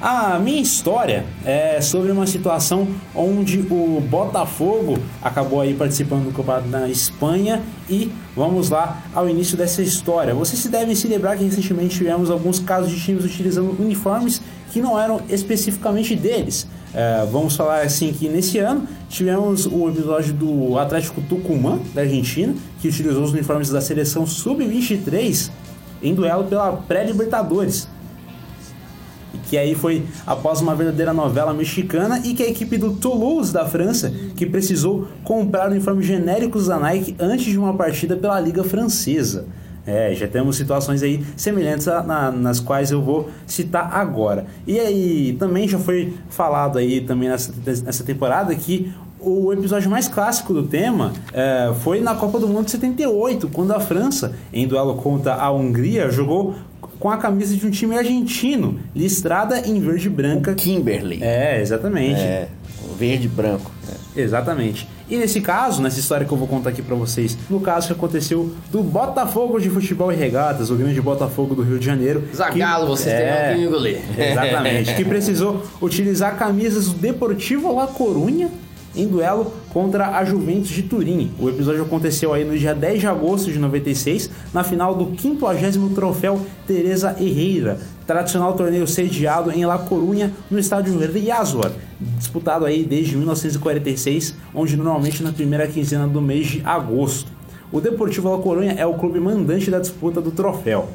A 0.00 0.38
minha 0.38 0.62
história 0.62 1.26
é 1.44 1.80
sobre 1.80 2.12
uma 2.12 2.24
situação 2.24 2.86
onde 3.12 3.58
o 3.68 4.00
Botafogo 4.08 4.96
acabou 5.20 5.60
aí 5.60 5.74
participando 5.74 6.26
do 6.26 6.32
campeonato 6.32 6.68
na 6.68 6.88
Espanha 6.88 7.60
e 7.90 8.12
vamos 8.36 8.70
lá 8.70 9.02
ao 9.12 9.28
início 9.28 9.56
dessa 9.56 9.82
história. 9.82 10.32
Vocês 10.34 10.62
se 10.62 10.68
devem 10.68 10.94
se 10.94 11.08
lembrar 11.08 11.36
que 11.36 11.42
recentemente 11.42 11.96
tivemos 11.96 12.30
alguns 12.30 12.60
casos 12.60 12.92
de 12.92 13.02
times 13.02 13.24
utilizando 13.24 13.74
uniformes 13.82 14.40
que 14.70 14.80
não 14.80 14.96
eram 14.96 15.20
especificamente 15.28 16.14
deles. 16.14 16.68
É, 16.94 17.26
vamos 17.28 17.56
falar 17.56 17.80
assim 17.80 18.12
que 18.12 18.28
nesse 18.28 18.58
ano 18.58 18.86
tivemos 19.08 19.66
o 19.66 19.88
episódio 19.88 20.32
do 20.32 20.78
Atlético 20.78 21.20
Tucumã 21.22 21.80
da 21.92 22.02
Argentina 22.02 22.54
que 22.80 22.86
utilizou 22.86 23.24
os 23.24 23.32
uniformes 23.32 23.68
da 23.68 23.80
seleção 23.80 24.24
sub-23 24.24 25.50
em 26.06 26.14
duelo 26.14 26.44
pela 26.44 26.72
pré-Libertadores 26.72 27.88
que 29.48 29.56
aí 29.56 29.74
foi 29.74 30.04
após 30.26 30.60
uma 30.60 30.74
verdadeira 30.74 31.12
novela 31.12 31.52
mexicana 31.54 32.20
e 32.24 32.34
que 32.34 32.42
a 32.42 32.48
equipe 32.48 32.76
do 32.78 32.94
Toulouse 32.94 33.52
da 33.52 33.64
França 33.66 34.12
que 34.34 34.44
precisou 34.46 35.06
comprar 35.22 35.70
uniformes 35.70 36.04
genéricos 36.06 36.66
da 36.66 36.78
Nike 36.78 37.14
antes 37.20 37.44
de 37.46 37.58
uma 37.58 37.72
partida 37.74 38.16
pela 38.16 38.40
Liga 38.40 38.64
Francesa. 38.64 39.44
É, 39.86 40.12
já 40.16 40.26
temos 40.26 40.56
situações 40.56 41.00
aí 41.00 41.24
semelhantes 41.36 41.86
a- 41.86 42.02
na- 42.02 42.32
nas 42.32 42.58
quais 42.58 42.90
eu 42.90 43.00
vou 43.00 43.30
citar 43.46 43.88
agora. 43.94 44.46
E 44.66 44.80
aí 44.80 45.36
também 45.38 45.68
já 45.68 45.78
foi 45.78 46.12
falado 46.28 46.76
aí 46.76 47.02
também 47.02 47.28
nessa, 47.28 47.52
nessa 47.84 48.02
temporada 48.02 48.52
que 48.56 48.92
o 49.28 49.52
episódio 49.52 49.90
mais 49.90 50.06
clássico 50.08 50.52
do 50.54 50.62
tema 50.62 51.12
é, 51.32 51.72
foi 51.82 52.00
na 52.00 52.14
Copa 52.14 52.38
do 52.38 52.46
Mundo 52.48 52.66
de 52.66 52.70
78, 52.70 53.48
quando 53.48 53.72
a 53.72 53.80
França, 53.80 54.34
em 54.52 54.66
duelo 54.66 54.94
contra 54.96 55.34
a 55.34 55.50
Hungria, 55.50 56.10
jogou 56.10 56.54
com 57.00 57.10
a 57.10 57.16
camisa 57.16 57.54
de 57.56 57.66
um 57.66 57.70
time 57.70 57.96
argentino, 57.96 58.78
listrada 58.94 59.60
em 59.66 59.80
verde 59.80 60.06
e 60.06 60.10
branca. 60.10 60.54
Kimberly. 60.54 61.18
É, 61.22 61.60
exatamente. 61.60 62.20
É, 62.20 62.48
verde 62.98 63.26
e 63.26 63.28
branco. 63.28 63.70
Exatamente. 64.16 64.88
E 65.08 65.16
nesse 65.16 65.40
caso, 65.40 65.82
nessa 65.82 66.00
história 66.00 66.26
que 66.26 66.32
eu 66.32 66.38
vou 66.38 66.48
contar 66.48 66.70
aqui 66.70 66.80
pra 66.80 66.96
vocês, 66.96 67.36
no 67.50 67.60
caso 67.60 67.88
que 67.88 67.92
aconteceu 67.92 68.52
do 68.72 68.82
Botafogo 68.82 69.60
de 69.60 69.68
Futebol 69.68 70.10
e 70.10 70.16
Regatas, 70.16 70.70
o 70.70 70.74
grande 70.74 71.00
Botafogo 71.00 71.54
do 71.54 71.62
Rio 71.62 71.78
de 71.78 71.84
Janeiro. 71.84 72.24
Zagalo, 72.34 72.84
que- 72.84 72.90
vocês 72.90 73.14
é, 73.14 73.18
terão 73.18 73.56
que 73.58 73.64
engolir. 73.66 73.98
Exatamente. 74.18 74.94
que 74.94 75.04
precisou 75.04 75.62
utilizar 75.82 76.36
camisas 76.38 76.86
do 76.88 76.94
Deportivo 76.94 77.74
La 77.74 77.86
Corunha 77.86 78.48
em 78.96 79.06
duelo 79.06 79.52
contra 79.70 80.16
a 80.16 80.24
Juventus 80.24 80.70
de 80.70 80.82
Turim. 80.82 81.30
O 81.38 81.48
episódio 81.48 81.82
aconteceu 81.82 82.32
aí 82.32 82.44
no 82.44 82.56
dia 82.56 82.74
10 82.74 83.00
de 83.00 83.06
agosto 83.06 83.52
de 83.52 83.58
96, 83.58 84.30
na 84.52 84.64
final 84.64 84.94
do 84.94 85.06
50º 85.16 85.94
troféu 85.94 86.40
Teresa 86.66 87.14
Herrera, 87.20 87.78
tradicional 88.06 88.54
torneio 88.54 88.86
sediado 88.86 89.50
em 89.50 89.66
La 89.66 89.78
Corunha, 89.78 90.32
no 90.50 90.58
estádio 90.58 90.98
Riazor, 90.98 91.72
disputado 92.18 92.64
aí 92.64 92.84
desde 92.84 93.16
1946, 93.16 94.34
onde 94.54 94.76
normalmente 94.76 95.22
na 95.22 95.32
primeira 95.32 95.66
quinzena 95.66 96.06
do 96.06 96.22
mês 96.22 96.46
de 96.46 96.62
agosto. 96.64 97.30
O 97.70 97.80
Deportivo 97.80 98.30
La 98.30 98.38
Corunha 98.38 98.72
é 98.78 98.86
o 98.86 98.94
clube 98.94 99.20
mandante 99.20 99.70
da 99.70 99.78
disputa 99.78 100.20
do 100.20 100.30
troféu. 100.30 100.88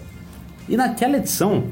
E 0.69 0.77
naquela 0.77 1.17
edição, 1.17 1.65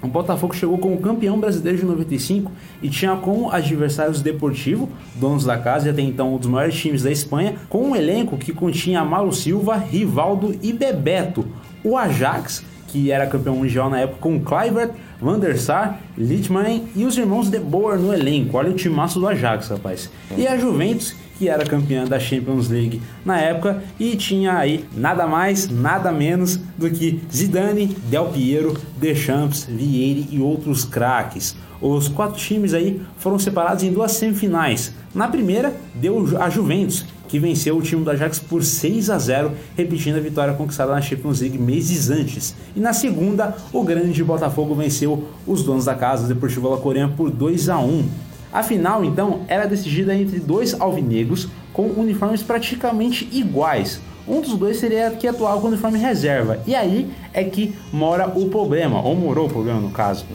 o 0.00 0.06
Botafogo 0.06 0.54
chegou 0.54 0.78
como 0.78 0.98
campeão 0.98 1.38
brasileiro 1.40 1.78
de 1.78 1.84
95 1.84 2.52
e 2.80 2.88
tinha 2.88 3.16
como 3.16 3.50
adversários 3.50 4.20
o 4.20 4.22
Deportivo, 4.22 4.88
donos 5.16 5.44
da 5.44 5.58
casa 5.58 5.88
e 5.88 5.90
até 5.90 6.02
então 6.02 6.34
um 6.34 6.38
dos 6.38 6.48
maiores 6.48 6.76
times 6.76 7.02
da 7.02 7.10
Espanha, 7.10 7.56
com 7.68 7.90
um 7.90 7.96
elenco 7.96 8.36
que 8.36 8.52
continha 8.52 9.04
Malu 9.04 9.32
Silva, 9.32 9.76
Rivaldo 9.76 10.56
e 10.62 10.72
Bebeto. 10.72 11.46
O 11.82 11.96
Ajax, 11.96 12.64
que 12.86 13.10
era 13.10 13.26
campeão 13.26 13.56
mundial 13.56 13.90
na 13.90 14.00
época, 14.00 14.20
com 14.20 14.40
Kluivert, 14.40 14.92
Van 15.20 15.38
der 15.38 15.58
Sar, 15.58 15.98
Littmann 16.16 16.84
e 16.94 17.04
os 17.04 17.18
irmãos 17.18 17.50
De 17.50 17.58
Boer 17.58 17.98
no 17.98 18.14
elenco. 18.14 18.56
Olha 18.56 18.70
o 18.70 18.74
timaço 18.74 19.18
do 19.18 19.26
Ajax, 19.26 19.68
rapaz. 19.68 20.10
E 20.36 20.46
a 20.46 20.56
Juventus, 20.56 21.16
que 21.38 21.48
era 21.48 21.64
campeã 21.64 22.04
da 22.04 22.18
Champions 22.18 22.68
League 22.68 23.00
na 23.24 23.38
época 23.38 23.82
e 23.98 24.16
tinha 24.16 24.58
aí 24.58 24.84
nada 24.94 25.26
mais, 25.26 25.68
nada 25.68 26.10
menos 26.10 26.58
do 26.76 26.90
que 26.90 27.20
Zidane, 27.32 27.96
Del 28.10 28.26
Piero, 28.26 28.76
Deschamps, 28.96 29.64
Vieira 29.64 30.26
e 30.30 30.40
outros 30.40 30.84
craques. 30.84 31.56
Os 31.80 32.08
quatro 32.08 32.36
times 32.36 32.74
aí 32.74 33.00
foram 33.18 33.38
separados 33.38 33.84
em 33.84 33.92
duas 33.92 34.12
semifinais. 34.12 34.92
Na 35.14 35.28
primeira, 35.28 35.76
deu 35.94 36.36
a 36.40 36.50
Juventus, 36.50 37.04
que 37.28 37.38
venceu 37.38 37.76
o 37.76 37.82
time 37.82 38.02
do 38.02 38.10
Ajax 38.10 38.40
por 38.40 38.64
6 38.64 39.10
a 39.10 39.18
0, 39.18 39.52
repetindo 39.76 40.16
a 40.16 40.20
vitória 40.20 40.54
conquistada 40.54 40.92
na 40.92 41.00
Champions 41.00 41.40
League 41.40 41.58
meses 41.58 42.10
antes. 42.10 42.54
E 42.74 42.80
na 42.80 42.92
segunda, 42.92 43.56
o 43.72 43.84
grande 43.84 44.24
Botafogo 44.24 44.74
venceu 44.74 45.28
os 45.46 45.62
donos 45.62 45.84
da 45.84 45.94
casa, 45.94 46.24
o 46.24 46.28
Deportivo 46.28 46.68
La 46.68 46.78
Coreia, 46.78 47.06
por 47.08 47.30
2 47.30 47.68
a 47.68 47.78
1. 47.78 48.08
A 48.52 48.62
final, 48.62 49.04
então, 49.04 49.40
era 49.48 49.66
decidida 49.66 50.14
entre 50.14 50.40
dois 50.40 50.78
alvinegros 50.80 51.48
com 51.72 51.86
uniformes 51.88 52.42
praticamente 52.42 53.28
iguais. 53.30 54.00
Um 54.26 54.40
dos 54.40 54.56
dois 54.56 54.78
seria 54.78 55.10
que 55.10 55.26
atuava 55.26 55.60
com 55.60 55.68
uniforme 55.68 55.98
reserva. 55.98 56.60
E 56.66 56.74
aí 56.74 57.10
é 57.32 57.44
que 57.44 57.74
mora 57.92 58.28
o 58.28 58.48
problema, 58.48 59.00
ou 59.00 59.14
morou 59.14 59.46
o 59.46 59.50
problema 59.50 59.80
no 59.80 59.90
caso. 59.90 60.26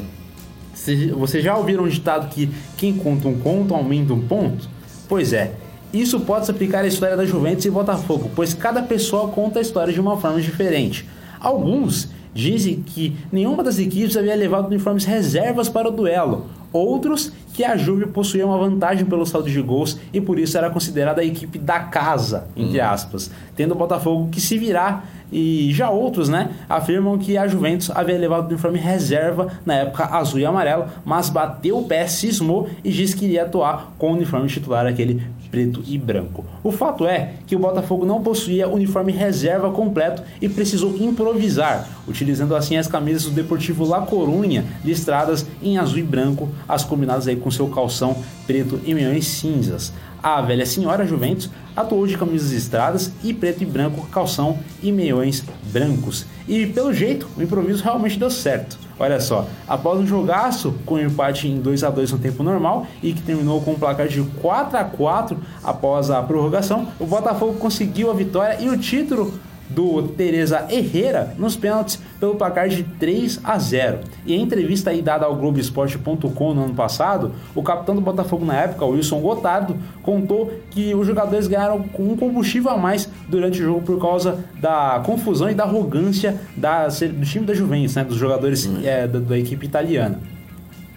Vocês 1.15 1.43
já 1.43 1.55
ouviram 1.55 1.83
o 1.83 1.89
ditado 1.89 2.29
que 2.29 2.49
quem 2.77 2.93
conta 2.93 3.27
um 3.27 3.37
conto 3.39 3.73
aumenta 3.73 4.13
um 4.13 4.27
ponto? 4.27 4.67
Pois 5.07 5.31
é, 5.31 5.51
isso 5.93 6.19
pode 6.21 6.45
se 6.45 6.51
aplicar 6.51 6.83
à 6.83 6.87
história 6.87 7.15
da 7.15 7.23
Juventus 7.23 7.65
e 7.65 7.69
Botafogo, 7.69 8.31
pois 8.35 8.53
cada 8.53 8.81
pessoa 8.81 9.27
conta 9.27 9.59
a 9.59 9.61
história 9.61 9.93
de 9.93 10.01
uma 10.01 10.17
forma 10.17 10.41
diferente. 10.41 11.07
Alguns 11.39 12.09
dizem 12.33 12.81
que 12.81 13.15
nenhuma 13.31 13.63
das 13.63 13.77
equipes 13.77 14.17
havia 14.17 14.35
levado 14.35 14.65
uniformes 14.67 15.05
reservas 15.05 15.69
para 15.69 15.87
o 15.87 15.91
duelo. 15.91 16.47
Outros 16.71 17.31
que 17.53 17.63
a 17.63 17.77
Juve 17.77 18.07
possuía 18.07 18.45
uma 18.45 18.57
vantagem 18.57 19.05
pelo 19.05 19.25
saldo 19.25 19.49
de 19.49 19.61
gols 19.61 19.99
e 20.11 20.19
por 20.19 20.39
isso 20.39 20.57
era 20.57 20.69
considerada 20.69 21.21
a 21.21 21.25
equipe 21.25 21.59
da 21.59 21.79
casa, 21.79 22.47
entre 22.55 22.81
aspas, 22.81 23.29
tendo 23.55 23.73
o 23.73 23.75
Botafogo 23.75 24.29
que 24.31 24.41
se 24.41 24.57
virar 24.57 25.07
e 25.31 25.71
já 25.71 25.89
outros, 25.89 26.29
né, 26.29 26.49
afirmam 26.67 27.17
que 27.17 27.37
a 27.37 27.47
Juventus 27.47 27.89
havia 27.91 28.17
levado 28.17 28.45
o 28.45 28.47
uniforme 28.49 28.79
reserva 28.79 29.47
na 29.65 29.75
época 29.75 30.05
azul 30.05 30.39
e 30.39 30.45
amarelo, 30.45 30.85
mas 31.05 31.29
bateu 31.29 31.77
o 31.77 31.85
pé, 31.85 32.07
cismou 32.07 32.69
e 32.83 32.91
disse 32.91 33.15
que 33.15 33.25
iria 33.25 33.43
atuar 33.43 33.93
com 33.97 34.11
o 34.11 34.13
uniforme 34.13 34.47
titular, 34.47 34.85
aquele 34.85 35.21
preto 35.53 35.83
e 35.85 35.99
branco. 35.99 36.43
O 36.63 36.71
fato 36.71 37.05
é 37.05 37.33
que 37.45 37.55
o 37.55 37.59
Botafogo 37.59 38.07
não 38.07 38.23
possuía 38.23 38.67
uniforme 38.67 39.11
reserva 39.11 39.69
completo 39.69 40.23
e 40.41 40.49
precisou 40.49 40.97
improvisar, 40.97 41.87
utilizando 42.07 42.55
assim 42.55 42.75
as 42.75 42.87
camisas 42.87 43.25
do 43.25 43.29
Deportivo 43.29 43.85
La 43.85 44.01
Corunha, 44.01 44.65
listradas 44.83 45.45
em 45.61 45.77
azul 45.77 45.99
e 45.99 46.03
branco, 46.03 46.49
as 46.67 46.83
combinadas 46.83 47.27
aí 47.27 47.35
com 47.35 47.51
seu 47.51 47.67
calção 47.67 48.17
preto 48.47 48.81
e 48.83 48.95
meiões 48.95 49.27
cinzas. 49.27 49.93
A 50.23 50.41
velha 50.41 50.65
senhora 50.65 51.05
Juventus 51.05 51.51
atuou 51.75 52.07
de 52.07 52.17
camisas 52.17 52.51
listradas 52.51 53.11
e 53.23 53.31
preto 53.31 53.61
e 53.61 53.65
branco, 53.67 54.07
calção 54.07 54.57
e 54.81 54.91
meiões 54.91 55.43
brancos. 55.71 56.25
E 56.47 56.65
pelo 56.65 56.91
jeito, 56.91 57.27
o 57.37 57.43
improviso 57.43 57.83
realmente 57.83 58.17
deu 58.17 58.31
certo. 58.31 58.82
Olha 58.99 59.19
só, 59.19 59.47
após 59.67 59.99
um 59.99 60.05
jogaço 60.05 60.75
com 60.85 60.95
um 60.95 61.01
empate 61.01 61.47
em 61.47 61.59
2 61.59 61.83
a 61.83 61.89
2 61.89 62.11
no 62.11 62.19
tempo 62.19 62.43
normal 62.43 62.85
e 63.01 63.11
que 63.13 63.21
terminou 63.21 63.61
com 63.61 63.71
um 63.71 63.79
placar 63.79 64.07
de 64.07 64.21
4 64.21 64.77
a 64.77 64.83
4 64.83 65.37
após 65.63 66.11
a 66.11 66.21
prorrogação, 66.21 66.87
o 66.99 67.05
Botafogo 67.05 67.55
conseguiu 67.55 68.11
a 68.11 68.13
vitória 68.13 68.61
e 68.61 68.69
o 68.69 68.77
título 68.77 69.33
do 69.73 70.03
Teresa 70.09 70.67
Herrera 70.69 71.33
nos 71.37 71.55
pênaltis 71.55 71.99
pelo 72.19 72.35
placar 72.35 72.69
de 72.69 72.83
3 72.83 73.39
a 73.43 73.57
0. 73.57 73.99
E 74.25 74.33
em 74.33 74.41
entrevista 74.41 74.91
aí 74.91 75.01
dada 75.01 75.25
ao 75.25 75.35
Globoesporte.com 75.35 76.53
no 76.53 76.65
ano 76.65 76.73
passado, 76.73 77.31
o 77.55 77.63
capitão 77.63 77.95
do 77.95 78.01
Botafogo 78.01 78.45
na 78.45 78.55
época, 78.55 78.85
Wilson 78.85 79.19
Gotardo, 79.19 79.75
contou 80.01 80.53
que 80.69 80.93
os 80.93 81.05
jogadores 81.05 81.47
ganharam 81.47 81.83
com 81.83 82.03
um 82.03 82.17
combustível 82.17 82.71
a 82.71 82.77
mais 82.77 83.09
durante 83.27 83.61
o 83.61 83.65
jogo 83.65 83.81
por 83.81 83.99
causa 83.99 84.39
da 84.59 85.01
confusão 85.05 85.49
e 85.49 85.53
da 85.53 85.63
arrogância 85.63 86.39
da, 86.55 86.87
do 86.87 87.25
time 87.25 87.45
da 87.45 87.53
Juventus, 87.53 87.95
né, 87.95 88.03
dos 88.03 88.17
jogadores 88.17 88.69
é, 88.83 89.07
da, 89.07 89.19
da 89.19 89.37
equipe 89.37 89.65
italiana. 89.65 90.19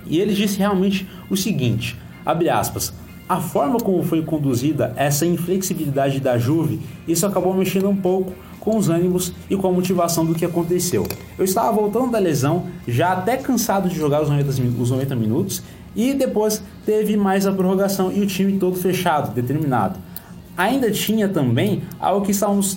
E 0.06 0.20
ele 0.20 0.34
disse 0.34 0.58
realmente 0.58 1.08
o 1.28 1.36
seguinte, 1.36 1.98
abre 2.24 2.48
aspas, 2.48 2.92
a 3.28 3.40
forma 3.40 3.78
como 3.78 4.04
foi 4.04 4.22
conduzida 4.22 4.92
essa 4.94 5.26
inflexibilidade 5.26 6.20
da 6.20 6.38
Juve, 6.38 6.80
isso 7.08 7.26
acabou 7.26 7.52
mexendo 7.52 7.88
um 7.88 7.96
pouco 7.96 8.32
com 8.66 8.76
os 8.76 8.88
ânimos 8.88 9.32
e 9.48 9.56
com 9.56 9.68
a 9.68 9.72
motivação 9.72 10.26
do 10.26 10.34
que 10.34 10.44
aconteceu. 10.44 11.06
Eu 11.38 11.44
estava 11.44 11.70
voltando 11.70 12.10
da 12.10 12.18
lesão, 12.18 12.64
já 12.88 13.12
até 13.12 13.36
cansado 13.36 13.88
de 13.88 13.94
jogar 13.94 14.20
os 14.20 14.28
90, 14.28 14.50
os 14.82 14.90
90 14.90 15.14
minutos, 15.14 15.62
e 15.94 16.12
depois 16.12 16.60
teve 16.84 17.16
mais 17.16 17.46
a 17.46 17.52
prorrogação 17.52 18.10
e 18.10 18.20
o 18.20 18.26
time 18.26 18.58
todo 18.58 18.76
fechado, 18.76 19.32
determinado. 19.32 20.00
Ainda 20.56 20.90
tinha 20.90 21.28
também 21.28 21.84
algo 22.00 22.26
que 22.26 22.32
estávamos 22.32 22.76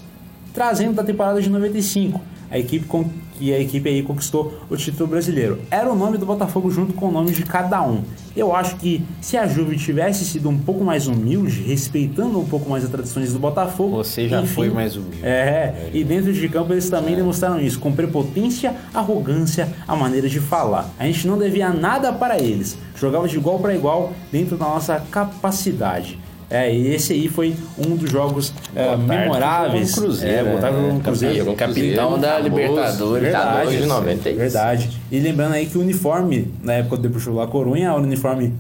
trazendo 0.54 0.94
da 0.94 1.04
temporada 1.04 1.42
de 1.42 1.50
95, 1.50 2.22
a 2.52 2.60
equipe 2.60 2.86
com 2.86 3.10
que 3.40 3.54
a 3.54 3.60
equipe 3.60 3.88
aí 3.88 4.04
conquistou 4.04 4.54
o 4.70 4.76
título 4.76 5.10
brasileiro. 5.10 5.60
Era 5.72 5.90
o 5.90 5.96
nome 5.96 6.18
do 6.18 6.26
Botafogo 6.26 6.70
junto 6.70 6.94
com 6.94 7.08
o 7.08 7.12
nome 7.12 7.32
de 7.32 7.44
cada 7.44 7.82
um. 7.82 8.04
Eu 8.36 8.54
acho 8.54 8.76
que 8.76 9.04
se 9.22 9.38
a 9.38 9.48
Juve 9.48 9.78
tivesse 9.78 10.26
sido 10.26 10.50
um 10.50 10.58
pouco 10.58 10.84
mais 10.84 11.08
humilde, 11.08 11.64
respeitando 11.64 12.38
um 12.38 12.46
pouco 12.46 12.70
mais 12.70 12.84
as 12.84 12.90
tradições 12.90 13.32
do 13.32 13.40
Botafogo, 13.40 13.98
Você 13.98 14.28
já 14.28 14.42
enfim, 14.42 14.54
foi 14.54 14.70
mais 14.70 14.98
humilde. 14.98 15.24
É, 15.24 15.90
e 15.94 16.04
dentro 16.04 16.34
de 16.34 16.50
campo 16.50 16.74
eles 16.74 16.90
também 16.90 17.16
demonstraram 17.16 17.60
isso, 17.62 17.80
com 17.80 17.94
prepotência, 17.94 18.76
arrogância, 18.94 19.70
a 19.88 19.96
maneira 19.96 20.28
de 20.28 20.40
falar. 20.40 20.90
A 21.00 21.06
gente 21.06 21.26
não 21.26 21.38
devia 21.38 21.70
nada 21.70 22.12
para 22.12 22.38
eles, 22.38 22.78
jogava 22.96 23.28
de 23.28 23.38
igual 23.38 23.58
para 23.60 23.74
igual 23.74 24.14
dentro 24.32 24.58
da 24.58 24.66
nossa 24.66 25.02
capacidade. 25.10 26.20
É, 26.50 26.74
e 26.74 26.96
esse 26.96 27.14
aí 27.14 27.28
foi 27.28 27.56
um 27.78 27.96
dos 27.96 28.10
jogos 28.10 28.52
é, 28.76 28.96
memoráveis. 28.96 29.96
no 29.96 30.02
Cruzeiro, 30.02 30.48
é, 30.48 30.62
né? 30.62 30.72
no 30.94 31.00
Cruzeiro. 31.00 31.54
Capitão 31.54 32.20
da 32.20 32.38
famoso, 32.38 32.44
Libertadores. 32.44 33.24
Verdade, 33.24 33.78
de 33.78 33.86
90. 33.86 34.34
Verdade. 34.34 35.02
E 35.12 35.20
lembrando 35.20 35.54
aí 35.54 35.68
que 35.68 35.78
o 35.78 35.82
uniforme, 35.82 36.52
na 36.64 36.74
época 36.74 36.98
do 36.98 37.04
Deportivo 37.04 37.36
La 37.36 37.46
Corunha, 37.46 37.94
o 37.94 37.98
uniforme 37.98 38.54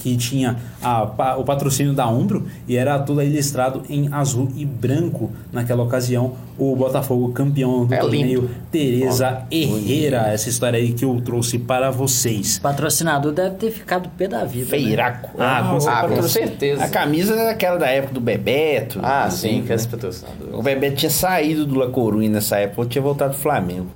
que 0.00 0.16
tinha 0.16 0.56
a, 0.82 1.36
o 1.38 1.44
patrocínio 1.44 1.92
da 1.92 2.08
Umbro 2.08 2.46
e 2.66 2.76
era 2.76 2.98
tudo 2.98 3.20
aí 3.20 3.28
listrado 3.28 3.82
em 3.88 4.08
azul 4.12 4.48
e 4.56 4.64
branco 4.64 5.30
naquela 5.52 5.82
ocasião. 5.84 6.32
O 6.58 6.74
Botafogo 6.76 7.32
campeão 7.32 7.86
do 7.86 7.94
É 7.94 7.98
torneio 7.98 8.40
lindo. 8.42 8.50
Tereza 8.70 9.42
Herrera. 9.50 10.28
Essa 10.32 10.48
história 10.48 10.78
aí 10.78 10.92
que 10.92 11.04
eu 11.04 11.20
trouxe 11.22 11.58
para 11.58 11.90
vocês. 11.90 12.56
O 12.58 12.60
patrocinador 12.62 13.32
deve 13.32 13.54
ter 13.56 13.70
ficado 13.70 14.08
pé 14.10 14.26
da 14.28 14.44
vida. 14.44 14.64
né? 14.64 14.70
Feiraco. 14.70 15.30
Ah, 15.38 15.62
com 15.78 15.88
Ah, 15.88 16.06
com 16.08 16.18
A 16.18 16.22
certeza. 16.28 16.88
camisa 16.88 17.34
era 17.34 17.50
aquela 17.52 17.78
da 17.78 17.88
época 17.88 18.14
do 18.14 18.20
Bebeto. 18.20 19.00
Ah, 19.02 19.24
assim, 19.24 19.60
sim, 19.60 19.62
que 19.66 19.72
esse 19.72 19.88
patrocinador. 19.88 20.58
O 20.58 20.62
Bebeto 20.62 20.96
tinha 20.96 21.10
saído 21.10 21.64
do 21.64 21.76
La 21.78 21.88
Coruña 21.88 22.28
nessa 22.28 22.56
época, 22.58 22.88
tinha 22.88 23.02
voltado 23.02 23.32
pro 23.32 23.40
Flamengo. 23.42 23.86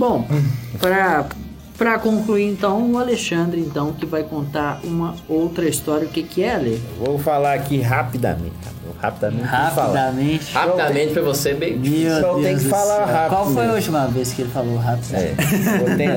Bom, 0.00 0.26
para 0.80 1.26
para 1.76 1.98
concluir 1.98 2.48
então, 2.48 2.92
o 2.92 2.96
Alexandre 2.96 3.60
então 3.60 3.92
que 3.92 4.06
vai 4.06 4.22
contar 4.22 4.80
uma 4.82 5.14
outra 5.28 5.68
história. 5.68 6.06
O 6.06 6.10
que 6.10 6.22
que 6.22 6.42
é, 6.42 6.54
Ale? 6.54 6.82
Vou 6.98 7.18
falar 7.18 7.52
aqui 7.52 7.82
rapidamente. 7.82 8.54
Rapidamente. 8.98 9.40
vou 9.42 9.48
falar. 9.48 9.70
Rapidamente. 9.70 10.52
Rapidamente 10.52 11.12
pra 11.12 11.22
você, 11.22 11.54
bem 11.54 11.78
Meu 11.78 12.20
Só 12.20 12.34
tem 12.34 12.42
Deus 12.42 12.62
que 12.62 12.68
falar 12.68 13.06
céu. 13.06 13.06
rápido 13.06 13.28
Qual 13.30 13.50
foi 13.50 13.66
a 13.66 13.72
última 13.72 14.06
vez 14.06 14.32
que 14.32 14.42
ele 14.42 14.50
falou 14.50 14.76
rápido? 14.76 15.14
É. 15.14 15.34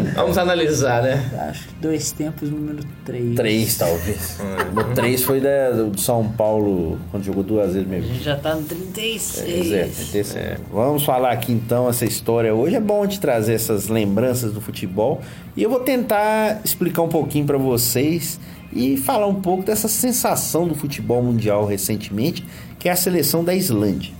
Vamos 0.16 0.38
analisar, 0.38 1.04
né? 1.04 1.48
Acho 1.50 1.68
que 1.68 1.74
dois 1.82 2.12
tempos, 2.12 2.50
número 2.50 2.80
3. 3.06 3.36
Três, 3.36 3.78
talvez. 3.78 4.40
O 4.74 4.96
três 4.96 5.24
foi 5.24 5.40
da, 5.40 5.72
do 5.72 6.00
São 6.00 6.28
Paulo, 6.28 7.00
quando 7.12 7.24
jogou 7.24 7.44
duas 7.44 7.74
vezes 7.74 7.88
A 7.88 7.90
mesmo. 7.90 8.14
gente 8.14 8.24
já 8.24 8.36
tá 8.36 8.56
no 8.56 8.64
36. 8.64 9.72
É, 9.72 9.84
36. 9.84 10.60
Vamos 10.72 11.04
falar 11.04 11.32
aqui 11.32 11.52
então 11.52 11.88
essa 11.90 12.06
história. 12.06 12.54
Hoje 12.54 12.76
é 12.76 12.80
bom 12.80 13.06
te 13.06 13.20
trazer 13.20 13.54
essas 13.54 13.88
lembranças 13.88 14.52
do 14.52 14.60
futebol 14.60 15.22
e 15.56 15.62
eu 15.64 15.70
vou 15.70 15.80
tentar 15.80 16.62
explicar 16.64 17.02
um 17.04 17.08
pouquinho 17.10 17.46
para 17.46 17.58
vocês 17.58 18.40
e 18.76 18.98
falar 18.98 19.28
um 19.28 19.42
pouco 19.42 19.64
dessa 19.64 19.88
sensação 19.88 20.68
do 20.68 20.76
futebol 20.76 21.22
mundial 21.22 21.66
recentemente, 21.66 22.44
que 22.80 22.90
é 22.90 22.92
a 22.92 22.96
seleção 22.96 23.44
da 23.44 23.54
Islândia. 23.54 24.12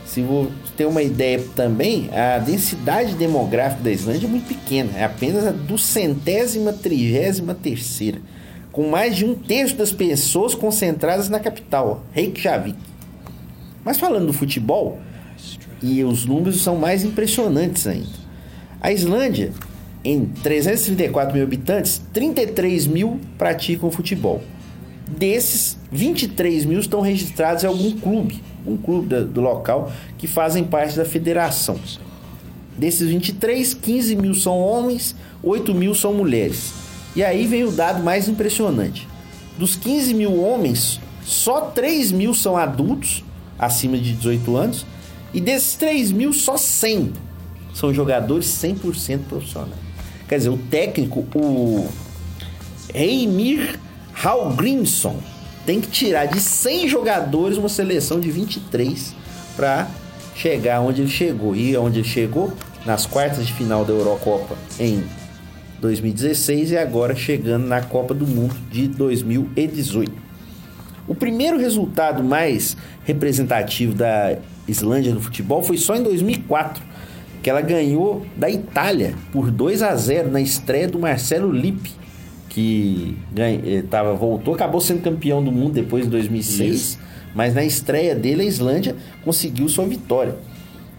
Se 0.05 0.21
você 0.21 0.49
ter 0.75 0.85
uma 0.85 1.01
ideia 1.03 1.43
também, 1.55 2.09
a 2.11 2.39
densidade 2.39 3.13
demográfica 3.15 3.83
da 3.83 3.91
Islândia 3.91 4.25
é 4.25 4.29
muito 4.29 4.47
pequena. 4.47 4.89
É 4.97 5.03
apenas 5.03 5.45
a 5.45 5.51
do 5.51 5.77
centésima, 5.77 6.73
trigésima 6.73 7.53
terceira. 7.53 8.19
Com 8.71 8.89
mais 8.89 9.15
de 9.15 9.25
um 9.25 9.35
terço 9.35 9.75
das 9.75 9.91
pessoas 9.91 10.55
concentradas 10.55 11.29
na 11.29 11.39
capital, 11.39 12.03
Reykjavik. 12.13 12.77
Mas 13.83 13.97
falando 13.97 14.27
do 14.27 14.33
futebol, 14.33 14.99
e 15.83 16.03
os 16.03 16.25
números 16.25 16.61
são 16.61 16.75
mais 16.77 17.03
impressionantes 17.03 17.85
ainda. 17.85 18.19
A 18.81 18.93
Islândia, 18.93 19.51
em 20.05 20.23
334 20.25 21.33
mil 21.33 21.43
habitantes, 21.43 22.01
33 22.13 22.87
mil 22.87 23.19
praticam 23.37 23.91
futebol. 23.91 24.41
Desses, 25.05 25.77
23 25.91 26.63
mil 26.63 26.79
estão 26.79 27.01
registrados 27.01 27.63
em 27.63 27.67
algum 27.67 27.91
clube, 27.99 28.41
um 28.65 28.77
clube 28.77 29.23
do 29.25 29.41
local, 29.41 29.91
que 30.17 30.27
fazem 30.27 30.63
parte 30.63 30.95
da 30.95 31.03
federação. 31.03 31.77
Desses 32.77 33.09
23, 33.09 33.73
15 33.73 34.15
mil 34.15 34.33
são 34.33 34.57
homens, 34.57 35.13
8 35.43 35.73
mil 35.73 35.93
são 35.93 36.13
mulheres. 36.13 36.71
E 37.13 37.21
aí 37.21 37.45
vem 37.47 37.65
o 37.65 37.71
dado 37.71 38.01
mais 38.01 38.29
impressionante. 38.29 39.05
Dos 39.57 39.75
15 39.75 40.13
mil 40.13 40.41
homens, 40.41 41.01
só 41.25 41.59
3 41.61 42.13
mil 42.13 42.33
são 42.33 42.55
adultos, 42.55 43.25
acima 43.57 43.97
de 43.97 44.13
18 44.13 44.55
anos, 44.55 44.85
e 45.33 45.41
desses 45.41 45.75
3 45.75 46.13
mil, 46.13 46.31
só 46.31 46.55
100 46.55 47.11
são 47.79 47.93
jogadores 47.93 48.45
100% 48.47 49.19
profissionais. 49.29 49.73
Quer 50.27 50.37
dizer, 50.37 50.49
o 50.49 50.57
técnico, 50.57 51.25
o 51.33 51.87
Heimir 52.93 53.79
Hallgrímsson, 54.13 55.17
tem 55.65 55.79
que 55.79 55.87
tirar 55.87 56.25
de 56.25 56.39
100 56.39 56.89
jogadores 56.89 57.57
uma 57.57 57.69
seleção 57.69 58.19
de 58.19 58.29
23 58.29 59.15
para 59.55 59.87
chegar 60.35 60.81
onde 60.81 61.01
ele 61.01 61.09
chegou. 61.09 61.55
E 61.55 61.75
onde 61.77 61.99
ele 61.99 62.07
chegou? 62.07 62.51
Nas 62.85 63.05
quartas 63.05 63.45
de 63.45 63.53
final 63.53 63.85
da 63.85 63.93
Eurocopa 63.93 64.55
em 64.79 65.03
2016 65.79 66.71
e 66.71 66.77
agora 66.77 67.15
chegando 67.15 67.65
na 67.65 67.81
Copa 67.81 68.13
do 68.13 68.27
Mundo 68.27 68.55
de 68.71 68.87
2018. 68.87 70.11
O 71.07 71.15
primeiro 71.15 71.57
resultado 71.57 72.23
mais 72.23 72.75
representativo 73.03 73.93
da 73.93 74.37
Islândia 74.67 75.13
no 75.13 75.21
futebol 75.21 75.63
foi 75.63 75.77
só 75.77 75.95
em 75.95 76.03
2004, 76.03 76.83
que 77.41 77.49
ela 77.49 77.61
ganhou 77.61 78.25
da 78.35 78.49
Itália 78.49 79.13
por 79.31 79.49
2 79.51 79.81
a 79.81 79.95
0 79.95 80.29
na 80.31 80.41
estreia 80.41 80.87
do 80.87 80.99
Marcelo 80.99 81.51
Lippi, 81.51 81.91
que 82.49 83.17
ganha- 83.31 83.61
eh, 83.65 83.83
tava, 83.89 84.13
voltou, 84.13 84.53
acabou 84.55 84.81
sendo 84.81 85.01
campeão 85.01 85.43
do 85.43 85.51
mundo 85.51 85.73
depois 85.73 86.05
em 86.05 86.09
2006, 86.09 86.97
mas 87.35 87.53
na 87.53 87.63
estreia 87.63 88.15
dele 88.15 88.41
a 88.41 88.45
Islândia 88.45 88.95
conseguiu 89.23 89.69
sua 89.69 89.85
vitória. 89.85 90.35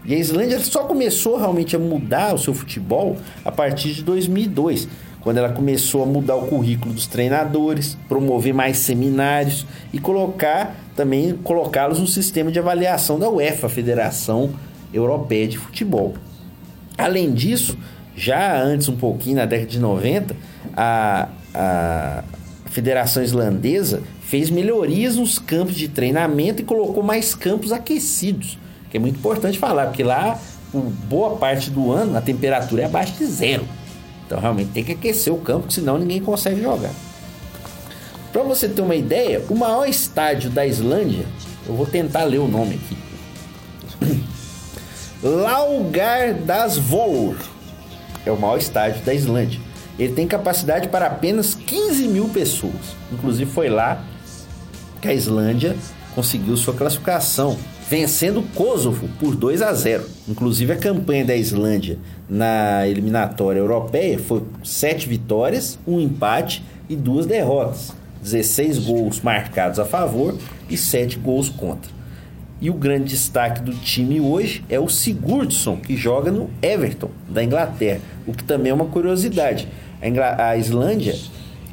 E 0.05 0.15
a 0.15 0.17
Islândia 0.17 0.59
só 0.59 0.83
começou 0.85 1.37
realmente 1.37 1.75
a 1.75 1.79
mudar 1.79 2.33
o 2.33 2.37
seu 2.37 2.53
futebol 2.53 3.17
a 3.45 3.51
partir 3.51 3.93
de 3.93 4.01
2002, 4.03 4.87
quando 5.19 5.37
ela 5.37 5.49
começou 5.49 6.01
a 6.01 6.05
mudar 6.07 6.35
o 6.35 6.47
currículo 6.47 6.91
dos 6.93 7.05
treinadores, 7.05 7.95
promover 8.09 8.53
mais 8.53 8.77
seminários 8.77 9.67
e 9.93 9.99
colocar 9.99 10.75
também 10.95 11.33
colocá-los 11.43 11.99
no 11.99 12.07
sistema 12.07 12.51
de 12.51 12.57
avaliação 12.57 13.19
da 13.19 13.29
UEFA, 13.29 13.67
a 13.67 13.69
Federação 13.69 14.49
Europeia 14.91 15.47
de 15.47 15.57
Futebol. 15.59 16.15
Além 16.97 17.31
disso, 17.31 17.77
já 18.15 18.61
antes 18.61 18.89
um 18.89 18.95
pouquinho 18.95 19.37
na 19.37 19.45
década 19.45 19.69
de 19.69 19.79
90, 19.79 20.35
a, 20.75 21.29
a 21.53 22.23
Federação 22.65 23.23
Islandesa 23.23 24.01
fez 24.21 24.49
melhorias 24.49 25.15
nos 25.15 25.37
campos 25.39 25.75
de 25.75 25.87
treinamento 25.87 26.61
e 26.61 26.65
colocou 26.65 27.03
mais 27.03 27.35
campos 27.35 27.71
aquecidos, 27.71 28.57
que 28.89 28.97
é 28.97 28.99
muito 28.99 29.17
importante 29.17 29.59
falar, 29.59 29.87
porque 29.87 30.03
lá, 30.03 30.39
por 30.71 30.81
boa 30.81 31.35
parte 31.37 31.69
do 31.69 31.91
ano, 31.91 32.17
a 32.17 32.21
temperatura 32.21 32.83
é 32.83 32.85
abaixo 32.85 33.13
de 33.17 33.25
zero. 33.25 33.65
Então, 34.25 34.39
realmente 34.39 34.69
tem 34.71 34.83
que 34.83 34.93
aquecer 34.93 35.33
o 35.33 35.37
campo, 35.37 35.71
senão 35.71 35.97
ninguém 35.97 36.21
consegue 36.21 36.61
jogar. 36.61 36.91
Para 38.31 38.43
você 38.43 38.69
ter 38.69 38.81
uma 38.81 38.95
ideia, 38.95 39.43
o 39.49 39.55
maior 39.55 39.85
estádio 39.85 40.49
da 40.49 40.65
Islândia, 40.65 41.25
eu 41.67 41.75
vou 41.75 41.85
tentar 41.85 42.23
ler 42.23 42.39
o 42.39 42.47
nome 42.47 42.75
aqui. 42.75 44.25
Laugar 45.23 46.33
das 46.33 46.79
Volur 46.79 47.37
é 48.25 48.31
o 48.31 48.39
maior 48.39 48.57
estádio 48.57 49.03
da 49.03 49.13
Islândia. 49.13 49.59
Ele 49.99 50.13
tem 50.13 50.27
capacidade 50.27 50.87
para 50.87 51.05
apenas 51.05 51.53
15 51.53 52.07
mil 52.07 52.27
pessoas. 52.29 52.95
Inclusive 53.11 53.51
foi 53.51 53.69
lá 53.69 54.03
que 54.99 55.07
a 55.07 55.13
Islândia 55.13 55.75
conseguiu 56.15 56.57
sua 56.57 56.73
classificação, 56.73 57.55
vencendo 57.87 58.41
Kosovo 58.55 59.07
por 59.19 59.35
2 59.35 59.61
a 59.61 59.71
0. 59.71 60.03
Inclusive 60.27 60.73
a 60.73 60.77
campanha 60.77 61.23
da 61.23 61.35
Islândia 61.35 61.99
na 62.27 62.87
eliminatória 62.87 63.59
europeia 63.59 64.17
foi 64.17 64.41
7 64.63 65.07
vitórias, 65.07 65.77
um 65.85 65.99
empate 65.99 66.63
e 66.89 66.95
duas 66.95 67.27
derrotas. 67.27 67.93
16 68.23 68.79
gols 68.79 69.21
marcados 69.21 69.77
a 69.77 69.85
favor 69.85 70.35
e 70.67 70.75
7 70.75 71.19
gols 71.19 71.47
contra. 71.47 72.00
E 72.61 72.69
o 72.69 72.75
grande 72.75 73.05
destaque 73.05 73.59
do 73.59 73.73
time 73.73 74.21
hoje 74.21 74.63
é 74.69 74.79
o 74.79 74.87
Sigurdsson, 74.87 75.77
que 75.77 75.97
joga 75.97 76.31
no 76.31 76.47
Everton, 76.61 77.09
da 77.27 77.43
Inglaterra. 77.43 77.99
O 78.27 78.33
que 78.33 78.43
também 78.43 78.69
é 78.69 78.73
uma 78.73 78.85
curiosidade. 78.85 79.67
A, 79.99 80.07
Ingl 80.07 80.21
a 80.21 80.55
Islândia, 80.55 81.17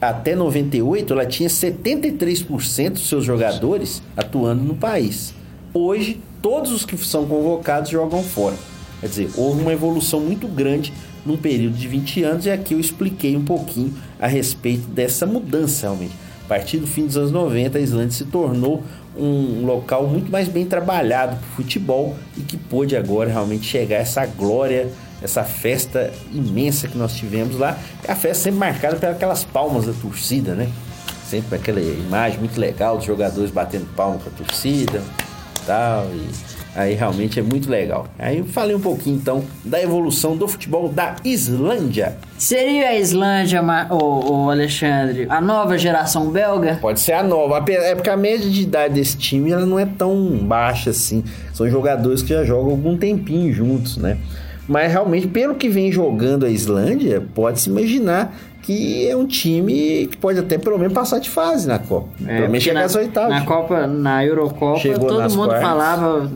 até 0.01 0.35
98, 0.35 1.13
ela 1.13 1.27
tinha 1.27 1.51
73% 1.51 2.93
dos 2.93 3.07
seus 3.07 3.23
jogadores 3.23 4.03
atuando 4.17 4.65
no 4.65 4.75
país. 4.75 5.35
Hoje, 5.75 6.23
todos 6.41 6.73
os 6.73 6.87
que 6.87 6.97
são 6.97 7.27
convocados 7.27 7.91
jogam 7.91 8.23
fora. 8.23 8.57
Quer 9.03 9.09
dizer, 9.09 9.31
houve 9.37 9.61
uma 9.61 9.73
evolução 9.75 10.21
muito 10.21 10.49
grande 10.49 10.93
num 11.25 11.37
período 11.37 11.77
de 11.77 11.87
20 11.87 12.23
anos 12.23 12.47
e 12.47 12.51
aqui 12.51 12.73
eu 12.73 12.81
expliquei 12.81 13.37
um 13.37 13.45
pouquinho 13.45 13.95
a 14.19 14.27
respeito 14.27 14.89
dessa 14.89 15.27
mudança 15.27 15.83
realmente. 15.83 16.15
A 16.45 16.49
partir 16.49 16.79
do 16.79 16.87
fim 16.87 17.05
dos 17.05 17.17
anos 17.17 17.31
90, 17.31 17.77
a 17.77 17.81
Islândia 17.81 18.11
se 18.13 18.25
tornou 18.25 18.83
um 19.19 19.67
local 19.67 20.07
muito 20.07 20.31
mais 20.31 20.49
bem 20.49 20.65
trabalhado 20.67 21.37
para 21.37 21.47
o 21.47 21.57
futebol 21.57 22.17
e 22.37 22.41
que 22.41 22.57
pôde 22.57 22.97
agora 22.97 23.31
realmente 23.31 23.67
chegar 23.67 23.97
a 23.97 24.01
essa 24.01 24.27
glória, 24.27 24.91
essa 25.23 25.45
festa 25.45 26.13
imensa 26.33 26.89
que 26.89 26.97
nós 26.97 27.15
tivemos 27.15 27.59
lá. 27.59 27.79
É 28.05 28.13
a 28.13 28.17
festa 28.17 28.45
sempre 28.45 28.61
marcada 28.61 29.15
pelas 29.15 29.45
palmas 29.45 29.87
da 29.87 29.93
torcida, 29.93 30.55
né? 30.55 30.71
Sempre 31.29 31.57
aquela 31.57 31.81
imagem 31.81 32.39
muito 32.39 32.59
legal 32.59 32.97
dos 32.97 33.05
jogadores 33.05 33.51
batendo 33.51 33.87
palma 33.95 34.19
com 34.19 34.31
a 34.31 34.33
torcida 34.33 35.03
tal, 35.67 36.07
e 36.15 36.59
Aí 36.79 36.95
realmente 36.95 37.41
é 37.41 37.43
muito 37.43 37.69
legal. 37.69 38.07
Aí 38.17 38.39
eu 38.39 38.45
falei 38.45 38.77
um 38.77 38.81
pouquinho 38.81 39.17
então 39.17 39.45
da 39.65 39.83
evolução 39.83 40.37
do 40.37 40.47
futebol 40.47 40.89
da 40.89 41.17
Islândia. 41.25 42.17
Seria 42.39 42.91
a 42.91 42.95
Islândia, 42.95 43.61
o, 43.91 44.49
Alexandre, 44.49 45.27
a 45.29 45.41
nova 45.41 45.77
geração 45.77 46.31
belga? 46.31 46.79
Pode 46.81 47.01
ser 47.01 47.13
a 47.13 47.23
nova. 47.23 47.65
É 47.69 47.95
porque 47.97 48.09
a 48.09 48.17
média 48.17 48.49
de 48.49 48.63
idade 48.63 48.95
desse 48.95 49.17
time 49.17 49.51
ela 49.51 49.67
não 49.67 49.79
é 49.79 49.85
tão 49.85 50.39
baixa 50.39 50.91
assim. 50.91 51.25
São 51.53 51.69
jogadores 51.69 52.23
que 52.23 52.29
já 52.29 52.45
jogam 52.45 52.71
algum 52.71 52.97
tempinho 52.97 53.53
juntos, 53.53 53.97
né? 53.97 54.17
Mas 54.69 54.93
realmente, 54.93 55.27
pelo 55.27 55.55
que 55.55 55.69
vem 55.69 55.91
jogando 55.91 56.45
a 56.45 56.51
Islândia, 56.51 57.25
pode-se 57.35 57.71
imaginar 57.71 58.37
que 58.63 59.09
é 59.09 59.17
um 59.17 59.27
time 59.27 60.07
que 60.09 60.17
pode 60.19 60.39
até 60.39 60.59
pelo 60.59 60.79
menos 60.79 60.93
passar 60.93 61.19
de 61.19 61.31
fase 61.31 61.67
na 61.67 61.79
Copa. 61.79 62.09
É, 62.27 62.37
pelo 62.37 62.51
menos 62.51 62.63
chegar 62.63 62.83
nas 62.83 62.95
oitavas. 62.95 63.31
Na 63.31 63.45
Copa, 63.47 63.87
na 63.87 64.25
Eurocopa, 64.25 64.79
Chegou 64.79 65.09
todo 65.09 65.23
mundo 65.31 65.49
quartas. 65.49 65.63
falava 65.63 66.31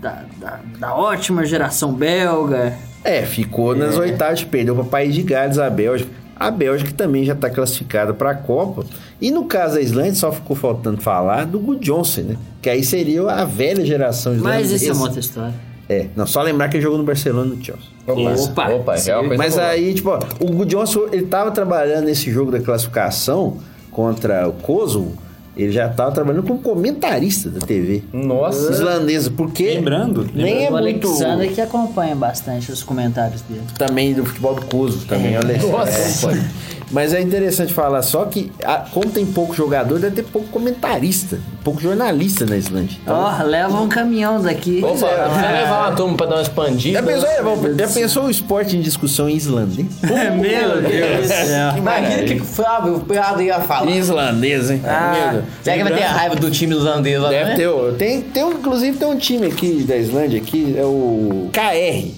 da, 0.00 0.24
da, 0.40 0.60
da, 0.78 0.94
ótima 0.94 1.44
geração 1.44 1.92
belga. 1.92 2.72
É, 3.04 3.22
ficou 3.22 3.74
é. 3.74 3.78
nas 3.78 3.98
oitavas, 3.98 4.42
perdeu 4.42 4.74
para 4.74 4.84
o 4.84 4.86
País 4.86 5.14
de 5.14 5.22
Gales, 5.22 5.58
a 5.58 5.68
Bélgica. 5.68 6.10
A 6.34 6.50
Bélgica 6.50 6.90
também 6.92 7.24
já 7.24 7.34
está 7.34 7.48
classificada 7.48 8.12
para 8.12 8.30
a 8.30 8.34
Copa. 8.34 8.84
E 9.20 9.30
no 9.30 9.44
caso 9.44 9.74
da 9.74 9.80
Islândia, 9.80 10.14
só 10.14 10.32
ficou 10.32 10.56
faltando 10.56 11.00
falar 11.00 11.46
do 11.46 11.60
Good 11.60 11.84
Johnson, 11.84 12.22
né? 12.22 12.36
Que 12.60 12.70
aí 12.70 12.82
seria 12.82 13.22
a 13.30 13.44
velha 13.44 13.84
geração 13.84 14.34
islandesa. 14.34 14.72
Mas 14.72 14.82
isso 14.82 14.90
é 14.90 14.94
uma 14.94 15.04
outra 15.04 15.20
história. 15.20 15.54
É, 15.88 16.06
não, 16.16 16.26
só 16.26 16.42
lembrar 16.42 16.68
que 16.68 16.78
ele 16.78 16.82
jogou 16.82 16.98
no 16.98 17.04
Barcelona 17.04 17.52
e 17.54 17.58
no 17.58 17.64
Chelsea. 17.64 17.84
Opa, 18.06 18.68
opa, 18.70 18.94
é 18.96 19.36
Mas 19.36 19.54
boa. 19.54 19.66
aí, 19.66 19.94
tipo, 19.94 20.10
ó, 20.10 20.18
o 20.40 20.46
Gudjonson, 20.46 21.08
ele 21.12 21.26
tava 21.26 21.50
trabalhando 21.50 22.06
nesse 22.06 22.30
jogo 22.30 22.50
da 22.50 22.58
classificação 22.58 23.58
contra 23.90 24.48
o 24.48 24.52
Kosovo 24.52 25.16
ele 25.56 25.72
já 25.72 25.86
estava 25.86 26.10
trabalhando 26.10 26.46
como 26.46 26.58
comentarista 26.58 27.48
da 27.48 27.64
TV. 27.64 28.02
Nossa. 28.12 28.72
Islandesa, 28.72 29.30
porque. 29.30 29.74
Lembrando. 29.74 30.28
Nem 30.34 30.66
é 30.66 30.68
o 30.68 30.72
muito. 30.72 31.06
Alexander 31.08 31.52
que 31.52 31.60
acompanha 31.60 32.14
bastante 32.14 32.72
os 32.72 32.82
comentários 32.82 33.42
dele. 33.42 33.62
Também 33.78 34.14
do 34.14 34.24
futebol 34.24 34.54
do 34.54 34.66
Kosovo, 34.66 35.04
também, 35.06 35.34
é. 35.34 35.38
olha 35.38 35.58
Nossa. 35.58 36.30
É. 36.32 36.74
Mas 36.90 37.12
é 37.12 37.20
interessante 37.20 37.72
falar 37.72 38.02
só 38.02 38.24
que, 38.24 38.52
como 38.92 39.10
tem 39.10 39.24
pouco 39.26 39.54
jogador, 39.54 39.98
deve 39.98 40.16
ter 40.16 40.22
pouco 40.22 40.48
comentarista, 40.48 41.40
pouco 41.62 41.80
jornalista 41.80 42.44
na 42.46 42.56
Islândia. 42.56 42.98
Ó, 43.06 43.10
então, 43.10 43.40
oh, 43.40 43.48
leva 43.48 43.80
um 43.80 43.88
caminhão 43.88 44.40
daqui. 44.40 44.80
Opa, 44.84 45.06
é, 45.06 45.28
vai 45.28 45.62
levar 45.62 45.88
uma 45.88 45.96
turma 45.96 46.16
pra 46.16 46.26
dar 46.26 46.36
uma 46.36 46.42
expandida. 46.42 46.98
Já 46.98 47.02
pensou, 47.04 47.76
já 47.76 47.88
pensou 47.88 48.24
o 48.26 48.30
esporte 48.30 48.76
em 48.76 48.80
discussão 48.80 49.28
em 49.28 49.34
Islândia, 49.34 49.82
hein? 49.82 49.88
Meu 50.40 50.82
Deus 50.82 51.26
céu. 51.26 51.76
Imagina 51.76 52.22
que 52.22 52.34
o 52.34 52.44
Flávio 52.44 53.00
Prado 53.00 53.42
ia 53.42 53.60
falar. 53.60 53.90
Islandês, 53.90 54.70
hein? 54.70 54.82
Ah, 54.84 55.42
será 55.62 55.76
que 55.76 55.84
vai 55.84 55.94
ter 55.94 56.02
a 56.02 56.12
raiva 56.12 56.34
do 56.36 56.50
time 56.50 56.74
islandês 56.74 57.20
lá, 57.20 57.28
Deve 57.30 57.50
né? 57.50 57.56
ter. 57.56 57.70
Tem, 57.96 58.22
tem, 58.22 58.50
inclusive, 58.50 58.98
tem 58.98 59.08
um 59.08 59.18
time 59.18 59.46
aqui 59.46 59.84
da 59.84 59.96
Islândia, 59.96 60.40
aqui, 60.40 60.74
é 60.76 60.84
o 60.84 61.48
KR. 61.52 62.08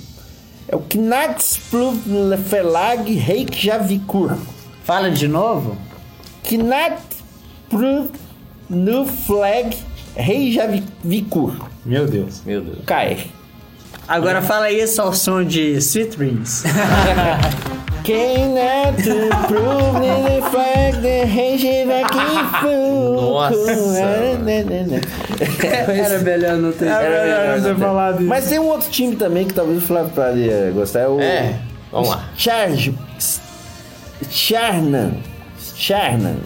É 0.69 0.75
o 0.75 0.81
Knatsflugfelag 0.81 3.13
Reykjavikur. 3.15 4.37
Fala 4.85 5.11
de 5.11 5.29
novo. 5.29 5.77
Knat 6.43 6.99
no 8.69 9.07
flag 9.07 9.77
Reykjavikur. 10.17 11.55
Meu 11.85 12.07
Deus. 12.07 12.43
Meu 12.45 12.63
Deus. 12.63 12.79
KR. 12.85 13.29
Agora 14.09 14.41
fala 14.41 14.71
isso 14.71 15.03
ao 15.03 15.13
som 15.13 15.43
de 15.43 15.73
Sweet 15.79 16.17
Dreams. 16.17 16.63
Quem 18.05 18.57
é 18.57 18.93
to 18.93 19.37
prove 19.49 20.01
the 20.01 20.41
flag 20.49 20.97
the 21.03 21.25
Reykjavikur. 21.25 23.17
Nossa. 23.17 23.57
Era 25.67 26.19
melhor 26.21 26.57
não 26.57 26.71
ter. 26.71 26.87
Era 26.87 27.25
melhor 27.25 27.59
não 27.59 27.65
ter 27.65 27.75
falado 27.81 28.21
isso. 28.21 28.29
Mas 28.29 28.49
tem 28.49 28.61
um 28.61 28.67
outro 28.67 28.89
time 28.91 29.17
também 29.17 29.45
que 29.45 29.55
talvez 29.55 29.79
o 29.79 29.81
Flávio 29.81 30.13
Prado 30.13 30.39
gostar. 30.73 31.01
É 31.01 31.09
o. 31.09 31.21
É. 31.21 31.59
Vamos 31.91 32.11
lá. 32.11 32.31
Charge 32.37 32.95
Charnan. 34.31 35.15
Charnan. 35.75 36.37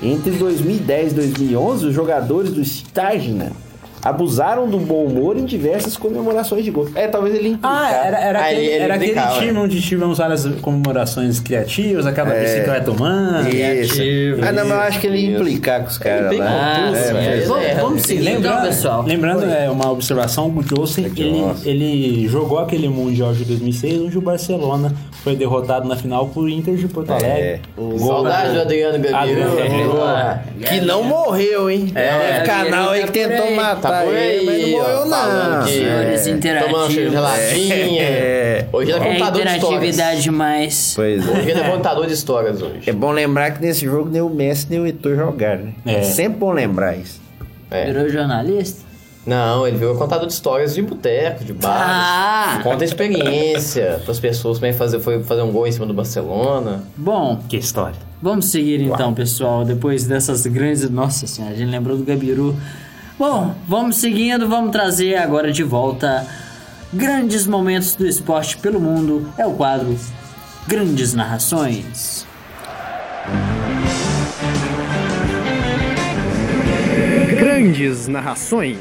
Entre 0.00 0.30
2010 0.30 1.10
e 1.10 1.14
2011, 1.16 1.86
os 1.86 1.94
jogadores 1.94 2.52
do 2.52 2.60
Stagna 2.60 3.50
abusaram 4.06 4.68
do 4.68 4.78
bom 4.78 5.04
humor 5.04 5.36
em 5.36 5.44
diversas 5.44 5.96
comemorações 5.96 6.64
de 6.64 6.70
gol. 6.70 6.88
É, 6.94 7.08
talvez 7.08 7.34
ele 7.34 7.58
Ah, 7.62 7.90
era, 7.90 8.18
era, 8.18 8.38
ah, 8.38 8.44
aquele, 8.44 8.60
ele, 8.60 8.74
ele 8.74 8.84
era 8.84 8.94
aquele 8.94 9.20
time 9.40 9.58
onde 9.58 9.80
tivemos 9.80 10.18
várias 10.18 10.46
comemorações 10.60 11.40
criativas, 11.40 12.06
aquela 12.06 12.32
é, 12.32 12.42
bicicleta 12.42 12.84
tomando. 12.84 13.48
Isso. 13.48 14.00
ah, 14.46 14.52
não, 14.52 14.64
mas 14.64 14.70
eu 14.70 14.80
acho 14.80 15.00
que 15.00 15.06
ele 15.08 15.18
ia 15.18 15.36
implicar 15.36 15.80
com 15.80 15.88
os 15.88 15.98
caras 15.98 16.36
lá. 16.36 16.92
É, 16.96 17.40
vamos, 17.40 17.64
é, 17.64 17.74
vamos 17.74 18.02
seguir, 18.02 18.22
lembrando, 18.22 18.58
então, 18.58 18.66
pessoal. 18.66 19.02
Lembrando, 19.02 19.44
é 19.44 19.68
uma 19.68 19.90
observação, 19.90 20.48
o 20.48 20.62
Jose, 20.62 21.02
ele, 21.04 21.42
ele 21.64 22.28
jogou 22.28 22.58
aquele 22.58 22.88
Mundial 22.88 23.32
de 23.34 23.44
2006, 23.44 24.02
onde 24.02 24.18
o 24.18 24.20
Barcelona 24.20 24.94
foi 25.24 25.34
derrotado 25.34 25.88
na 25.88 25.96
final 25.96 26.28
por 26.28 26.48
Inter 26.48 26.76
de 26.76 26.86
Porto 26.86 27.10
Alegre. 27.10 27.28
É. 27.28 27.60
O 27.76 27.98
Saudade 27.98 28.52
do 28.52 28.60
Adriano 28.60 28.98
Gabriel. 28.98 29.50
Que 30.64 30.80
não 30.80 31.02
morreu, 31.02 31.68
hein? 31.68 31.90
É, 31.94 32.42
o 32.42 32.46
canal 32.46 32.90
aí 32.90 33.04
que 33.04 33.10
tentou 33.10 33.50
matar 33.50 33.95
por 34.04 34.14
aí, 34.14 34.44
mas 34.44 34.62
não 34.62 34.70
morreu 34.70 35.06
não. 35.06 35.64
Que, 35.64 36.48
é, 36.48 36.60
tomando 36.62 36.90
geladinha. 36.92 38.02
É. 38.02 38.66
Hoje 38.72 38.92
é, 38.92 38.96
é 38.96 39.14
contador 39.14 39.42
de 39.42 39.56
histórias. 39.56 40.26
mais. 40.26 40.92
Pois 40.94 41.28
é. 41.28 41.30
Hoje 41.30 41.50
é 41.52 41.70
contador 41.70 42.06
de 42.06 42.12
histórias 42.12 42.62
hoje. 42.62 42.88
É 42.88 42.92
bom 42.92 43.12
lembrar 43.12 43.52
que 43.52 43.62
nesse 43.62 43.84
jogo 43.84 44.10
nem 44.10 44.20
o 44.22 44.28
Messi 44.28 44.66
nem 44.70 44.80
o 44.80 44.86
Heitor 44.86 45.16
jogaram, 45.16 45.64
né? 45.64 45.74
É 45.86 46.02
sempre 46.02 46.38
bom 46.38 46.52
lembrar 46.52 46.96
isso. 46.96 47.20
É. 47.70 47.86
Virou 47.86 48.08
jornalista? 48.08 48.86
Não, 49.26 49.66
ele 49.66 49.76
veio 49.76 49.96
contador 49.96 50.28
de 50.28 50.32
histórias 50.32 50.72
de 50.76 50.82
boteco, 50.82 51.42
de 51.44 51.52
bar. 51.52 51.74
Ah! 51.76 52.60
Conta 52.62 52.84
a 52.84 52.86
experiência 52.86 54.00
para 54.04 54.12
as 54.12 54.20
pessoas 54.20 54.58
também 54.58 54.72
fazer, 54.72 55.00
foi 55.00 55.20
fazer 55.24 55.42
um 55.42 55.50
gol 55.50 55.66
em 55.66 55.72
cima 55.72 55.84
do 55.84 55.92
Barcelona. 55.92 56.84
Bom, 56.96 57.40
Que 57.48 57.56
história. 57.56 57.96
vamos 58.22 58.50
seguir 58.50 58.80
então, 58.80 59.12
pessoal. 59.12 59.64
Depois 59.64 60.06
dessas 60.06 60.46
grandes. 60.46 60.88
Nossa 60.88 61.26
senhora, 61.26 61.54
a 61.54 61.56
gente 61.56 61.70
lembrou 61.70 61.96
do 61.96 62.04
Gabiru. 62.04 62.54
Bom, 63.18 63.54
vamos 63.66 63.96
seguindo, 63.96 64.46
vamos 64.46 64.70
trazer 64.70 65.16
agora 65.16 65.50
de 65.50 65.62
volta 65.62 66.26
grandes 66.92 67.46
momentos 67.46 67.94
do 67.96 68.06
esporte 68.06 68.58
pelo 68.58 68.78
mundo. 68.78 69.32
É 69.38 69.46
o 69.46 69.54
quadro 69.54 69.98
Grandes 70.68 71.14
Narrações. 71.14 72.26
Grandes 77.38 78.06
narrações. 78.06 78.76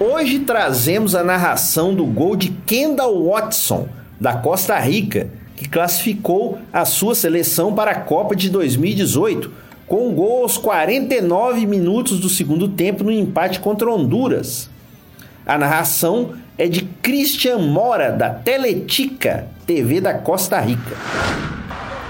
Hoje 0.00 0.40
trazemos 0.40 1.14
a 1.14 1.22
narração 1.22 1.94
do 1.94 2.04
gol 2.04 2.34
de 2.34 2.48
Kendall 2.66 3.30
Watson, 3.30 3.88
da 4.20 4.34
Costa 4.34 4.76
Rica, 4.80 5.30
que 5.58 5.68
classificou 5.68 6.60
a 6.72 6.84
sua 6.84 7.16
seleção 7.16 7.74
para 7.74 7.90
a 7.90 8.00
Copa 8.00 8.36
de 8.36 8.48
2018, 8.48 9.50
com 9.88 10.06
um 10.08 10.14
gol 10.14 10.42
aos 10.42 10.56
49 10.56 11.66
minutos 11.66 12.20
do 12.20 12.28
segundo 12.28 12.68
tempo 12.68 13.02
no 13.02 13.10
empate 13.10 13.58
contra 13.58 13.90
Honduras. 13.90 14.70
A 15.44 15.58
narração 15.58 16.34
é 16.56 16.68
de 16.68 16.82
Christian 17.02 17.58
Mora, 17.58 18.12
da 18.12 18.30
Teletica, 18.30 19.48
TV 19.66 20.00
da 20.00 20.14
Costa 20.14 20.60
Rica. 20.60 20.96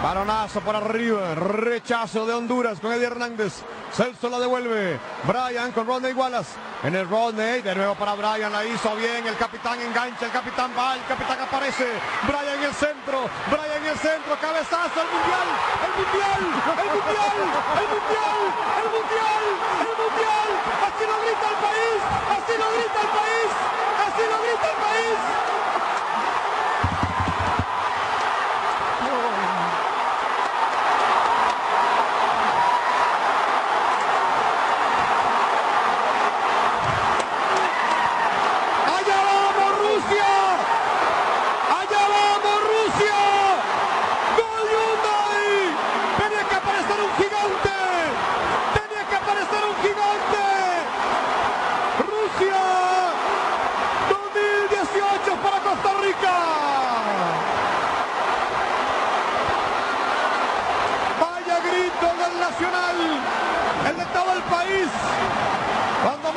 Balonazo 0.03 0.61
por 0.61 0.76
arriba, 0.76 1.34
rechazo 1.34 2.26
de 2.26 2.32
Honduras 2.32 2.78
con 2.78 2.92
Eddie 2.92 3.07
Hernández. 3.07 3.64
Celso 3.93 4.28
la 4.28 4.39
devuelve. 4.39 4.99
Brian 5.24 5.72
con 5.72 5.86
Rodney 5.86 6.12
Wallace. 6.12 6.53
En 6.84 6.95
el 6.95 7.09
Rodney, 7.09 7.62
de 7.62 7.74
nuevo 7.74 7.95
para 7.97 8.14
Brian, 8.14 8.53
la 8.53 8.64
hizo 8.64 8.95
bien. 8.95 9.26
El 9.26 9.36
capitán 9.36 9.80
engancha, 9.80 10.26
el 10.26 10.32
capitán 10.32 10.70
va, 10.78 10.95
el 10.95 11.05
capitán 11.07 11.41
aparece. 11.41 11.86
Brian 12.26 12.59
en 12.59 12.64
el 12.64 12.74
centro, 12.74 13.28
Brian 13.51 13.82
en 13.82 13.86
el 13.86 13.99
centro, 13.99 14.39
cabezazo, 14.41 15.01
el 15.03 15.11
mundial, 15.11 15.49
el 15.86 15.93
mundial, 15.99 16.43
el 16.78 16.91
mundial, 16.95 17.39
el 17.78 17.89
mundial, 17.89 18.39
el 18.78 18.89
mundial, 18.95 19.43
el 19.82 19.95
mundial. 19.99 20.49
Así 20.86 21.03
lo 21.09 21.16
grita 21.18 21.47
el 21.49 21.59
país, 21.59 21.99
así 22.39 22.55
lo 22.59 22.68
grita 22.78 23.01
el 23.03 23.11
país, 23.18 23.51
así 24.07 24.22
lo 24.30 24.39
grita 24.39 24.66
el 24.70 24.78
país. 24.78 25.18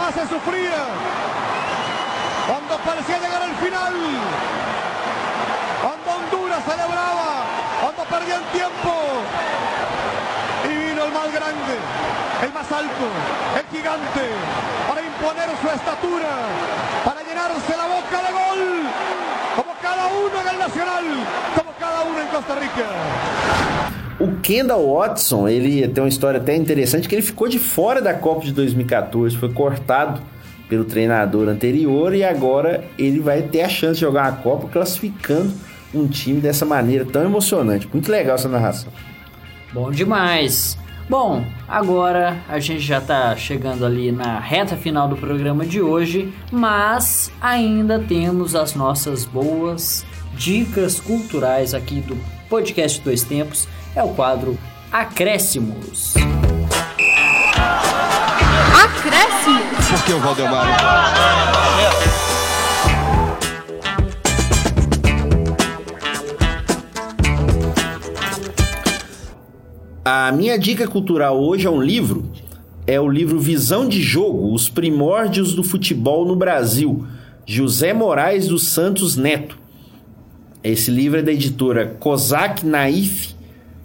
Más 0.02 0.16
se 0.16 0.28
sufría 0.28 0.82
cuando 2.48 2.76
parecía 2.80 3.20
llegar 3.20 3.44
al 3.44 3.56
final, 3.58 3.94
cuando 5.84 6.08
Honduras 6.18 6.64
celebraba, 6.66 7.46
cuando 7.82 8.04
perdían 8.06 8.42
tiempo, 8.52 8.94
y 10.66 10.70
vino 10.70 11.04
el 11.04 11.12
más 11.12 11.32
grande, 11.32 11.74
el 12.42 12.52
más 12.52 12.72
alto, 12.72 13.06
el 13.60 13.78
gigante, 13.78 14.26
para 14.90 15.02
imponer 15.02 15.50
su 15.62 15.68
estatura, 15.70 16.34
para 17.06 17.22
llenarse 17.22 17.78
la 17.78 17.86
boca 17.86 18.18
de 18.26 18.32
gol, 18.34 18.62
como 19.56 19.72
cada 19.82 20.08
uno 20.08 20.42
en 20.42 20.48
el 20.48 20.60
Nacional, 20.60 21.06
como 21.56 21.72
cada 21.80 22.02
uno 22.02 22.20
en 22.20 22.28
Costa 22.28 22.56
Rica. 22.56 23.81
O 24.22 24.40
Kendall 24.40 24.94
Watson, 24.94 25.48
ele 25.48 25.88
tem 25.88 26.04
uma 26.04 26.08
história 26.08 26.40
até 26.40 26.56
interessante 26.56 27.10
que 27.10 27.16
ele 27.16 27.24
ficou 27.24 27.48
de 27.48 27.58
fora 27.58 28.00
da 28.00 28.14
Copa 28.14 28.46
de 28.46 28.52
2014, 28.52 29.36
foi 29.36 29.52
cortado 29.52 30.22
pelo 30.70 30.86
treinador 30.86 31.50
anterior 31.50 32.14
e 32.14 32.24
agora 32.24 32.84
ele 33.00 33.20
vai 33.20 33.42
ter 33.42 33.62
a 33.62 33.68
chance 33.68 33.96
de 33.96 34.02
jogar 34.02 34.28
a 34.28 34.32
Copa 34.34 34.68
classificando 34.68 35.52
um 35.92 36.08
time 36.08 36.40
dessa 36.40 36.64
maneira 36.66 37.04
tão 37.04 37.24
emocionante. 37.24 37.90
Muito 37.92 38.12
legal 38.12 38.36
essa 38.36 38.48
narração. 38.48 38.94
Bom 39.74 39.90
demais. 39.90 40.78
Bom, 41.10 41.44
agora 41.68 42.38
a 42.48 42.60
gente 42.60 42.82
já 42.82 43.02
tá 43.02 43.36
chegando 43.36 43.84
ali 43.84 44.12
na 44.12 44.40
reta 44.40 44.78
final 44.78 45.08
do 45.08 45.18
programa 45.18 45.66
de 45.66 45.82
hoje, 45.82 46.32
mas 46.52 47.32
ainda 47.42 47.98
temos 47.98 48.54
as 48.54 48.76
nossas 48.76 49.26
boas 49.26 50.06
dicas 50.36 51.00
culturais 51.00 51.74
aqui 51.74 52.02
do 52.02 52.16
podcast 52.48 53.02
Dois 53.02 53.24
Tempos. 53.24 53.68
É 53.94 54.02
o 54.02 54.08
quadro 54.10 54.58
Acréscimos. 54.90 56.14
Acréscimo. 58.74 59.60
Por 59.90 60.06
que 60.06 60.14
o 60.14 60.20
Valdemar? 60.20 60.66
A 70.06 70.32
minha 70.32 70.58
dica 70.58 70.88
cultural 70.88 71.38
hoje 71.38 71.68
é 71.68 71.70
um 71.70 71.82
livro, 71.82 72.32
é 72.88 72.98
o 72.98 73.10
livro 73.10 73.40
Visão 73.40 73.90
de 73.90 74.02
Jogo: 74.02 74.54
Os 74.54 74.70
Primórdios 74.70 75.54
do 75.54 75.66
Futebol 75.66 76.26
no 76.26 76.38
Brasil, 76.38 77.06
José 77.46 77.92
Moraes 77.92 78.48
dos 78.48 78.70
Santos 78.70 79.18
Neto. 79.18 79.60
Esse 80.64 80.90
livro 80.90 81.20
é 81.20 81.22
da 81.22 81.34
editora 81.34 81.88
Kozak 82.00 82.66
Naif 82.66 83.41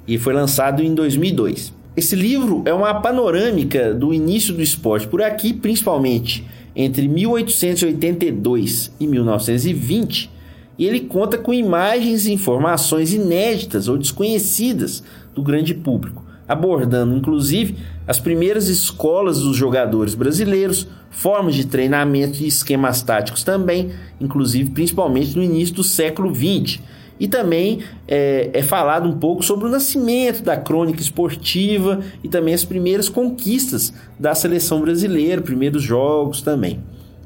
e 0.06 0.18
foi 0.18 0.32
lançado 0.32 0.82
em 0.82 0.94
2002. 0.94 1.72
Esse 1.96 2.14
livro 2.14 2.62
é 2.66 2.74
uma 2.74 3.00
panorâmica 3.00 3.94
do 3.94 4.12
início 4.12 4.52
do 4.52 4.62
esporte 4.62 5.08
por 5.08 5.22
aqui, 5.22 5.54
principalmente 5.54 6.46
entre 6.74 7.08
1882 7.08 8.92
e 9.00 9.06
1920, 9.06 10.30
e 10.78 10.84
ele 10.84 11.00
conta 11.00 11.38
com 11.38 11.54
imagens 11.54 12.26
e 12.26 12.32
informações 12.34 13.14
inéditas 13.14 13.88
ou 13.88 13.96
desconhecidas 13.96 15.02
do 15.34 15.42
grande 15.42 15.72
público, 15.72 16.22
abordando 16.46 17.16
inclusive 17.16 17.76
as 18.06 18.20
primeiras 18.20 18.68
escolas 18.68 19.40
dos 19.40 19.56
jogadores 19.56 20.14
brasileiros, 20.14 20.86
formas 21.10 21.54
de 21.54 21.66
treinamento 21.66 22.42
e 22.42 22.46
esquemas 22.46 23.00
táticos 23.00 23.42
também, 23.42 23.92
inclusive 24.20 24.70
principalmente 24.70 25.34
no 25.34 25.42
início 25.42 25.76
do 25.76 25.82
século 25.82 26.32
XX. 26.34 26.78
E 27.18 27.26
também 27.26 27.80
é, 28.06 28.50
é, 28.52 28.62
falado 28.62 29.08
um 29.08 29.18
pouco 29.18 29.42
sobre 29.42 29.66
o 29.66 29.70
nascimento 29.70 30.42
da 30.42 30.56
crônica 30.56 31.00
esportiva 31.00 32.00
e 32.22 32.28
também 32.28 32.52
as 32.52 32.64
primeiras 32.64 33.08
conquistas 33.08 33.92
da 34.18 34.34
seleção 34.34 34.80
brasileira, 34.80 35.40
primeiros 35.40 35.82
jogos 35.82 36.42
também. 36.42 36.80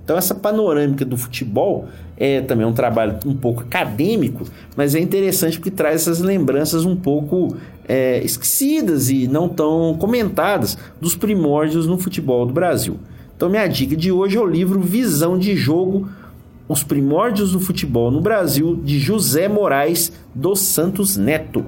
Então 0.05 0.17
essa 0.17 0.35
panorâmica 0.35 1.05
do 1.05 1.17
futebol 1.17 1.89
é 2.17 2.41
também 2.41 2.67
um 2.67 2.73
trabalho 2.73 3.19
um 3.25 3.37
pouco 3.37 3.63
acadêmico, 3.63 4.45
mas 4.77 4.95
é 4.95 5.01
interessante 5.01 5.57
porque 5.59 5.71
traz 5.71 6.03
essas 6.03 6.21
lembranças 6.21 6.85
um 6.85 6.97
pouco 6.97 7.57
é, 7.89 8.23
esquecidas 8.25 9.09
e 9.09 9.27
não 9.27 9.49
tão 9.49 9.97
comentadas 9.99 10.77
dos 11.01 11.15
primórdios 11.15 11.87
no 11.87 11.97
futebol 11.97 12.45
do 12.45 12.53
Brasil. 12.53 12.99
Então 13.37 13.49
minha 13.49 13.67
dica 13.67 13.97
de 13.97 14.13
hoje 14.13 14.37
é 14.37 14.41
o 14.41 14.47
livro 14.47 14.81
Visão 14.81 15.39
de 15.39 15.57
Jogo 15.57 16.09
os 16.71 16.85
Primórdios 16.85 17.51
do 17.51 17.59
Futebol 17.59 18.13
no 18.13 18.21
Brasil, 18.21 18.77
de 18.77 19.01
José 19.01 19.49
Moraes 19.49 20.13
dos 20.33 20.61
Santos 20.61 21.17
Neto. 21.17 21.65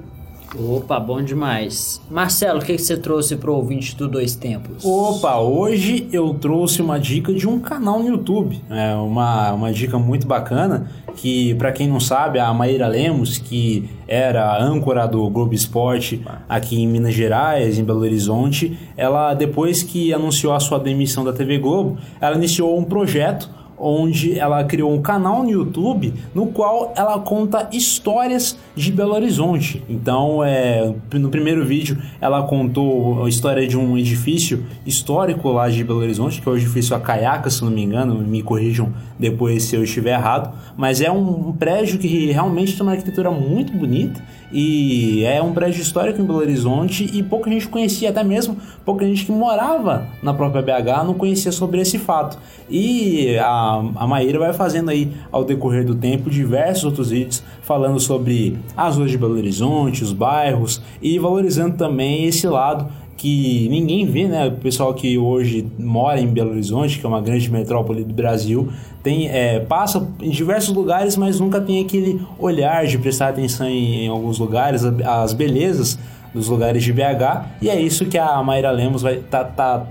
Opa, 0.56 1.00
bom 1.00 1.20
demais. 1.20 2.00
Marcelo, 2.08 2.60
o 2.60 2.62
que, 2.62 2.76
que 2.76 2.82
você 2.82 2.96
trouxe 2.96 3.34
pro 3.34 3.52
ouvinte 3.52 3.96
do 3.96 4.06
Dois 4.06 4.36
Tempos? 4.36 4.84
Opa, 4.84 5.38
hoje 5.38 6.06
eu 6.12 6.32
trouxe 6.34 6.80
uma 6.80 7.00
dica 7.00 7.34
de 7.34 7.48
um 7.48 7.58
canal 7.58 7.98
no 7.98 8.10
YouTube. 8.10 8.62
É 8.70 8.94
uma, 8.94 9.52
uma 9.54 9.72
dica 9.72 9.98
muito 9.98 10.24
bacana 10.24 10.86
que, 11.16 11.52
para 11.56 11.72
quem 11.72 11.88
não 11.88 11.98
sabe, 11.98 12.38
a 12.38 12.54
Maíra 12.54 12.86
Lemos, 12.86 13.38
que 13.38 13.90
era 14.06 14.56
âncora 14.62 15.08
do 15.08 15.28
Globo 15.30 15.52
Esporte 15.52 16.22
aqui 16.48 16.80
em 16.80 16.86
Minas 16.86 17.14
Gerais, 17.14 17.76
em 17.76 17.82
Belo 17.82 18.02
Horizonte, 18.02 18.78
ela 18.96 19.34
depois 19.34 19.82
que 19.82 20.14
anunciou 20.14 20.52
a 20.52 20.60
sua 20.60 20.78
demissão 20.78 21.24
da 21.24 21.32
TV 21.32 21.58
Globo, 21.58 21.98
ela 22.20 22.36
iniciou 22.36 22.78
um 22.78 22.84
projeto 22.84 23.50
onde 23.82 24.38
ela 24.38 24.62
criou 24.62 24.92
um 24.92 25.02
canal 25.02 25.42
no 25.42 25.50
YouTube 25.50 26.14
no 26.32 26.46
qual 26.46 26.92
ela 26.96 27.18
conta 27.18 27.68
histórias 27.72 28.56
de 28.74 28.90
Belo 28.90 29.14
Horizonte. 29.14 29.82
Então, 29.88 30.42
é, 30.42 30.92
no 31.14 31.28
primeiro 31.28 31.64
vídeo, 31.64 31.98
ela 32.20 32.42
contou 32.44 33.24
a 33.24 33.28
história 33.28 33.66
de 33.66 33.76
um 33.76 33.98
edifício 33.98 34.64
histórico 34.86 35.50
lá 35.50 35.68
de 35.68 35.84
Belo 35.84 36.00
Horizonte, 36.00 36.40
que 36.40 36.48
é 36.48 36.52
o 36.52 36.56
edifício 36.56 36.96
Acaiaca, 36.96 37.50
se 37.50 37.62
não 37.62 37.70
me 37.70 37.82
engano, 37.82 38.14
me 38.16 38.42
corrijam 38.42 38.92
depois 39.18 39.64
se 39.64 39.76
eu 39.76 39.84
estiver 39.84 40.14
errado, 40.14 40.52
mas 40.76 41.00
é 41.00 41.10
um 41.10 41.52
prédio 41.52 41.98
que 41.98 42.32
realmente 42.32 42.74
tem 42.74 42.82
uma 42.82 42.92
arquitetura 42.92 43.30
muito 43.30 43.72
bonita 43.72 44.22
e 44.52 45.24
é 45.24 45.40
um 45.40 45.52
prédio 45.52 45.80
histórico 45.80 46.20
em 46.20 46.24
Belo 46.24 46.38
Horizonte 46.38 47.08
e 47.12 47.22
pouca 47.22 47.50
gente 47.50 47.68
conhecia, 47.68 48.10
até 48.10 48.24
mesmo 48.24 48.56
pouca 48.84 49.06
gente 49.06 49.24
que 49.24 49.32
morava 49.32 50.08
na 50.22 50.34
própria 50.34 50.60
BH 50.60 51.06
não 51.06 51.14
conhecia 51.14 51.52
sobre 51.52 51.80
esse 51.80 51.98
fato. 51.98 52.38
E 52.68 53.36
a, 53.38 53.82
a 53.96 54.06
Maíra 54.06 54.38
vai 54.38 54.52
fazendo 54.52 54.90
aí 54.90 55.12
ao 55.30 55.44
decorrer 55.44 55.84
do 55.84 55.94
tempo 55.94 56.28
diversos 56.28 56.84
outros 56.84 57.10
vídeos 57.10 57.42
falando 57.62 58.00
sobre 58.00 58.58
as 58.76 58.96
ruas 58.96 59.10
de 59.10 59.18
Belo 59.18 59.36
Horizonte, 59.36 60.02
os 60.02 60.12
bairros 60.12 60.82
e 61.00 61.18
valorizando 61.18 61.76
também 61.76 62.24
esse 62.24 62.46
lado 62.46 62.90
que 63.16 63.68
ninguém 63.68 64.04
vê, 64.04 64.26
né? 64.26 64.48
O 64.48 64.52
pessoal 64.52 64.92
que 64.94 65.16
hoje 65.16 65.64
mora 65.78 66.20
em 66.20 66.26
Belo 66.26 66.50
Horizonte, 66.50 66.98
que 66.98 67.06
é 67.06 67.08
uma 67.08 67.20
grande 67.20 67.48
metrópole 67.50 68.02
do 68.02 68.12
Brasil, 68.12 68.72
tem 69.02 69.28
é, 69.28 69.60
passa 69.60 70.08
em 70.20 70.30
diversos 70.30 70.74
lugares, 70.74 71.16
mas 71.16 71.38
nunca 71.38 71.60
tem 71.60 71.84
aquele 71.84 72.20
olhar 72.38 72.84
de 72.84 72.98
prestar 72.98 73.28
atenção 73.28 73.68
em, 73.68 74.06
em 74.06 74.08
alguns 74.08 74.40
lugares, 74.40 74.82
as 74.84 75.32
belezas 75.32 75.96
dos 76.34 76.48
lugares 76.48 76.82
de 76.82 76.92
BH. 76.92 77.46
E 77.60 77.68
é 77.68 77.80
isso 77.80 78.06
que 78.06 78.18
a 78.18 78.42
Mayra 78.42 78.72
Lemos 78.72 79.02
vai 79.02 79.18
tá, 79.18 79.44
tá 79.44 79.86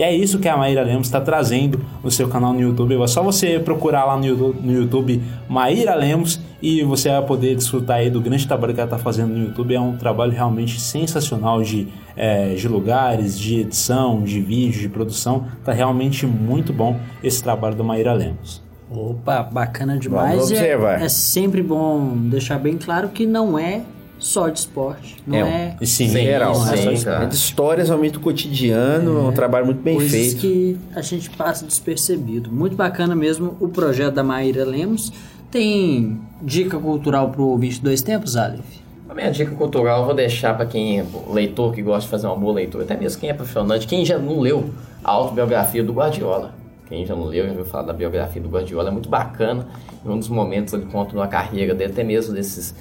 e 0.00 0.02
é 0.02 0.16
isso 0.16 0.38
que 0.38 0.48
a 0.48 0.56
Maíra 0.56 0.82
Lemos 0.82 1.08
está 1.08 1.20
trazendo 1.20 1.78
no 2.02 2.10
seu 2.10 2.26
canal 2.26 2.54
no 2.54 2.60
YouTube. 2.62 3.02
É 3.02 3.06
só 3.06 3.22
você 3.22 3.58
procurar 3.58 4.06
lá 4.06 4.16
no 4.16 4.24
YouTube, 4.24 4.58
no 4.62 4.72
YouTube 4.72 5.22
Maíra 5.46 5.94
Lemos 5.94 6.40
e 6.62 6.82
você 6.82 7.10
vai 7.10 7.20
poder 7.26 7.54
desfrutar 7.54 7.98
aí 7.98 8.08
do 8.08 8.18
grande 8.18 8.46
trabalho 8.46 8.72
que 8.72 8.80
ela 8.80 8.86
está 8.86 8.96
fazendo 8.96 9.34
no 9.34 9.44
YouTube. 9.48 9.74
É 9.74 9.78
um 9.78 9.98
trabalho 9.98 10.32
realmente 10.32 10.80
sensacional 10.80 11.62
de, 11.62 11.86
é, 12.16 12.54
de 12.54 12.66
lugares, 12.66 13.38
de 13.38 13.60
edição, 13.60 14.22
de 14.22 14.40
vídeo, 14.40 14.80
de 14.80 14.88
produção. 14.88 15.44
Tá 15.62 15.74
realmente 15.74 16.26
muito 16.26 16.72
bom 16.72 16.98
esse 17.22 17.42
trabalho 17.42 17.74
da 17.74 17.84
Maíra 17.84 18.14
Lemos. 18.14 18.62
Opa, 18.90 19.42
bacana 19.42 19.98
demais. 19.98 20.50
É, 20.50 20.72
é 20.72 21.08
sempre 21.10 21.62
bom 21.62 22.16
deixar 22.16 22.58
bem 22.58 22.78
claro 22.78 23.10
que 23.10 23.26
não 23.26 23.58
é 23.58 23.82
só 24.20 24.48
de 24.48 24.60
esporte. 24.60 25.16
Não 25.26 25.38
é. 25.38 25.76
é 25.80 25.84
sim, 25.84 26.08
sim, 26.08 26.22
geral. 26.22 26.54
Não 26.54 26.72
é, 26.72 26.76
sim, 26.76 26.96
só 26.96 27.10
é 27.10 27.26
de 27.26 27.34
histórias, 27.34 27.88
realmente 27.88 28.12
do 28.12 28.20
cotidiano, 28.20 29.18
é, 29.18 29.22
um 29.22 29.32
trabalho 29.32 29.66
muito 29.66 29.82
bem 29.82 29.96
coisas 29.96 30.12
feito. 30.12 30.40
que 30.40 30.78
a 30.94 31.00
gente 31.00 31.30
passa 31.30 31.66
despercebido. 31.66 32.52
Muito 32.52 32.76
bacana 32.76 33.16
mesmo 33.16 33.56
o 33.58 33.68
projeto 33.68 34.14
da 34.14 34.22
Maíra 34.22 34.64
Lemos. 34.64 35.12
Tem 35.50 36.20
dica 36.40 36.78
cultural 36.78 37.30
pro 37.30 37.44
ouvinte 37.44 37.82
dois 37.82 38.02
tempos, 38.02 38.36
Aleph? 38.36 38.60
A 39.08 39.14
minha 39.14 39.30
dica 39.32 39.50
cultural 39.56 40.00
eu 40.00 40.06
vou 40.06 40.14
deixar 40.14 40.56
para 40.56 40.66
quem 40.66 41.00
é 41.00 41.06
leitor, 41.28 41.72
que 41.72 41.82
gosta 41.82 42.02
de 42.02 42.08
fazer 42.08 42.28
uma 42.28 42.36
boa 42.36 42.52
leitura, 42.52 42.84
até 42.84 42.96
mesmo 42.96 43.20
quem 43.20 43.30
é 43.30 43.34
profissional, 43.34 43.76
quem 43.80 44.04
já 44.04 44.16
não 44.16 44.38
leu 44.38 44.70
a 45.02 45.10
autobiografia 45.10 45.82
do 45.82 45.92
Guardiola. 45.92 46.54
Quem 46.88 47.06
já 47.06 47.14
não 47.14 47.24
leu, 47.24 47.44
já 47.44 47.50
ouviu 47.50 47.64
falar 47.64 47.84
da 47.84 47.92
biografia 47.92 48.40
do 48.40 48.48
Guardiola, 48.48 48.88
é 48.88 48.92
muito 48.92 49.08
bacana. 49.08 49.66
Em 50.04 50.08
um 50.08 50.18
dos 50.18 50.28
momentos 50.28 50.74
ele 50.74 50.86
conta 50.86 51.16
na 51.16 51.26
carreira 51.26 51.74
dele, 51.74 51.92
até 51.92 52.04
mesmo 52.04 52.34
desses 52.34 52.74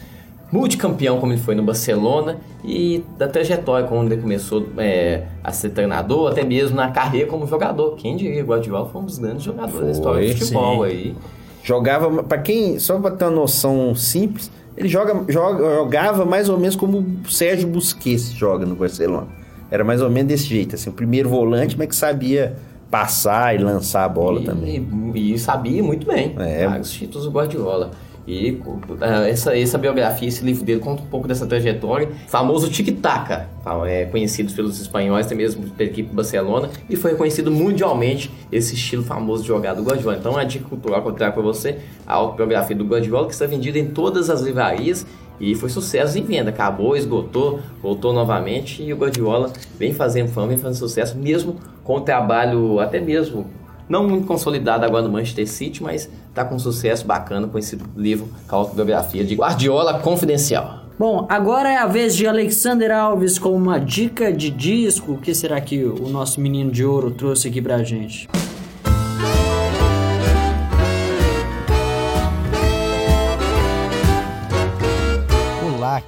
multicampeão 0.52 1.20
como 1.20 1.32
ele 1.32 1.42
foi 1.42 1.56
no 1.56 1.64
Barcelona 1.64 2.38
e 2.64 3.04
da 3.18 3.28
trajetória 3.28 3.88
quando 3.88 4.12
ele 4.12 4.22
começou 4.22 4.68
é, 4.78 5.24
a 5.44 5.52
ser 5.52 5.70
treinador, 5.70 6.32
até 6.32 6.44
mesmo 6.44 6.76
na 6.76 6.92
carreira 6.92 7.28
como 7.28 7.46
jogador. 7.48 7.96
Quem 7.96 8.18
diria, 8.18 8.44
Guardiola 8.44 8.90
foi 8.90 9.02
um 9.02 9.06
dos 9.06 9.20
grandes 9.20 9.44
jogadores 9.44 9.76
foi, 9.76 9.86
da 9.86 9.92
história 9.92 10.34
do 10.34 10.40
futebol 10.40 10.86
sim. 10.86 10.92
aí. 10.92 11.16
Jogava, 11.64 12.24
para 12.24 12.38
quem, 12.40 12.80
só 12.80 12.98
para 13.00 13.12
ter 13.12 13.26
uma 13.26 13.32
noção 13.32 13.94
simples, 13.94 14.50
ele 14.76 14.88
joga, 14.88 15.26
joga, 15.32 15.76
jogava 15.76 16.26
mais 16.26 16.50
ou 16.50 16.58
menos 16.58 16.76
como 16.76 17.00
o 17.00 17.30
Sérgio 17.30 17.68
Busquets 17.68 18.32
joga 18.32 18.66
no 18.66 18.76
Barcelona. 18.76 19.28
Era 19.70 19.84
mais 19.84 20.02
ou 20.02 20.10
menos 20.10 20.30
desse 20.30 20.46
jeito, 20.46 20.76
assim, 20.76 20.90
o 20.90 20.94
primeiro 20.94 21.30
volante, 21.30 21.78
mas 21.78 21.88
que 21.90 21.96
sabia 21.96 22.56
passar 22.90 23.54
e 23.54 23.60
lançar 23.60 24.04
a 24.04 24.10
bola 24.10 24.42
e, 24.42 24.46
também. 24.46 24.88
E, 25.14 25.34
e, 25.34 25.38
sabia 25.38 25.84
muito 25.84 26.08
bem. 26.08 26.34
É. 26.40 26.68
Vários 26.68 26.92
títulos 26.92 27.26
do 27.26 27.32
Guardiola. 27.32 27.92
E 28.30 28.62
uh, 28.64 29.26
essa, 29.28 29.58
essa 29.58 29.76
biografia, 29.76 30.28
esse 30.28 30.46
livro 30.46 30.64
dele 30.64 30.80
conta 30.80 31.02
um 31.02 31.08
pouco 31.08 31.28
dessa 31.28 31.48
trajetória. 31.48 32.10
Famoso 32.28 32.70
tic-tac, 32.70 33.48
é 33.88 34.06
conhecido 34.06 34.54
pelos 34.54 34.80
espanhóis, 34.80 35.26
até 35.26 35.34
mesmo 35.34 35.68
pela 35.72 35.90
equipe 35.90 36.14
Barcelona, 36.14 36.70
e 36.88 36.96
foi 36.96 37.12
reconhecido 37.12 37.50
mundialmente 37.50 38.30
esse 38.52 38.76
estilo 38.76 39.04
famoso 39.04 39.42
de 39.42 39.48
jogar 39.48 39.74
do 39.74 39.82
Guardiola. 39.82 40.16
Então, 40.16 40.38
a 40.38 40.44
dica 40.44 40.70
cultural 40.70 41.02
que 41.02 41.08
eu 41.08 41.14
trago 41.14 41.34
para 41.34 41.42
você, 41.42 41.80
a 42.06 42.14
autobiografia 42.14 42.76
do 42.76 42.86
Guardiola, 42.86 43.26
que 43.26 43.34
está 43.34 43.48
vendida 43.48 43.80
em 43.80 43.88
todas 43.88 44.30
as 44.30 44.42
livrarias 44.42 45.08
e 45.40 45.56
foi 45.56 45.70
sucesso 45.70 46.20
em 46.20 46.24
venda. 46.24 46.52
Acabou, 46.52 46.96
esgotou, 46.96 47.60
voltou 47.82 48.14
novamente 48.14 48.84
e 48.84 48.94
o 48.94 48.98
Guardiola 48.98 49.52
vem 49.80 49.92
fazendo 49.92 50.30
fama, 50.30 50.50
vem 50.50 50.58
fazendo 50.58 50.78
sucesso, 50.78 51.18
mesmo 51.18 51.56
com 51.84 51.96
o 51.96 52.02
trabalho 52.02 52.80
até 52.80 53.00
mesmo 53.00 53.48
não 53.90 54.08
muito 54.08 54.28
consolidado 54.28 54.86
agora 54.86 55.02
no 55.02 55.12
Manchester 55.12 55.48
City, 55.48 55.82
mas 55.82 56.08
está 56.30 56.46
com 56.46 56.56
um 56.56 56.60
sucesso 56.60 57.06
bacana 57.06 57.48
com 57.48 57.58
esse 57.58 57.78
livro, 57.98 58.30
com 58.48 58.56
a 58.56 58.60
autobiografia 58.60 59.26
de 59.26 59.36
Guardiola 59.36 60.00
Confidencial. 60.00 60.82
Bom, 60.98 61.26
agora 61.30 61.72
é 61.72 61.78
a 61.78 61.88
vez 61.88 62.16
de 62.16 62.28
Alexander 62.28 62.92
Alves 62.92 63.40
com 63.40 63.56
uma 63.56 63.80
dica 63.80 64.32
de 64.32 64.52
disco. 64.52 65.14
O 65.14 65.18
que 65.18 65.34
será 65.34 65.60
que 65.60 65.84
o 65.84 66.10
nosso 66.10 66.40
menino 66.40 66.70
de 66.70 66.86
ouro 66.86 67.10
trouxe 67.10 67.48
aqui 67.48 67.62
pra 67.62 67.82
gente? 67.84 68.28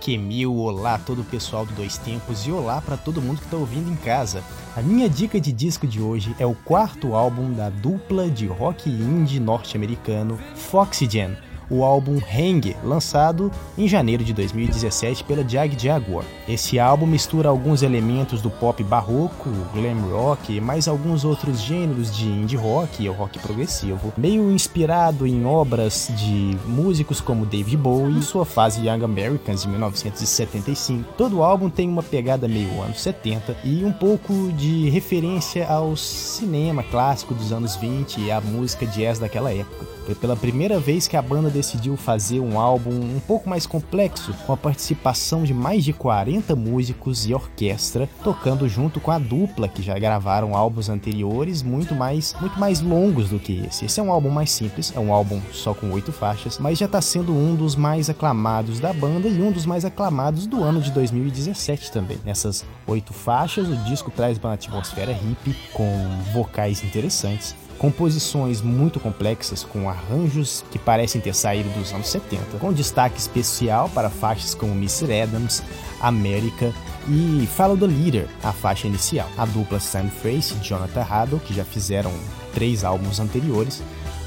Kemil, 0.02 0.56
olá 0.56 0.98
todo 0.98 1.22
o 1.22 1.26
pessoal 1.26 1.64
do 1.64 1.74
Dois 1.74 1.96
Tempos 2.00 2.48
e 2.48 2.52
olá 2.52 2.82
para 2.82 2.98
todo 2.98 3.22
mundo 3.22 3.38
que 3.38 3.46
está 3.46 3.56
ouvindo 3.56 3.92
em 3.92 3.96
casa. 3.96 4.44
A 4.76 4.82
minha 4.82 5.08
dica 5.08 5.40
de 5.40 5.52
disco 5.52 5.86
de 5.86 6.02
hoje 6.02 6.36
é 6.40 6.46
o 6.46 6.56
quarto 6.56 7.14
álbum 7.14 7.54
da 7.54 7.70
dupla 7.70 8.28
de 8.28 8.48
rock 8.48 8.90
indie 8.90 9.40
norte-americano 9.40 10.40
Foxygen 10.56 11.38
o 11.72 11.86
álbum 11.86 12.18
Hang, 12.18 12.76
lançado 12.84 13.50
em 13.78 13.88
janeiro 13.88 14.26
de 14.26 14.34
2017 14.34 15.24
pela 15.24 15.48
Jag 15.48 15.82
Jaguar. 15.82 16.26
Esse 16.52 16.78
álbum 16.78 17.06
mistura 17.06 17.48
alguns 17.48 17.82
elementos 17.82 18.42
do 18.42 18.50
pop 18.50 18.84
barroco, 18.84 19.50
glam 19.74 20.02
rock 20.12 20.58
e 20.58 20.60
mais 20.60 20.86
alguns 20.86 21.24
outros 21.24 21.62
gêneros 21.62 22.14
de 22.14 22.28
indie 22.28 22.58
rock 22.58 23.02
e 23.02 23.08
rock 23.08 23.40
progressivo, 23.40 24.12
meio 24.18 24.52
inspirado 24.52 25.26
em 25.26 25.46
obras 25.46 26.12
de 26.14 26.58
músicos 26.68 27.22
como 27.22 27.46
David 27.46 27.78
Bowie 27.78 28.20
e 28.20 28.22
sua 28.22 28.44
fase 28.44 28.86
Young 28.86 29.02
Americans 29.02 29.62
de 29.62 29.70
1975. 29.70 31.14
Todo 31.18 31.38
o 31.38 31.44
álbum 31.44 31.70
tem 31.70 31.88
uma 31.88 32.04
pegada 32.04 32.50
meio 32.50 32.82
anos 32.82 33.00
70 33.00 33.56
e 33.64 33.86
um 33.86 33.94
pouco 33.94 34.52
de 34.52 34.90
referência 34.90 35.66
ao 35.66 35.96
cinema 35.96 36.84
clássico 36.84 37.34
dos 37.34 37.54
anos 37.54 37.78
20 37.78 38.20
e 38.20 38.30
à 38.30 38.42
música 38.42 38.86
jazz 38.86 39.20
daquela 39.20 39.54
época. 39.54 39.86
Foi 40.06 40.16
pela 40.16 40.36
primeira 40.36 40.80
vez 40.80 41.08
que 41.08 41.16
a 41.16 41.22
banda 41.22 41.50
decidiu 41.50 41.96
fazer 41.96 42.40
um 42.40 42.60
álbum 42.60 42.90
um 42.90 43.22
pouco 43.26 43.48
mais 43.48 43.66
complexo, 43.66 44.34
com 44.46 44.52
a 44.52 44.58
participação 44.58 45.44
de 45.44 45.54
mais 45.54 45.86
de 45.86 45.94
40 45.94 46.41
músicos 46.56 47.26
e 47.26 47.34
orquestra, 47.34 48.10
tocando 48.24 48.68
junto 48.68 49.00
com 49.00 49.12
a 49.12 49.20
dupla 49.20 49.68
que 49.68 49.82
já 49.82 49.98
gravaram 49.98 50.56
álbuns 50.56 50.90
anteriores 50.90 51.62
muito 51.62 51.96
mais, 51.96 52.36
muito 52.40 52.60
mais 52.60 52.82
longos 52.82 53.30
do 53.30 53.40
que 53.40 53.64
esse. 53.66 53.86
Esse 53.86 54.00
é 54.00 54.04
um 54.04 54.12
álbum 54.12 54.30
mais 54.30 54.52
simples, 54.52 54.94
é 54.96 55.00
um 55.00 55.14
álbum 55.14 55.42
só 55.52 55.74
com 55.74 55.92
oito 55.92 56.12
faixas, 56.12 56.58
mas 56.60 56.78
já 56.78 56.86
está 56.86 57.02
sendo 57.02 57.34
um 57.34 57.56
dos 57.56 57.76
mais 57.76 58.10
aclamados 58.10 58.80
da 58.80 58.92
banda 58.92 59.28
e 59.28 59.42
um 59.42 59.52
dos 59.52 59.66
mais 59.66 59.86
aclamados 59.86 60.46
do 60.46 60.64
ano 60.64 60.82
de 60.82 60.92
2017 60.92 61.92
também. 61.92 62.18
Nessas 62.26 62.66
oito 62.88 63.14
faixas, 63.14 63.68
o 63.68 63.76
disco 63.84 64.12
traz 64.12 64.38
uma 64.38 64.54
atmosfera 64.54 65.12
hippie 65.12 65.56
com 65.74 65.92
vocais 66.34 66.84
interessantes 66.84 67.56
composições 67.82 68.62
muito 68.62 69.00
complexas 69.00 69.64
com 69.64 69.90
arranjos 69.90 70.64
que 70.70 70.78
parecem 70.78 71.20
ter 71.20 71.34
saído 71.34 71.68
dos 71.72 71.92
anos 71.92 72.10
70, 72.10 72.60
com 72.60 72.72
destaque 72.72 73.18
especial 73.18 73.90
para 73.90 74.08
faixas 74.08 74.54
como 74.54 74.74
Mr. 74.74 75.24
Adams, 75.24 75.64
América 76.00 76.72
e 77.10 77.48
Follow 77.58 77.76
the 77.76 77.88
Leader, 77.88 78.28
a 78.44 78.54
faixa 78.54 78.86
inicial. 78.86 79.28
A 79.36 79.48
dupla 79.48 79.80
Sam 79.80 80.10
Face 80.10 80.54
e 80.54 80.60
Jonathan 80.64 81.02
Haddle, 81.02 81.40
que 81.40 81.56
já 81.56 81.66
fizeram 81.66 82.14
três 82.54 82.84
álbuns 82.84 83.20
anteriores, 83.20 83.82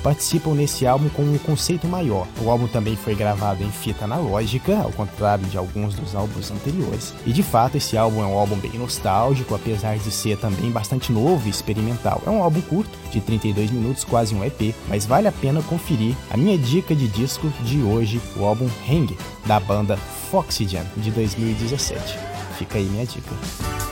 participam 0.05 0.55
nesse 0.55 0.87
álbum 0.87 1.09
com 1.09 1.23
um 1.23 1.39
conceito 1.39 1.89
maior. 1.89 2.29
O 2.43 2.51
álbum 2.51 2.69
também 2.69 2.95
foi 2.95 3.15
gravado 3.15 3.65
em 3.65 3.71
fita 3.71 4.05
analógica, 4.05 4.77
ao 4.77 4.93
contrário 4.93 5.47
de 5.47 5.57
alguns 5.57 5.95
dos 5.95 6.15
álbuns 6.15 6.51
anteriores. 6.51 7.15
E 7.25 7.33
de 7.33 7.43
fato, 7.43 7.79
esse 7.79 7.97
álbum 7.97 8.23
é 8.23 8.27
um 8.27 8.39
álbum 8.39 8.57
bem 8.57 8.75
nostálgico, 8.75 9.55
apesar 9.55 9.97
de 9.97 10.11
ser 10.11 10.37
também 10.37 10.71
bastante 10.71 11.11
novo 11.11 11.47
e 11.47 11.51
experimental. 11.51 12.23
É 12.27 12.31
um 12.31 12.43
álbum 12.43 12.61
curto, 12.61 12.99
de 13.11 13.21
32 13.23 13.71
minutos, 13.71 14.05
quase 14.05 14.35
um 14.35 14.45
EP, 14.45 14.75
mas 14.89 15.07
vale 15.07 15.27
a 15.27 15.33
pena 15.33 15.63
conferir 15.63 16.15
a 16.31 16.37
minha 16.37 16.59
dica 16.59 16.95
de 16.95 17.09
disco 17.09 17.49
de 17.63 17.81
hoje, 17.81 18.21
o 18.37 18.45
álbum 18.45 18.69
Hang, 18.87 19.17
da 19.47 19.59
banda 19.59 19.97
Foxygen, 20.31 20.85
de 20.99 21.11
2017. 21.13 22.19
Fica 22.59 22.77
aí 22.77 22.85
minha 22.85 23.07
dica. 23.07 23.84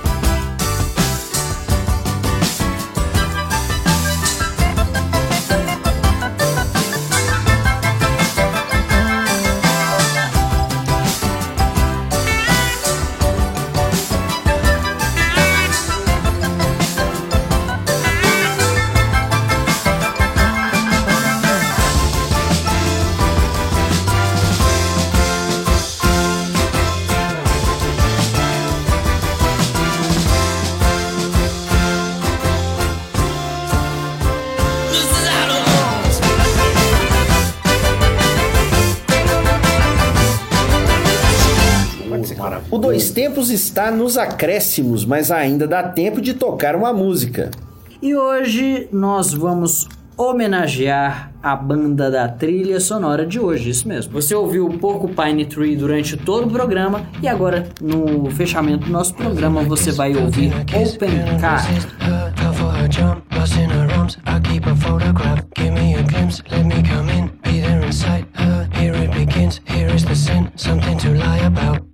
Tempos 43.42 43.50
está 43.50 43.90
nos 43.90 44.16
acréscimos, 44.16 45.04
mas 45.04 45.32
ainda 45.32 45.66
dá 45.66 45.82
tempo 45.82 46.20
de 46.20 46.32
tocar 46.32 46.76
uma 46.76 46.92
música. 46.92 47.50
E 48.00 48.14
hoje 48.14 48.86
nós 48.92 49.34
vamos 49.34 49.88
homenagear 50.16 51.32
a 51.42 51.56
banda 51.56 52.08
da 52.08 52.28
trilha 52.28 52.78
sonora 52.78 53.26
de 53.26 53.40
hoje, 53.40 53.70
isso 53.70 53.88
mesmo. 53.88 54.12
Você 54.12 54.32
ouviu 54.32 54.66
o 54.66 54.78
Porcupine 54.78 55.44
Tree 55.44 55.74
durante 55.74 56.16
todo 56.16 56.46
o 56.46 56.50
programa 56.52 57.02
e 57.20 57.26
agora 57.26 57.68
no 57.80 58.30
fechamento 58.30 58.86
do 58.86 58.92
nosso 58.92 59.12
programa 59.12 59.64
você 59.64 59.90
vai 59.90 60.14
ouvir 60.14 60.52
Open 60.76 61.40
Car. 61.40 61.66
Something 70.54 70.98
to 70.98 71.08
lie 71.08 71.44
about. 71.44 71.91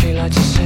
She 0.00 0.14
likes 0.14 0.34
to 0.34 0.59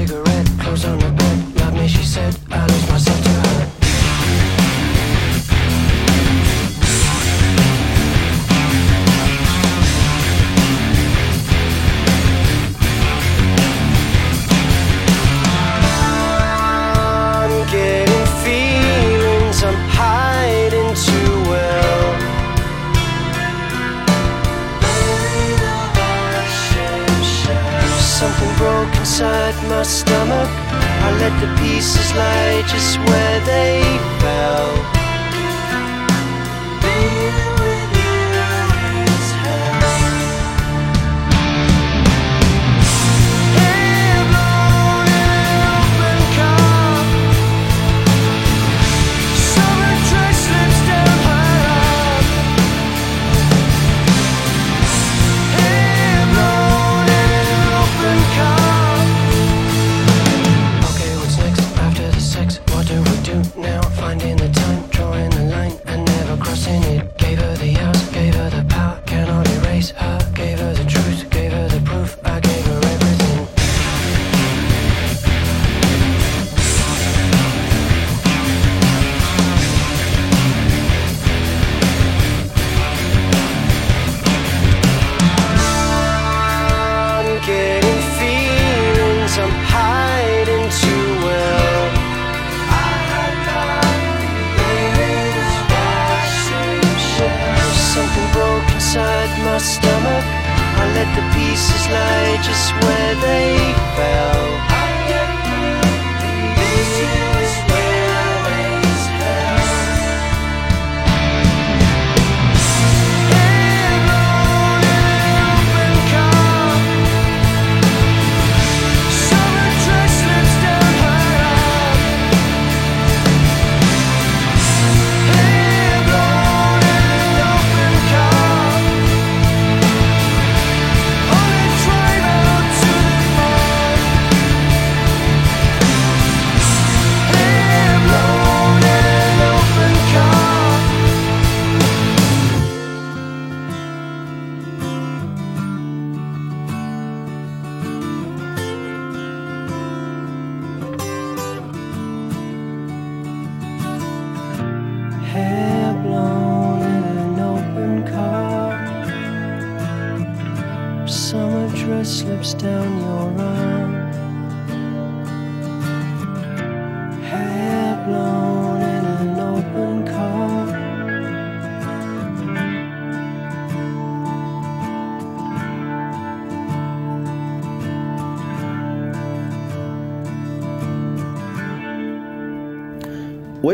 inside 29.15 29.55
my 29.69 29.85
stomach. 29.85 30.51
I 31.07 31.17
let 31.21 31.41
the 31.41 31.47
pieces 31.63 32.13
lie 32.17 32.63
just 32.67 32.99
where 32.99 33.41
they 33.47 33.81
fell. 34.19 35.04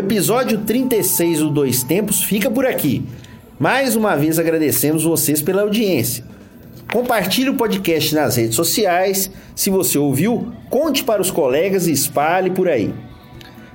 Episódio 0.01 0.59
36 0.63 1.41
do 1.41 1.51
Dois 1.51 1.83
Tempos 1.83 2.23
fica 2.23 2.51
por 2.51 2.65
aqui. 2.65 3.05
Mais 3.59 3.95
uma 3.95 4.17
vez 4.17 4.39
agradecemos 4.39 5.05
vocês 5.05 5.43
pela 5.43 5.61
audiência. 5.61 6.25
Compartilhe 6.91 7.51
o 7.51 7.55
podcast 7.55 8.15
nas 8.15 8.37
redes 8.37 8.57
sociais. 8.57 9.31
Se 9.55 9.69
você 9.69 9.99
ouviu, 9.99 10.53
conte 10.71 11.05
para 11.05 11.21
os 11.21 11.31
colegas 11.31 11.87
e 11.87 11.93
espalhe 11.93 12.51
por 12.51 12.67
aí. 12.67 12.93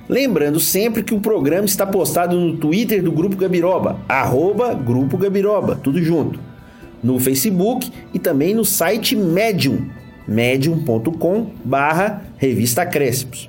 Lembrando 0.08 0.58
sempre 0.58 1.04
que 1.04 1.14
o 1.14 1.20
programa 1.20 1.64
está 1.64 1.86
postado 1.86 2.36
no 2.36 2.56
Twitter 2.56 3.02
do 3.02 3.12
Grupo 3.12 3.36
Gabiroba, 3.36 4.00
arroba 4.08 4.74
Grupo 4.74 5.16
Gabiroba, 5.16 5.76
tudo 5.76 6.02
junto. 6.02 6.40
No 7.02 7.20
Facebook 7.20 7.90
e 8.12 8.18
também 8.18 8.52
no 8.52 8.64
site 8.64 9.14
Medium, 9.14 9.88
medium.com 10.26 11.52
barra 11.64 12.24
Revista 12.36 12.84
Crespos. 12.84 13.48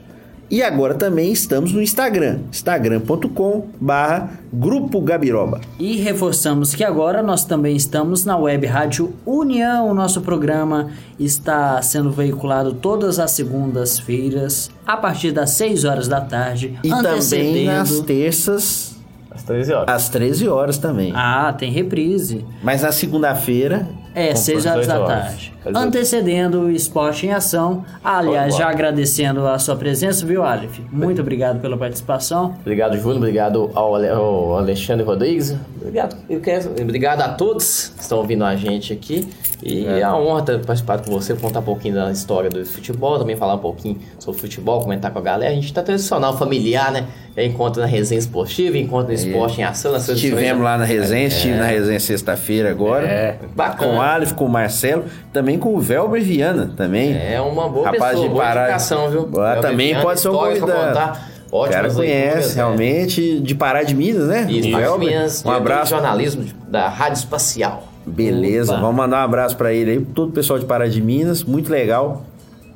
E 0.49 0.63
agora 0.63 0.93
também 0.95 1.29
estamos 1.31 1.73
no 1.73 1.81
Instagram, 1.81 2.39
instagram.com 2.49 3.65
barra 3.81 4.29
Grupo 4.51 5.01
Gabiroba. 5.01 5.59
E 5.77 5.97
reforçamos 5.97 6.73
que 6.73 6.85
agora 6.85 7.21
nós 7.21 7.43
também 7.43 7.75
estamos 7.75 8.23
na 8.23 8.37
web 8.37 8.65
rádio 8.65 9.13
União. 9.25 9.89
O 9.89 9.93
nosso 9.93 10.21
programa 10.21 10.89
está 11.19 11.81
sendo 11.81 12.11
veiculado 12.11 12.73
todas 12.73 13.19
as 13.19 13.31
segundas-feiras, 13.31 14.69
a 14.85 14.95
partir 14.95 15.31
das 15.31 15.51
6 15.51 15.83
horas 15.83 16.07
da 16.07 16.21
tarde. 16.21 16.79
E 16.81 16.89
também 16.89 17.65
nas 17.65 17.99
terças, 17.99 18.95
Às 19.29 19.43
13 19.43 19.73
horas. 19.73 19.95
às 19.95 20.07
13 20.09 20.47
horas 20.47 20.77
também. 20.77 21.11
Ah, 21.13 21.53
tem 21.57 21.69
reprise. 21.71 22.45
Mas 22.63 22.83
na 22.83 22.93
segunda-feira, 22.93 23.85
É, 24.17 24.29
Com 24.29 24.35
6 24.37 24.65
as 24.65 24.73
horas 24.73 24.87
da 24.87 24.99
horas. 24.99 25.07
tarde. 25.23 25.53
antecedendo 25.75 26.61
o 26.61 26.71
Esporte 26.71 27.27
em 27.27 27.33
Ação. 27.33 27.85
Aliás, 28.03 28.55
já 28.55 28.69
agradecendo 28.69 29.45
a 29.47 29.59
sua 29.59 29.75
presença, 29.75 30.25
viu, 30.25 30.43
Aleph? 30.43 30.79
Muito 30.91 31.21
obrigado 31.21 31.59
pela 31.59 31.77
participação. 31.77 32.55
Obrigado, 32.61 32.97
Júnior. 32.97 33.17
Obrigado 33.17 33.69
ao, 33.75 33.95
Ale- 33.95 34.09
ao 34.09 34.57
Alexandre 34.57 35.05
Rodrigues. 35.05 35.55
Obrigado, 35.79 36.15
eu 36.29 36.39
quero, 36.39 36.71
obrigado 36.81 37.21
a 37.21 37.29
todos 37.29 37.93
que 37.95 38.01
estão 38.01 38.17
ouvindo 38.19 38.43
a 38.43 38.55
gente 38.55 38.91
aqui. 38.93 39.27
E 39.61 39.85
é 39.87 40.03
a 40.03 40.15
honra 40.15 40.43
ter 40.43 40.59
participado 40.63 41.03
com 41.03 41.11
você, 41.11 41.33
contar 41.33 41.59
um 41.61 41.63
pouquinho 41.63 41.95
da 41.95 42.11
história 42.11 42.47
do 42.49 42.63
futebol, 42.63 43.17
também 43.17 43.35
falar 43.35 43.55
um 43.55 43.59
pouquinho 43.59 43.97
sobre 44.19 44.39
futebol, 44.39 44.81
comentar 44.81 45.11
com 45.11 45.17
a 45.17 45.21
galera. 45.21 45.51
A 45.51 45.55
gente 45.55 45.73
tá 45.73 45.81
tradicional, 45.81 46.37
familiar, 46.37 46.91
né? 46.91 47.05
É 47.35 47.43
encontro 47.45 47.81
na 47.81 47.87
resenha 47.87 48.19
esportiva, 48.19 48.77
encontro 48.77 49.07
no 49.07 49.13
esporte 49.13 49.59
em 49.59 49.63
ação, 49.63 49.91
nas 49.91 50.03
suas 50.03 50.17
Estivemos 50.17 50.63
lá 50.63 50.77
na 50.77 50.85
resenha, 50.85 51.27
estive 51.27 51.53
É. 51.55 51.57
na 51.59 51.65
resenha 51.65 51.99
sexta-feira 51.99 52.69
agora. 52.69 53.07
É, 53.07 53.37
bacana. 53.55 53.91
Com 53.91 53.97
o 53.97 54.01
Aleph, 54.01 54.31
com 54.33 54.45
o 54.45 54.49
Marcelo, 54.49 55.05
também 55.33 55.57
com 55.57 55.75
o 55.75 55.79
Velber 55.79 56.21
Viana 56.23 56.71
também. 56.77 57.13
É 57.17 57.41
uma 57.41 57.67
boa 57.67 57.85
Rapaz 57.85 58.11
pessoa, 58.11 58.27
de 58.27 58.33
boa 58.33 58.43
Pará. 58.45 58.61
indicação, 58.63 59.09
viu? 59.09 59.25
Gabriel 59.25 59.61
também 59.61 59.87
Viana, 59.87 60.01
pode 60.03 60.19
ser 60.19 60.29
um 60.29 60.33
convidado. 60.37 60.71
contar. 60.87 61.29
O 61.49 61.63
cara 61.67 61.89
conhece 61.91 62.25
leituras, 62.25 62.55
realmente 62.55 63.39
de 63.39 63.55
Pará 63.55 63.81
de 63.83 63.95
Minas, 63.95 64.27
né? 64.27 64.45
Isso, 64.49 64.69
Velber. 64.77 65.07
Minas, 65.09 65.43
Um 65.45 65.49
abraço. 65.51 65.91
jornalismo 65.91 66.43
da 66.67 66.89
Rádio 66.89 67.19
Espacial. 67.19 67.86
Beleza, 68.07 68.71
Opa. 68.71 68.81
vamos 68.81 68.95
mandar 68.95 69.21
um 69.21 69.25
abraço 69.25 69.55
pra 69.57 69.73
ele 69.73 69.91
aí, 69.91 69.99
todo 69.99 70.29
o 70.29 70.31
pessoal 70.31 70.57
de 70.57 70.65
Pará 70.65 70.87
de 70.87 71.01
Minas, 71.01 71.43
muito 71.43 71.69
legal. 71.69 72.25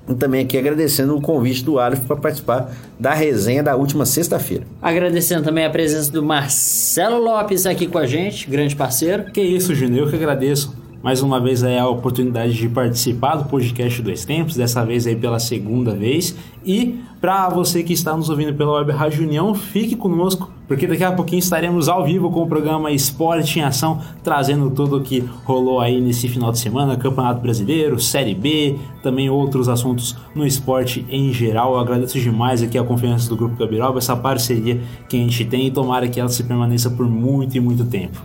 E 0.10 0.16
também 0.16 0.44
aqui 0.44 0.58
agradecendo 0.58 1.16
o 1.16 1.22
convite 1.22 1.64
do 1.64 1.80
Aleph 1.80 2.06
para 2.06 2.16
participar 2.18 2.72
da 3.00 3.14
resenha 3.14 3.62
da 3.64 3.76
última 3.76 4.06
sexta-feira. 4.06 4.66
Agradecendo 4.82 5.44
também 5.44 5.64
a 5.64 5.70
presença 5.70 6.12
do 6.12 6.24
Marcelo 6.24 7.20
Lopes 7.24 7.66
aqui 7.66 7.88
com 7.88 7.98
a 7.98 8.06
gente, 8.06 8.50
grande 8.50 8.76
parceiro. 8.76 9.26
Que 9.32 9.42
isso, 9.42 9.74
Júnior, 9.76 10.08
eu 10.08 10.10
que 10.10 10.16
agradeço 10.16 10.76
mais 11.04 11.22
uma 11.22 11.39
vez 11.39 11.64
aí 11.64 11.78
a 11.78 11.88
oportunidade 11.88 12.54
de 12.54 12.70
participar 12.70 13.36
do 13.36 13.45
podcast 13.45 14.02
Dois 14.02 14.24
Tempos, 14.24 14.56
dessa 14.56 14.86
vez 14.86 15.08
aí 15.08 15.16
pela 15.16 15.39
segunda 15.39 15.95
vez. 15.95 16.36
E 16.64 16.99
para 17.20 17.49
você 17.49 17.84
que 17.84 17.93
está 17.93 18.16
nos 18.16 18.30
ouvindo 18.30 18.54
pela 18.54 18.74
Web 18.74 18.91
Rádio 18.91 19.24
União, 19.24 19.54
fique 19.56 19.95
conosco, 19.95 20.52
porque 20.68 20.86
daqui 20.86 21.04
a 21.04 21.12
pouquinho 21.12 21.39
estaremos 21.39 21.89
ao 21.89 22.06
vivo 22.06 22.30
com 22.30 22.43
o 22.43 22.47
programa 22.47 22.91
Esporte 22.91 23.60
em 23.60 23.64
Ação, 23.64 23.99
trazendo 24.24 24.70
tudo 24.70 24.97
o 24.97 25.02
que 25.02 25.24
rolou 25.43 25.80
aí 25.80 25.99
nesse 25.99 26.28
final 26.28 26.52
de 26.52 26.60
semana, 26.60 26.95
Campeonato 26.95 27.41
Brasileiro, 27.41 27.99
Série 27.99 28.36
B, 28.36 28.78
também 29.02 29.30
outros 29.30 29.68
assuntos 29.70 30.16
no 30.36 30.45
esporte 30.45 31.06
em 31.10 31.34
geral. 31.34 31.74
Eu 31.74 31.80
agradeço 31.80 32.20
demais 32.20 32.62
aqui 32.62 32.78
a 32.78 32.84
confiança 32.84 33.28
do 33.28 33.36
Grupo 33.36 33.56
Gabiroba, 33.56 33.97
essa 33.97 34.16
parceria 34.16 34.80
que 35.10 35.18
a 35.18 35.20
gente 35.20 35.45
tem 35.45 35.68
e 35.68 35.72
tomara 35.72 36.08
que 36.08 36.20
ela 36.20 36.30
se 36.30 36.43
permaneça 36.43 36.91
por 36.91 37.08
muito 37.08 37.58
e 37.58 37.60
muito 37.60 37.86
tempo. 37.86 38.22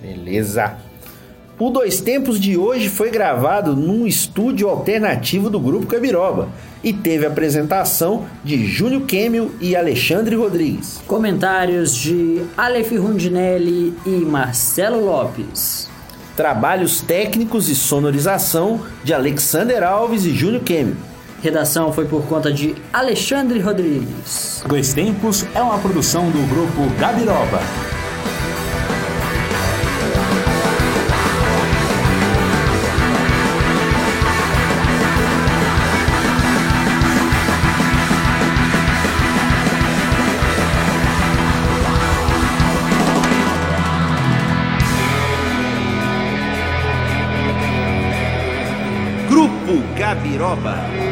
Beleza. 0.00 0.87
O 1.60 1.70
Dois 1.70 2.00
Tempos 2.00 2.38
de 2.38 2.56
hoje 2.56 2.88
foi 2.88 3.10
gravado 3.10 3.74
num 3.74 4.06
estúdio 4.06 4.68
alternativo 4.68 5.50
do 5.50 5.58
Grupo 5.58 5.88
Cabiroba 5.88 6.48
e 6.84 6.92
teve 6.92 7.26
a 7.26 7.28
apresentação 7.28 8.26
de 8.44 8.64
Júnior 8.64 9.02
Kemel 9.02 9.50
e 9.60 9.74
Alexandre 9.74 10.36
Rodrigues. 10.36 11.02
Comentários 11.04 11.96
de 11.96 12.42
Aleph 12.56 12.92
Rundinelli 12.92 13.92
e 14.06 14.10
Marcelo 14.10 15.04
Lopes. 15.04 15.90
Trabalhos 16.36 17.00
técnicos 17.00 17.68
e 17.68 17.74
sonorização 17.74 18.80
de 19.02 19.12
Alexander 19.12 19.82
Alves 19.82 20.26
e 20.26 20.30
Júnior 20.32 20.62
Kemel. 20.62 20.94
Redação 21.42 21.92
foi 21.92 22.04
por 22.04 22.24
conta 22.26 22.52
de 22.52 22.76
Alexandre 22.92 23.58
Rodrigues. 23.58 24.62
Dois 24.64 24.92
Tempos 24.92 25.44
é 25.52 25.60
uma 25.60 25.78
produção 25.78 26.30
do 26.30 26.48
Grupo 26.48 26.88
Gabiroba. 27.00 27.97
Grupo 50.48 50.62
Gabiroba. 50.62 51.07